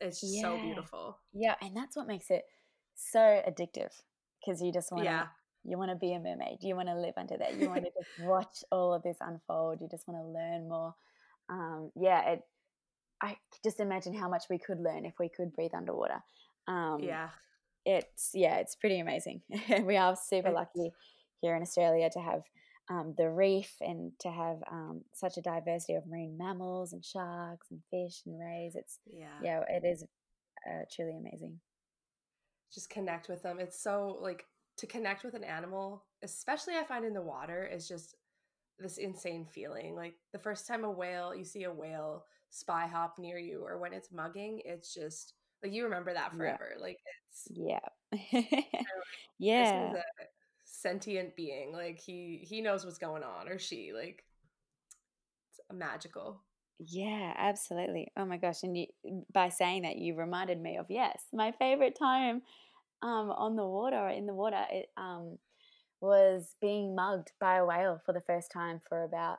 It's 0.00 0.20
just 0.20 0.34
yeah. 0.34 0.42
so 0.42 0.60
beautiful. 0.60 1.18
Yeah, 1.32 1.54
and 1.60 1.76
that's 1.76 1.96
what 1.96 2.06
makes 2.06 2.30
it 2.30 2.44
so 2.94 3.18
addictive 3.18 3.90
because 4.44 4.60
you 4.62 4.72
just 4.72 4.90
want 4.92 5.04
to. 5.04 5.10
Yeah. 5.10 5.26
You 5.66 5.78
want 5.78 5.90
to 5.90 5.96
be 5.96 6.12
a 6.12 6.18
mermaid. 6.18 6.58
You 6.60 6.76
want 6.76 6.88
to 6.88 6.94
live 6.94 7.14
under 7.16 7.38
there. 7.38 7.50
You 7.50 7.70
want 7.70 7.84
to 7.84 7.90
just 7.90 8.10
watch 8.20 8.62
all 8.70 8.92
of 8.92 9.02
this 9.02 9.16
unfold. 9.22 9.78
You 9.80 9.88
just 9.90 10.06
want 10.06 10.20
to 10.20 10.28
learn 10.28 10.68
more. 10.68 10.94
Um, 11.48 11.90
yeah, 11.96 12.32
it, 12.32 12.40
I 13.22 13.36
just 13.64 13.80
imagine 13.80 14.12
how 14.12 14.28
much 14.28 14.44
we 14.50 14.58
could 14.58 14.78
learn 14.78 15.06
if 15.06 15.14
we 15.18 15.30
could 15.34 15.54
breathe 15.54 15.70
underwater. 15.74 16.22
Um, 16.68 16.98
yeah. 17.00 17.30
It's 17.86 18.30
yeah, 18.34 18.56
it's 18.56 18.76
pretty 18.76 19.00
amazing. 19.00 19.40
we 19.84 19.96
are 19.96 20.16
super 20.16 20.48
It's- 20.48 20.54
lucky 20.76 20.92
here 21.40 21.56
in 21.56 21.62
Australia 21.62 22.10
to 22.10 22.20
have 22.20 22.42
um, 22.88 23.14
the 23.16 23.30
reef 23.30 23.76
and 23.80 24.12
to 24.20 24.30
have 24.30 24.62
um, 24.70 25.04
such 25.14 25.36
a 25.36 25.42
diversity 25.42 25.94
of 25.94 26.06
marine 26.06 26.36
mammals 26.38 26.92
and 26.92 27.04
sharks 27.04 27.70
and 27.70 27.82
fish 27.90 28.22
and 28.26 28.38
rays. 28.38 28.76
It's 28.76 28.98
Yeah. 29.06 29.38
yeah, 29.38 29.62
it 29.68 29.84
is 29.84 30.04
uh, 30.68 30.84
truly 30.94 31.16
amazing. 31.18 31.60
Just 32.72 32.90
connect 32.90 33.28
with 33.28 33.42
them. 33.42 33.60
It's 33.60 33.78
so 33.78 34.18
like 34.20 34.46
to 34.78 34.86
connect 34.86 35.24
with 35.24 35.34
an 35.34 35.44
animal, 35.44 36.06
especially 36.22 36.74
I 36.74 36.84
find 36.84 37.04
in 37.04 37.14
the 37.14 37.22
water, 37.22 37.64
is 37.66 37.86
just 37.88 38.16
this 38.78 38.98
insane 38.98 39.46
feeling. 39.46 39.94
Like 39.94 40.16
the 40.32 40.38
first 40.38 40.66
time 40.66 40.84
a 40.84 40.90
whale, 40.90 41.34
you 41.34 41.44
see 41.44 41.64
a 41.64 41.72
whale 41.72 42.26
spy 42.50 42.86
hop 42.86 43.18
near 43.18 43.38
you, 43.38 43.64
or 43.64 43.78
when 43.78 43.92
it's 43.92 44.12
mugging, 44.12 44.62
it's 44.64 44.92
just 44.94 45.34
like 45.62 45.72
you 45.72 45.84
remember 45.84 46.14
that 46.14 46.32
Yeah. 46.32 46.56
forever. 46.58 46.74
Like 46.78 46.98
it's 47.30 47.50
Yeah, 47.50 47.80
this 49.56 49.72
yeah, 49.72 49.72
is 49.74 49.94
a 49.94 50.02
sentient 50.80 51.36
being. 51.36 51.72
Like 51.72 51.98
he 51.98 52.40
he 52.42 52.60
knows 52.60 52.84
what's 52.84 52.98
going 52.98 53.22
on, 53.22 53.48
or 53.48 53.58
she. 53.58 53.92
Like 53.94 54.24
it's 55.50 55.60
magical. 55.72 56.42
yeah, 56.78 57.32
absolutely. 57.36 58.12
Oh 58.16 58.24
my 58.24 58.36
gosh! 58.36 58.62
And 58.62 58.76
you, 58.76 58.86
by 59.32 59.48
saying 59.48 59.82
that, 59.82 59.96
you 59.98 60.14
reminded 60.16 60.60
me 60.60 60.76
of 60.76 60.86
yes, 60.90 61.22
my 61.32 61.52
favorite 61.52 61.96
time 61.98 62.42
um, 63.02 63.30
on 63.30 63.56
the 63.56 63.66
water 63.66 63.96
or 63.96 64.10
in 64.10 64.26
the 64.26 64.34
water. 64.34 64.64
It 64.70 64.86
um, 64.96 65.38
was 66.00 66.56
being 66.60 66.94
mugged 66.94 67.32
by 67.40 67.56
a 67.56 67.64
whale 67.66 68.00
for 68.04 68.12
the 68.12 68.20
first 68.20 68.50
time 68.52 68.80
for 68.88 69.04
about 69.04 69.38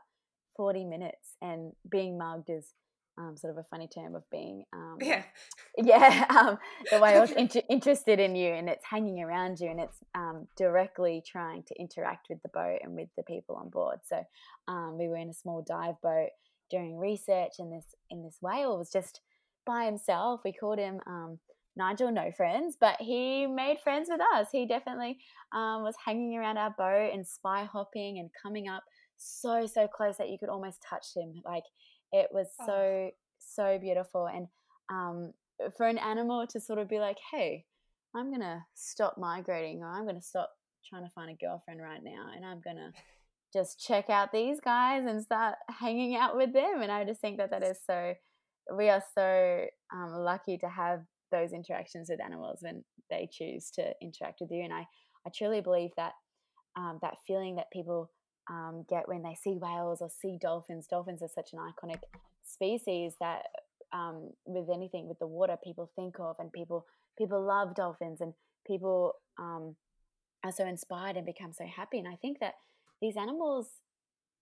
forty 0.55 0.85
minutes, 0.85 1.35
and 1.41 1.73
being 1.89 2.17
mugged 2.17 2.49
is 2.49 2.73
um, 3.17 3.37
sort 3.37 3.51
of 3.51 3.57
a 3.57 3.63
funny 3.63 3.87
term 3.87 4.15
of 4.15 4.29
being 4.29 4.63
um, 4.73 4.97
Yeah. 5.01 5.23
yeah 5.77 6.25
um, 6.29 6.57
the 6.91 6.99
whale's 6.99 7.31
inter- 7.37 7.61
interested 7.69 8.19
in 8.19 8.35
you 8.35 8.53
and 8.53 8.69
it's 8.69 8.85
hanging 8.85 9.21
around 9.21 9.59
you 9.59 9.69
and 9.69 9.79
it's 9.79 9.97
um, 10.13 10.47
directly 10.57 11.23
trying 11.25 11.63
to 11.63 11.79
interact 11.79 12.27
with 12.29 12.41
the 12.41 12.49
boat 12.49 12.79
and 12.81 12.95
with 12.95 13.09
the 13.17 13.23
people 13.23 13.55
on 13.55 13.69
board. 13.69 13.99
So 14.03 14.23
um, 14.67 14.97
we 14.97 15.07
were 15.07 15.17
in 15.17 15.29
a 15.29 15.33
small 15.33 15.63
dive 15.67 16.01
boat 16.01 16.29
doing 16.69 16.97
research 16.97 17.53
and 17.59 17.71
this 17.71 17.85
and 18.11 18.25
this 18.25 18.37
whale. 18.41 18.77
Was 18.77 18.91
just 18.91 19.21
by 19.65 19.85
himself. 19.85 20.41
We 20.43 20.53
called 20.53 20.79
him 20.79 20.99
um, 21.07 21.39
nigel 21.77 22.09
no 22.09 22.31
friends 22.31 22.77
but 22.79 22.95
he 22.99 23.47
made 23.47 23.79
friends 23.83 24.07
with 24.09 24.21
us. 24.33 24.47
He 24.51 24.65
definitely 24.65 25.17
um, 25.53 25.83
was 25.83 25.95
hanging 26.03 26.37
around 26.37 26.57
our 26.57 26.73
boat 26.77 27.11
and 27.13 27.25
spy 27.27 27.63
hopping 27.63 28.19
and 28.19 28.29
coming 28.41 28.67
up 28.67 28.83
so 29.17 29.65
so 29.65 29.87
close 29.87 30.17
that 30.17 30.29
you 30.29 30.37
could 30.39 30.49
almost 30.49 30.83
touch 30.87 31.07
him 31.15 31.41
like 31.45 31.63
it 32.11 32.27
was 32.31 32.47
Oh. 32.61 32.65
so 32.65 33.11
so 33.39 33.77
beautiful 33.79 34.25
and 34.27 34.47
um, 34.89 35.33
for 35.77 35.87
an 35.87 35.97
animal 35.97 36.45
to 36.47 36.59
sort 36.59 36.79
of 36.79 36.87
be 36.89 36.99
like, 36.99 37.17
hey, 37.31 37.65
I'm 38.15 38.29
going 38.29 38.41
to 38.41 38.63
stop 38.73 39.17
migrating 39.17 39.81
or 39.81 39.87
I'm 39.87 40.03
going 40.03 40.15
to 40.15 40.21
stop 40.21 40.49
trying 40.89 41.03
to 41.03 41.11
find 41.15 41.29
a 41.31 41.45
girlfriend 41.45 41.81
right 41.81 42.01
now 42.03 42.27
and 42.35 42.45
I'm 42.45 42.61
going 42.61 42.77
to 42.77 42.91
just 43.53 43.79
check 43.79 44.09
out 44.09 44.31
these 44.31 44.59
guys 44.59 45.03
and 45.07 45.23
start 45.23 45.55
hanging 45.69 46.15
out 46.15 46.35
with 46.35 46.53
them. 46.53 46.81
And 46.81 46.91
I 46.91 47.03
just 47.05 47.21
think 47.21 47.37
that 47.37 47.51
that 47.51 47.63
is 47.63 47.77
so, 47.85 48.13
we 48.75 48.89
are 48.89 49.03
so 49.13 49.65
um, 49.93 50.11
lucky 50.13 50.57
to 50.57 50.67
have 50.69 51.01
those 51.31 51.53
interactions 51.53 52.09
with 52.09 52.19
animals 52.23 52.59
when 52.61 52.83
they 53.09 53.29
choose 53.31 53.71
to 53.71 53.91
interact 54.01 54.39
with 54.41 54.51
you. 54.51 54.63
And 54.63 54.73
I, 54.73 54.85
I 55.25 55.31
truly 55.35 55.61
believe 55.61 55.91
that 55.97 56.13
um, 56.77 56.99
that 57.01 57.15
feeling 57.25 57.55
that 57.55 57.71
people 57.71 58.11
um, 58.49 58.85
get 58.89 59.07
when 59.07 59.23
they 59.23 59.35
see 59.35 59.57
whales 59.57 60.01
or 60.01 60.09
see 60.09 60.37
dolphins, 60.39 60.87
dolphins 60.87 61.21
are 61.21 61.29
such 61.33 61.53
an 61.53 61.59
iconic 61.59 62.01
species 62.43 63.13
that 63.19 63.43
um, 63.93 64.31
with 64.45 64.69
anything 64.69 65.07
with 65.07 65.19
the 65.19 65.27
water 65.27 65.57
people 65.63 65.89
think 65.95 66.19
of 66.19 66.35
and 66.39 66.51
people 66.51 66.85
people 67.17 67.41
love 67.41 67.75
dolphins 67.75 68.19
and 68.19 68.33
people 68.67 69.13
um, 69.39 69.75
are 70.43 70.51
so 70.51 70.65
inspired 70.65 71.15
and 71.15 71.25
become 71.25 71.53
so 71.53 71.65
happy. 71.65 71.97
And 71.97 72.07
i 72.07 72.15
think 72.21 72.39
that 72.39 72.55
these 73.01 73.15
animals 73.17 73.67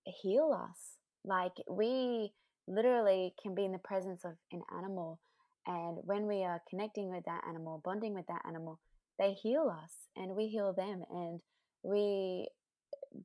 heal 0.05 0.51
us. 0.53 0.97
Like 1.25 1.53
we 1.69 2.33
literally 2.67 3.33
can 3.41 3.55
be 3.55 3.65
in 3.65 3.71
the 3.71 3.77
presence 3.77 4.23
of 4.25 4.33
an 4.51 4.61
animal 4.75 5.19
and 5.65 5.97
when 6.03 6.27
we 6.27 6.43
are 6.43 6.61
connecting 6.69 7.09
with 7.09 7.23
that 7.25 7.41
animal 7.47 7.81
bonding 7.83 8.13
with 8.13 8.25
that 8.27 8.41
animal 8.47 8.79
they 9.19 9.33
heal 9.33 9.69
us 9.69 9.91
and 10.15 10.33
we 10.33 10.47
heal 10.47 10.71
them 10.71 11.03
and 11.09 11.41
we 11.83 12.47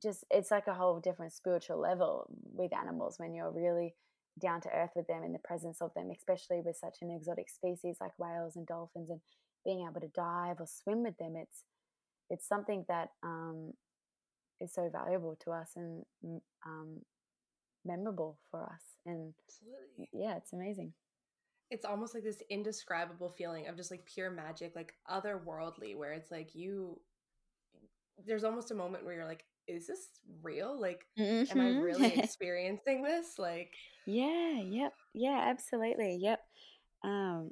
just 0.01 0.23
it's 0.29 0.51
like 0.51 0.67
a 0.67 0.73
whole 0.73 0.99
different 0.99 1.33
spiritual 1.33 1.79
level 1.79 2.27
with 2.53 2.75
animals 2.75 3.15
when 3.17 3.33
you're 3.33 3.51
really 3.51 3.95
down 4.39 4.61
to 4.61 4.69
earth 4.69 4.91
with 4.95 5.07
them 5.07 5.23
in 5.23 5.33
the 5.33 5.39
presence 5.39 5.81
of 5.81 5.93
them, 5.95 6.09
especially 6.11 6.61
with 6.61 6.77
such 6.77 6.97
an 7.01 7.11
exotic 7.11 7.49
species 7.49 7.97
like 7.99 8.17
whales 8.17 8.55
and 8.55 8.67
dolphins, 8.67 9.09
and 9.09 9.21
being 9.65 9.87
able 9.89 9.99
to 9.99 10.07
dive 10.15 10.57
or 10.59 10.67
swim 10.67 11.03
with 11.03 11.17
them. 11.17 11.35
It's 11.35 11.63
it's 12.29 12.47
something 12.47 12.85
that 12.87 13.09
um, 13.23 13.73
is 14.61 14.73
so 14.73 14.89
valuable 14.91 15.37
to 15.43 15.51
us 15.51 15.71
and 15.75 16.03
um, 16.65 17.01
memorable 17.85 18.39
for 18.51 18.63
us. 18.63 18.83
And 19.05 19.33
Absolutely. 19.47 20.09
yeah, 20.13 20.37
it's 20.37 20.53
amazing. 20.53 20.93
It's 21.71 21.85
almost 21.85 22.15
like 22.15 22.23
this 22.23 22.41
indescribable 22.49 23.29
feeling 23.29 23.67
of 23.67 23.75
just 23.77 23.91
like 23.91 24.05
pure 24.05 24.31
magic, 24.31 24.75
like 24.75 24.93
otherworldly, 25.09 25.95
where 25.95 26.13
it's 26.13 26.31
like 26.31 26.55
you 26.55 26.99
there's 28.25 28.43
almost 28.43 28.71
a 28.71 28.75
moment 28.75 29.05
where 29.05 29.15
you're 29.15 29.25
like, 29.25 29.45
is 29.69 29.87
this 29.87 30.09
real? 30.41 30.79
Like, 30.79 31.05
am 31.49 31.61
I 31.61 31.69
Mhm. 31.69 31.83
really 31.83 32.13
experiencing 32.19 33.03
this? 33.03 33.37
Like, 33.39 33.73
yeah, 34.05 34.59
yep, 34.61 34.93
yeah, 35.13 35.45
absolutely, 35.47 36.15
yep. 36.17 36.39
Um, 37.03 37.51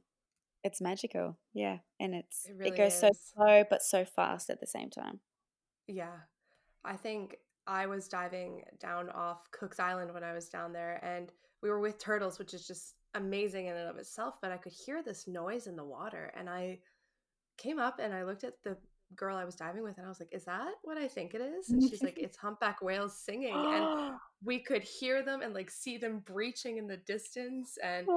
it's 0.63 0.81
magical, 0.81 1.37
yeah, 1.53 1.79
and 1.99 2.15
it's 2.15 2.45
It 2.45 2.57
it 2.63 2.63
really 2.63 2.77
goes 2.77 2.99
so 2.99 3.09
slow 3.13 3.63
but 3.69 3.83
so 3.83 4.05
fast 4.05 4.49
at 4.49 4.59
the 4.59 4.67
same 4.67 4.89
time. 4.89 5.21
yeah. 5.87 6.17
I 6.85 6.95
think 6.95 7.37
I 7.67 7.85
was 7.87 8.07
diving 8.07 8.63
down 8.79 9.09
off 9.09 9.49
Cook's 9.51 9.79
Island 9.79 10.13
when 10.13 10.23
I 10.23 10.33
was 10.33 10.49
down 10.49 10.73
there, 10.73 10.99
and 11.03 11.31
we 11.61 11.69
were 11.69 11.79
with 11.79 11.97
turtles, 11.99 12.39
which 12.39 12.53
is 12.53 12.67
just 12.67 12.95
amazing 13.15 13.67
in 13.67 13.75
and 13.77 13.89
of 13.89 13.97
itself. 13.97 14.35
But 14.41 14.51
I 14.51 14.57
could 14.57 14.73
hear 14.73 15.03
this 15.03 15.27
noise 15.27 15.67
in 15.67 15.75
the 15.75 15.83
water, 15.85 16.31
and 16.37 16.49
I 16.49 16.79
came 17.57 17.79
up 17.79 17.99
and 17.99 18.13
I 18.13 18.23
looked 18.23 18.43
at 18.43 18.55
the 18.63 18.77
girl 19.15 19.37
I 19.37 19.45
was 19.45 19.55
diving 19.55 19.83
with, 19.83 19.97
and 19.97 20.05
I 20.05 20.09
was 20.09 20.19
like, 20.19 20.33
"Is 20.33 20.45
that 20.45 20.73
what 20.83 20.97
I 20.97 21.07
think 21.07 21.33
it 21.33 21.41
is?" 21.41 21.69
And 21.69 21.81
she's 21.83 22.03
like, 22.03 22.17
"It's 22.21 22.37
humpback 22.37 22.81
whales 22.81 23.17
singing," 23.17 23.53
and 23.71 23.87
we 24.43 24.59
could 24.59 24.83
hear 24.83 25.23
them 25.23 25.41
and 25.41 25.53
like 25.53 25.69
see 25.71 25.97
them 25.97 26.19
breaching 26.19 26.77
in 26.77 26.87
the 26.87 26.97
distance, 26.97 27.77
and 27.83 28.07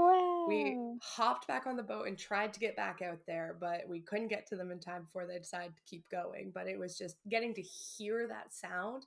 we 0.47 0.77
hopped 1.03 1.47
back 1.47 1.67
on 1.67 1.77
the 1.77 1.83
boat 1.83 2.07
and 2.09 2.19
tried 2.19 2.53
to 2.53 2.61
get 2.61 2.77
back 2.77 3.01
out 3.03 3.19
there, 3.27 3.57
but 3.59 3.89
we 3.89 4.01
couldn't 4.01 4.29
get 4.29 4.47
to 4.49 4.57
them 4.57 4.71
in 4.71 4.79
time 4.81 5.05
before 5.05 5.27
they 5.27 5.39
decided 5.39 5.75
to 5.77 5.83
keep 5.87 6.09
going. 6.11 6.51
But 6.55 6.67
it 6.67 6.79
was 6.79 6.97
just 6.99 7.17
getting 7.31 7.55
to 7.55 7.63
hear 7.63 8.27
that 8.29 8.53
sound 8.53 9.07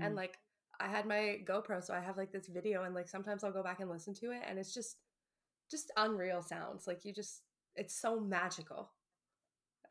and 0.00 0.14
Mm. 0.14 0.16
like 0.16 0.38
I 0.80 0.88
had 0.88 1.06
my 1.06 1.40
GoPro, 1.44 1.82
so 1.84 1.94
I 1.94 2.00
have 2.00 2.16
like 2.16 2.32
this 2.32 2.48
video, 2.48 2.84
and 2.84 2.94
like 2.94 3.08
sometimes 3.08 3.44
I'll 3.44 3.52
go 3.52 3.62
back 3.62 3.80
and 3.80 3.90
listen 3.90 4.14
to 4.14 4.30
it, 4.32 4.42
and 4.46 4.58
it's 4.58 4.74
just 4.74 4.98
just 5.70 5.90
unreal 5.96 6.42
sounds. 6.42 6.86
Like 6.86 7.04
you 7.04 7.12
just, 7.14 7.42
it's 7.76 7.94
so 7.94 8.20
magical. 8.20 8.90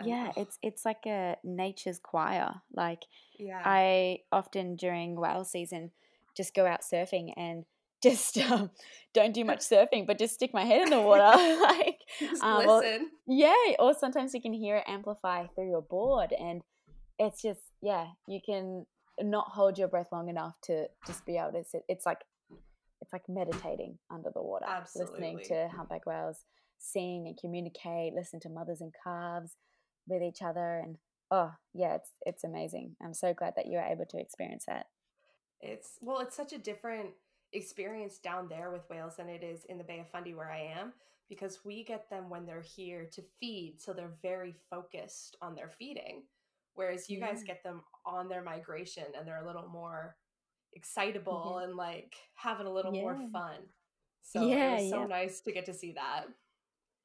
Yeah, 0.06 0.32
it's 0.38 0.58
it's 0.62 0.86
like 0.86 1.06
a 1.06 1.38
nature's 1.44 2.00
choir. 2.00 2.54
Like 2.74 3.04
yeah, 3.38 3.62
I 3.64 4.20
often 4.32 4.76
during 4.76 5.20
whale 5.20 5.46
season 5.46 5.92
just 6.36 6.54
go 6.54 6.66
out 6.66 6.82
surfing 6.82 7.34
and 7.36 7.66
just 8.04 8.38
um, 8.38 8.72
don't 9.14 9.34
do 9.34 9.46
much 9.46 9.60
surfing, 9.72 10.08
but 10.08 10.18
just 10.18 10.34
stick 10.34 10.52
my 10.54 10.66
head 10.66 10.84
in 10.84 10.90
the 10.90 11.02
water. 11.02 11.22
like 11.62 12.00
just 12.20 12.42
um, 12.44 12.68
or, 12.68 12.80
listen. 12.80 13.12
yeah, 13.28 13.54
or 13.80 13.94
sometimes 13.94 14.34
you 14.34 14.42
can 14.42 14.54
hear 14.54 14.78
it 14.78 14.84
amplify 14.88 15.46
through 15.48 15.70
your 15.70 15.84
board, 15.84 16.34
and 16.38 16.62
it's 17.20 17.42
just 17.42 17.62
yeah, 17.82 18.08
you 18.28 18.40
can 18.44 18.86
not 19.20 19.50
hold 19.50 19.78
your 19.78 19.88
breath 19.88 20.08
long 20.12 20.30
enough 20.30 20.56
to 20.64 20.88
just 21.06 21.26
be 21.26 21.38
able 21.38 21.52
to 21.52 21.64
sit. 21.64 21.84
It's 21.88 22.06
like 22.06 22.20
it's 23.02 23.14
like 23.14 23.24
meditating 23.28 23.98
under 24.10 24.32
the 24.34 24.42
water, 24.42 24.66
listening 24.96 25.40
to 25.46 25.70
humpback 25.76 26.06
whales 26.06 26.46
sing 26.82 27.26
and 27.28 27.38
communicate, 27.38 28.14
listen 28.14 28.40
to 28.42 28.50
mothers 28.50 28.82
and 28.82 28.92
calves 29.04 29.56
with 30.12 30.22
each 30.22 30.42
other, 30.42 30.80
and 30.84 30.98
oh 31.32 31.54
yeah, 31.74 31.96
it's 31.96 32.12
it's 32.26 32.44
amazing. 32.44 32.96
I'm 33.04 33.14
so 33.14 33.34
glad 33.34 33.54
that 33.56 33.68
you 33.68 33.78
were 33.78 33.84
able 33.84 34.06
to 34.06 34.20
experience 34.20 34.66
that. 34.68 34.88
It's 35.62 35.98
well, 36.02 36.20
it's 36.20 36.36
such 36.36 36.54
a 36.54 36.58
different 36.58 37.10
experience 37.54 38.18
down 38.18 38.48
there 38.48 38.72
with 38.72 38.90
whales 38.90 39.18
than 39.18 39.30
it 39.30 39.44
is 39.44 39.66
in 39.66 39.78
the 39.78 39.84
Bay 39.84 40.00
of 40.00 40.10
Fundy 40.10 40.34
where 40.34 40.52
I 40.52 40.72
am 40.80 40.94
because 41.30 41.64
we 41.64 41.84
get 41.84 42.10
them 42.10 42.30
when 42.30 42.46
they're 42.46 42.62
here 42.62 43.08
to 43.14 43.22
feed, 43.40 43.76
so 43.82 43.94
they're 43.94 44.18
very 44.22 44.54
focused 44.70 45.38
on 45.42 45.56
their 45.56 45.70
feeding. 45.70 46.24
Whereas 46.74 47.10
you 47.10 47.20
guys 47.20 47.44
get 47.44 47.64
them 47.64 47.82
on 48.06 48.30
their 48.30 48.42
migration 48.42 49.04
and 49.18 49.28
they're 49.28 49.44
a 49.44 49.46
little 49.46 49.68
more 49.68 50.16
excitable 50.74 51.60
and 51.60 51.76
like 51.76 52.16
having 52.36 52.68
a 52.68 52.72
little 52.72 52.92
more 52.92 53.18
fun. 53.32 53.58
So 54.24 54.48
Yeah, 54.48 54.78
it 54.78 54.82
was 54.84 54.90
so 54.90 55.02
yeah. 55.02 55.08
nice 55.08 55.42
to 55.42 55.52
get 55.52 55.66
to 55.66 55.74
see 55.74 55.94
that. 55.94 56.26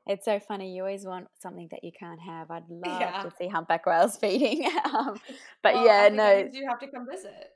It's 0.07 0.25
so 0.25 0.39
funny. 0.39 0.75
You 0.75 0.83
always 0.83 1.05
want 1.05 1.27
something 1.41 1.69
that 1.73 1.83
you 1.83 1.91
can't 1.99 2.21
have. 2.21 2.51
I'd 2.51 2.65
love 2.71 3.01
Yeah. 3.01 3.23
to 3.23 3.31
see 3.37 3.49
humpback 3.49 3.87
whales 3.87 4.17
feeding. 4.21 4.67
um, 4.85 5.19
but 5.63 5.75
Well, 5.75 5.87
yeah, 5.87 6.09
no, 6.09 6.49
you 6.53 6.67
have 6.69 6.79
to 6.81 6.89
come 6.89 7.07
visit. 7.11 7.49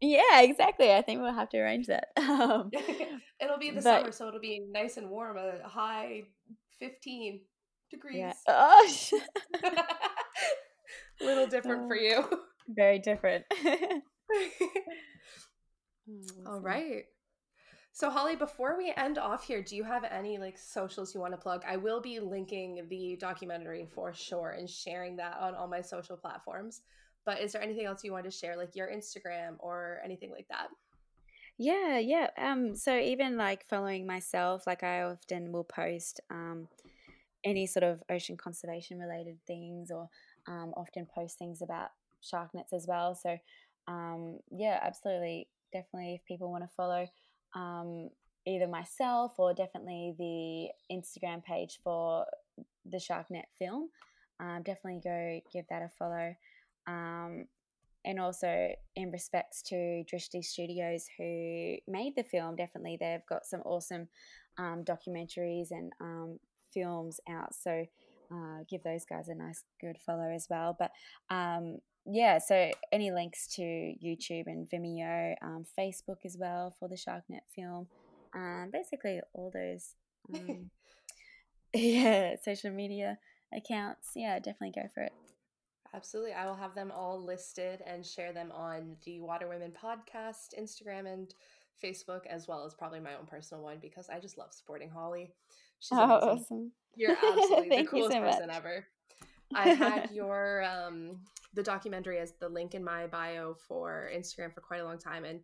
Yeah, 0.00 0.42
exactly. 0.42 0.92
I 0.92 1.02
think 1.02 1.20
we'll 1.20 1.34
have 1.34 1.48
to 1.50 1.58
arrange 1.58 1.88
that. 1.88 2.08
Um, 2.16 2.70
it'll 3.40 3.58
be 3.58 3.70
the 3.70 3.82
but, 3.82 3.82
summer, 3.82 4.12
so 4.12 4.28
it'll 4.28 4.38
be 4.40 4.60
nice 4.70 4.96
and 4.96 5.10
warm, 5.10 5.36
a 5.38 5.66
high 5.68 6.22
15 6.78 7.40
degrees. 7.90 8.16
Yeah. 8.18 8.32
Oh, 8.46 8.88
little 11.20 11.48
different 11.48 11.88
for 11.88 11.96
you. 11.96 12.24
Very 12.68 13.00
different. 13.00 13.44
All 16.46 16.60
right. 16.60 17.04
So 17.98 18.08
Holly, 18.10 18.36
before 18.36 18.78
we 18.78 18.92
end 18.96 19.18
off 19.18 19.42
here, 19.42 19.60
do 19.60 19.74
you 19.74 19.82
have 19.82 20.04
any 20.04 20.38
like 20.38 20.56
socials 20.56 21.12
you 21.12 21.20
want 21.20 21.32
to 21.32 21.36
plug? 21.36 21.64
I 21.66 21.76
will 21.76 22.00
be 22.00 22.20
linking 22.20 22.86
the 22.88 23.16
documentary 23.16 23.88
for 23.92 24.14
sure 24.14 24.50
and 24.56 24.70
sharing 24.70 25.16
that 25.16 25.36
on 25.40 25.56
all 25.56 25.66
my 25.66 25.80
social 25.80 26.16
platforms. 26.16 26.82
But 27.26 27.40
is 27.40 27.50
there 27.50 27.60
anything 27.60 27.86
else 27.86 28.04
you 28.04 28.12
want 28.12 28.24
to 28.26 28.30
share, 28.30 28.56
like 28.56 28.76
your 28.76 28.86
Instagram 28.86 29.56
or 29.58 30.00
anything 30.04 30.30
like 30.30 30.46
that? 30.46 30.68
Yeah, 31.58 31.98
yeah. 31.98 32.28
Um, 32.38 32.76
so 32.76 32.96
even 32.96 33.36
like 33.36 33.66
following 33.66 34.06
myself, 34.06 34.64
like 34.64 34.84
I 34.84 35.02
often 35.02 35.50
will 35.50 35.64
post 35.64 36.20
um 36.30 36.68
any 37.42 37.66
sort 37.66 37.82
of 37.82 38.00
ocean 38.08 38.36
conservation 38.36 39.00
related 39.00 39.38
things 39.44 39.90
or 39.90 40.08
um, 40.46 40.72
often 40.76 41.04
post 41.12 41.36
things 41.36 41.62
about 41.62 41.88
shark 42.20 42.54
nets 42.54 42.72
as 42.72 42.86
well. 42.86 43.16
So 43.16 43.38
um, 43.88 44.38
yeah, 44.52 44.78
absolutely, 44.84 45.48
definitely. 45.72 46.14
If 46.14 46.24
people 46.26 46.52
want 46.52 46.62
to 46.62 46.70
follow 46.76 47.08
um, 47.54 48.10
either 48.46 48.66
myself 48.66 49.34
or 49.38 49.54
definitely 49.54 50.14
the 50.18 50.94
Instagram 50.94 51.42
page 51.44 51.80
for 51.82 52.24
the 52.84 52.98
Sharknet 52.98 53.44
film, 53.58 53.90
um, 54.40 54.62
definitely 54.62 55.00
go 55.02 55.40
give 55.52 55.66
that 55.70 55.82
a 55.82 55.90
follow. 55.98 56.34
Um, 56.86 57.44
and 58.04 58.20
also 58.20 58.70
in 58.96 59.10
respects 59.10 59.60
to 59.62 59.74
Drishti 60.10 60.42
Studios 60.42 61.06
who 61.18 61.76
made 61.86 62.14
the 62.16 62.22
film, 62.22 62.56
definitely 62.56 62.96
they've 62.98 63.26
got 63.28 63.44
some 63.44 63.60
awesome 63.62 64.08
um, 64.56 64.84
documentaries 64.84 65.70
and 65.70 65.92
um, 66.00 66.38
films 66.72 67.20
out. 67.28 67.54
So 67.54 67.84
uh, 68.32 68.64
give 68.68 68.82
those 68.82 69.04
guys 69.04 69.28
a 69.28 69.34
nice, 69.34 69.64
good 69.80 69.98
follow 70.04 70.30
as 70.34 70.46
well. 70.48 70.76
But 70.78 70.92
um, 71.28 71.78
yeah, 72.10 72.38
so 72.38 72.70
any 72.92 73.10
links 73.10 73.46
to 73.56 73.62
YouTube 73.62 74.46
and 74.46 74.68
Vimeo, 74.68 75.34
um, 75.42 75.64
Facebook 75.78 76.24
as 76.24 76.36
well 76.38 76.74
for 76.78 76.88
the 76.88 76.96
Sharknet 76.96 77.44
film. 77.54 77.86
Um, 78.34 78.70
basically, 78.72 79.20
all 79.34 79.50
those, 79.52 79.94
um, 80.34 80.70
yeah, 81.74 82.36
social 82.42 82.70
media 82.70 83.18
accounts. 83.54 84.10
Yeah, 84.14 84.38
definitely 84.38 84.72
go 84.80 84.88
for 84.94 85.02
it. 85.02 85.12
Absolutely. 85.94 86.32
I 86.32 86.46
will 86.46 86.54
have 86.54 86.74
them 86.74 86.92
all 86.94 87.22
listed 87.22 87.82
and 87.86 88.04
share 88.04 88.32
them 88.32 88.52
on 88.52 88.96
the 89.04 89.20
Water 89.20 89.48
Women 89.48 89.72
podcast, 89.72 90.58
Instagram, 90.58 91.10
and 91.10 91.34
Facebook, 91.82 92.26
as 92.26 92.46
well 92.46 92.64
as 92.66 92.74
probably 92.74 93.00
my 93.00 93.14
own 93.14 93.26
personal 93.26 93.62
one 93.62 93.78
because 93.80 94.08
I 94.08 94.18
just 94.18 94.36
love 94.36 94.52
supporting 94.52 94.90
Holly. 94.90 95.30
She's 95.80 95.96
oh, 95.96 96.04
awesome. 96.04 96.72
You're 96.94 97.12
absolutely 97.22 97.76
the 97.78 97.84
coolest 97.84 98.12
so 98.12 98.20
person 98.20 98.50
ever. 98.50 98.86
I 99.54 99.68
had 99.70 100.10
your 100.12 100.64
um 100.64 101.20
the 101.54 101.62
documentary 101.62 102.18
as 102.18 102.32
the 102.40 102.48
link 102.48 102.74
in 102.74 102.84
my 102.84 103.06
bio 103.06 103.54
for 103.66 104.10
Instagram 104.14 104.52
for 104.52 104.60
quite 104.60 104.80
a 104.80 104.84
long 104.84 104.98
time 104.98 105.24
and 105.24 105.40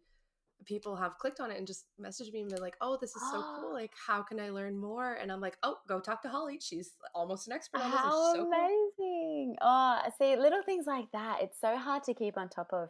people 0.67 0.97
have 0.97 1.19
clicked 1.19 1.41
on 1.41 1.51
it 1.51 1.59
and 1.59 1.67
just 1.67 1.87
messaged 2.01 2.33
me 2.33 2.41
and 2.41 2.49
been 2.49 2.63
like, 2.63 2.77
"Oh, 2.81 2.97
this 3.01 3.15
is 3.15 3.23
so 3.31 3.43
cool! 3.57 3.73
Like, 3.75 3.93
how 4.07 4.23
can 4.23 4.39
I 4.39 4.51
learn 4.51 4.79
more?" 4.79 5.15
And 5.15 5.31
I'm 5.33 5.41
like, 5.41 5.59
"Oh, 5.63 5.77
go 5.89 6.01
talk 6.01 6.23
to 6.23 6.29
Holly. 6.29 6.59
She's 6.63 6.93
almost 7.15 7.49
an 7.49 7.53
expert 7.53 7.81
on 7.81 7.91
this. 7.91 8.01
How 8.01 8.35
so 8.35 8.47
amazing! 8.47 9.57
Cool. 9.61 9.69
Oh, 9.69 9.99
see, 10.19 10.37
little 10.37 10.63
things 10.65 10.87
like 10.87 11.11
that. 11.13 11.39
It's 11.43 11.61
so 11.61 11.77
hard 11.77 12.05
to 12.05 12.15
keep 12.15 12.39
on 12.39 12.49
top 12.49 12.69
of 12.73 12.89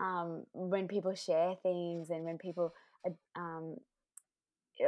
um, 0.00 0.44
when 0.52 0.88
people 0.88 1.14
share 1.14 1.54
things 1.62 2.10
and 2.10 2.24
when 2.24 2.38
people 2.38 2.72
um, 3.36 3.76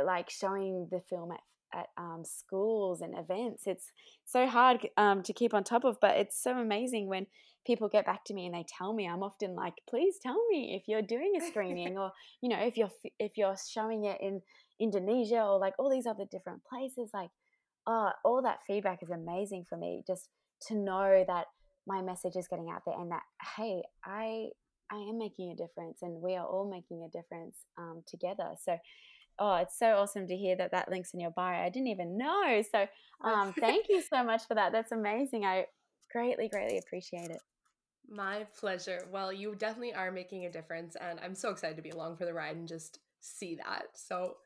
like 0.04 0.30
showing 0.30 0.88
the 0.90 1.00
film 1.10 1.32
at 1.32 1.40
at 1.74 1.86
um, 1.96 2.22
schools 2.24 3.00
and 3.00 3.16
events. 3.18 3.66
It's 3.66 3.92
so 4.24 4.46
hard 4.46 4.88
um, 4.96 5.22
to 5.22 5.32
keep 5.32 5.54
on 5.54 5.64
top 5.64 5.84
of, 5.84 5.98
but 6.00 6.16
it's 6.16 6.42
so 6.42 6.52
amazing 6.58 7.08
when 7.08 7.26
people 7.66 7.88
get 7.88 8.06
back 8.06 8.24
to 8.24 8.34
me 8.34 8.46
and 8.46 8.54
they 8.54 8.64
tell 8.78 8.92
me. 8.92 9.08
I'm 9.08 9.22
often 9.22 9.54
like, 9.54 9.74
please 9.88 10.16
tell 10.20 10.38
me 10.50 10.74
if 10.76 10.88
you're 10.88 11.02
doing 11.02 11.34
a 11.40 11.46
screening, 11.46 11.98
or 11.98 12.12
you 12.42 12.48
know, 12.48 12.58
if 12.58 12.76
you're 12.76 12.90
if 13.18 13.36
you're 13.36 13.56
showing 13.70 14.04
it 14.04 14.18
in 14.20 14.40
Indonesia 14.80 15.42
or 15.42 15.58
like 15.58 15.74
all 15.78 15.90
these 15.90 16.06
other 16.06 16.24
different 16.30 16.62
places. 16.64 17.10
Like, 17.14 17.30
oh, 17.86 18.10
all 18.24 18.42
that 18.42 18.58
feedback 18.66 19.02
is 19.02 19.10
amazing 19.10 19.66
for 19.68 19.76
me. 19.76 20.02
Just 20.06 20.28
to 20.68 20.74
know 20.74 21.24
that 21.26 21.46
my 21.86 22.00
message 22.00 22.36
is 22.36 22.48
getting 22.48 22.70
out 22.70 22.82
there 22.86 22.98
and 22.98 23.10
that 23.10 23.22
hey, 23.56 23.82
I 24.04 24.48
I 24.90 24.96
am 24.96 25.18
making 25.18 25.50
a 25.50 25.56
difference, 25.56 25.98
and 26.02 26.20
we 26.20 26.34
are 26.36 26.46
all 26.46 26.68
making 26.68 27.02
a 27.04 27.16
difference 27.16 27.56
um, 27.78 28.02
together. 28.06 28.50
So 28.62 28.76
oh, 29.38 29.56
it's 29.56 29.78
so 29.78 29.96
awesome 29.96 30.26
to 30.28 30.36
hear 30.36 30.56
that 30.56 30.72
that 30.72 30.90
link's 30.90 31.14
in 31.14 31.20
your 31.20 31.30
bio. 31.30 31.64
I 31.64 31.68
didn't 31.68 31.88
even 31.88 32.16
know. 32.16 32.62
So 32.70 32.86
um, 33.24 33.52
thank 33.58 33.86
you 33.88 34.02
so 34.02 34.22
much 34.22 34.46
for 34.46 34.54
that. 34.54 34.72
That's 34.72 34.92
amazing. 34.92 35.44
I 35.44 35.66
greatly, 36.10 36.48
greatly 36.48 36.78
appreciate 36.78 37.30
it. 37.30 37.40
My 38.08 38.46
pleasure. 38.58 39.06
Well, 39.10 39.32
you 39.32 39.54
definitely 39.54 39.94
are 39.94 40.10
making 40.10 40.44
a 40.44 40.52
difference, 40.52 40.96
and 40.96 41.18
I'm 41.20 41.34
so 41.34 41.50
excited 41.50 41.76
to 41.76 41.82
be 41.82 41.90
along 41.90 42.16
for 42.16 42.24
the 42.24 42.34
ride 42.34 42.56
and 42.56 42.68
just 42.68 42.98
see 43.20 43.56
that. 43.56 43.84
So 43.94 44.36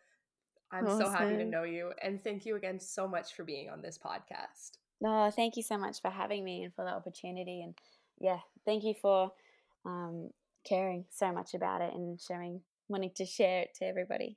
I'm 0.71 0.87
awesome. 0.87 1.07
so 1.07 1.11
happy 1.11 1.37
to 1.37 1.45
know 1.45 1.65
you, 1.65 1.93
and 2.03 2.23
thank 2.23 2.47
you 2.47 2.57
again 2.57 2.79
so 2.79 3.09
much 3.09 3.35
for 3.35 3.45
being 3.45 3.71
on 3.71 3.83
this 3.83 3.99
podcast. 3.99 4.79
No, 5.01 5.27
oh, 5.27 5.31
thank 5.31 5.57
you 5.57 5.63
so 5.63 5.77
much 5.77 6.01
for 6.01 6.11
having 6.11 6.45
me 6.45 6.65
and 6.65 6.75
for 6.75 6.85
the 6.85 6.91
opportunity, 6.91 7.63
and 7.63 7.75
yeah, 8.19 8.39
thank 8.65 8.85
you 8.85 8.95
for 9.01 9.33
um, 9.85 10.31
caring 10.67 11.05
so 11.11 11.33
much 11.33 11.55
about 11.55 11.81
it 11.81 11.93
and 11.95 12.21
showing, 12.21 12.61
wanting 12.89 13.13
to 13.17 13.27
share 13.27 13.63
it 13.63 13.75
to 13.79 13.85
everybody. 13.85 14.37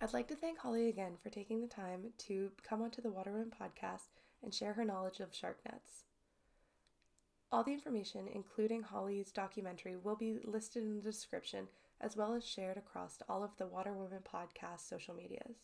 I'd 0.00 0.12
like 0.12 0.28
to 0.28 0.36
thank 0.36 0.58
Holly 0.58 0.88
again 0.88 1.14
for 1.20 1.28
taking 1.28 1.60
the 1.60 1.66
time 1.66 2.12
to 2.18 2.52
come 2.62 2.82
onto 2.82 3.02
the 3.02 3.10
Water 3.10 3.44
podcast 3.60 4.10
and 4.44 4.54
share 4.54 4.72
her 4.74 4.84
knowledge 4.84 5.18
of 5.18 5.34
shark 5.34 5.58
nets. 5.66 6.04
All 7.50 7.64
the 7.64 7.72
information, 7.72 8.28
including 8.32 8.82
Holly's 8.82 9.32
documentary, 9.32 9.96
will 9.96 10.14
be 10.14 10.38
listed 10.44 10.84
in 10.84 10.94
the 10.94 11.02
description 11.02 11.66
as 12.00 12.16
well 12.16 12.32
as 12.34 12.46
shared 12.46 12.76
across 12.76 13.18
all 13.28 13.42
of 13.42 13.56
the 13.56 13.66
Water 13.66 13.92
Women 13.92 14.20
podcast 14.22 14.88
social 14.88 15.14
medias. 15.14 15.56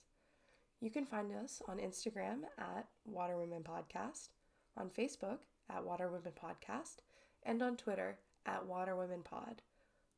You 0.81 0.91
can 0.91 1.07
find 1.07 1.31
us 1.33 1.63
on 1.69 1.79
Instagram 1.79 2.41
at 2.59 2.89
Water 3.05 3.37
Women 3.37 3.63
Podcast, 3.63 4.31
on 4.77 4.91
Facebook 4.91 5.39
at 5.71 5.85
Water 5.85 6.09
Women 6.09 6.33
Podcast, 6.33 6.97
and 7.45 7.63
on 7.63 7.77
Twitter 7.77 8.19
at 8.47 8.67
Water 8.67 8.97
Women 8.97 9.23
Pod. 9.23 9.63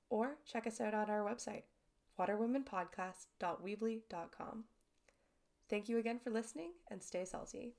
Or 0.09 0.39
check 0.51 0.67
us 0.67 0.81
out 0.81 0.95
on 0.95 1.11
our 1.11 1.23
website, 1.23 1.65
waterwomenpodcast.weebly.com. 2.19 4.65
Thank 5.69 5.89
you 5.89 5.99
again 5.99 6.21
for 6.23 6.31
listening 6.31 6.71
and 6.91 7.03
stay 7.03 7.25
salty. 7.25 7.75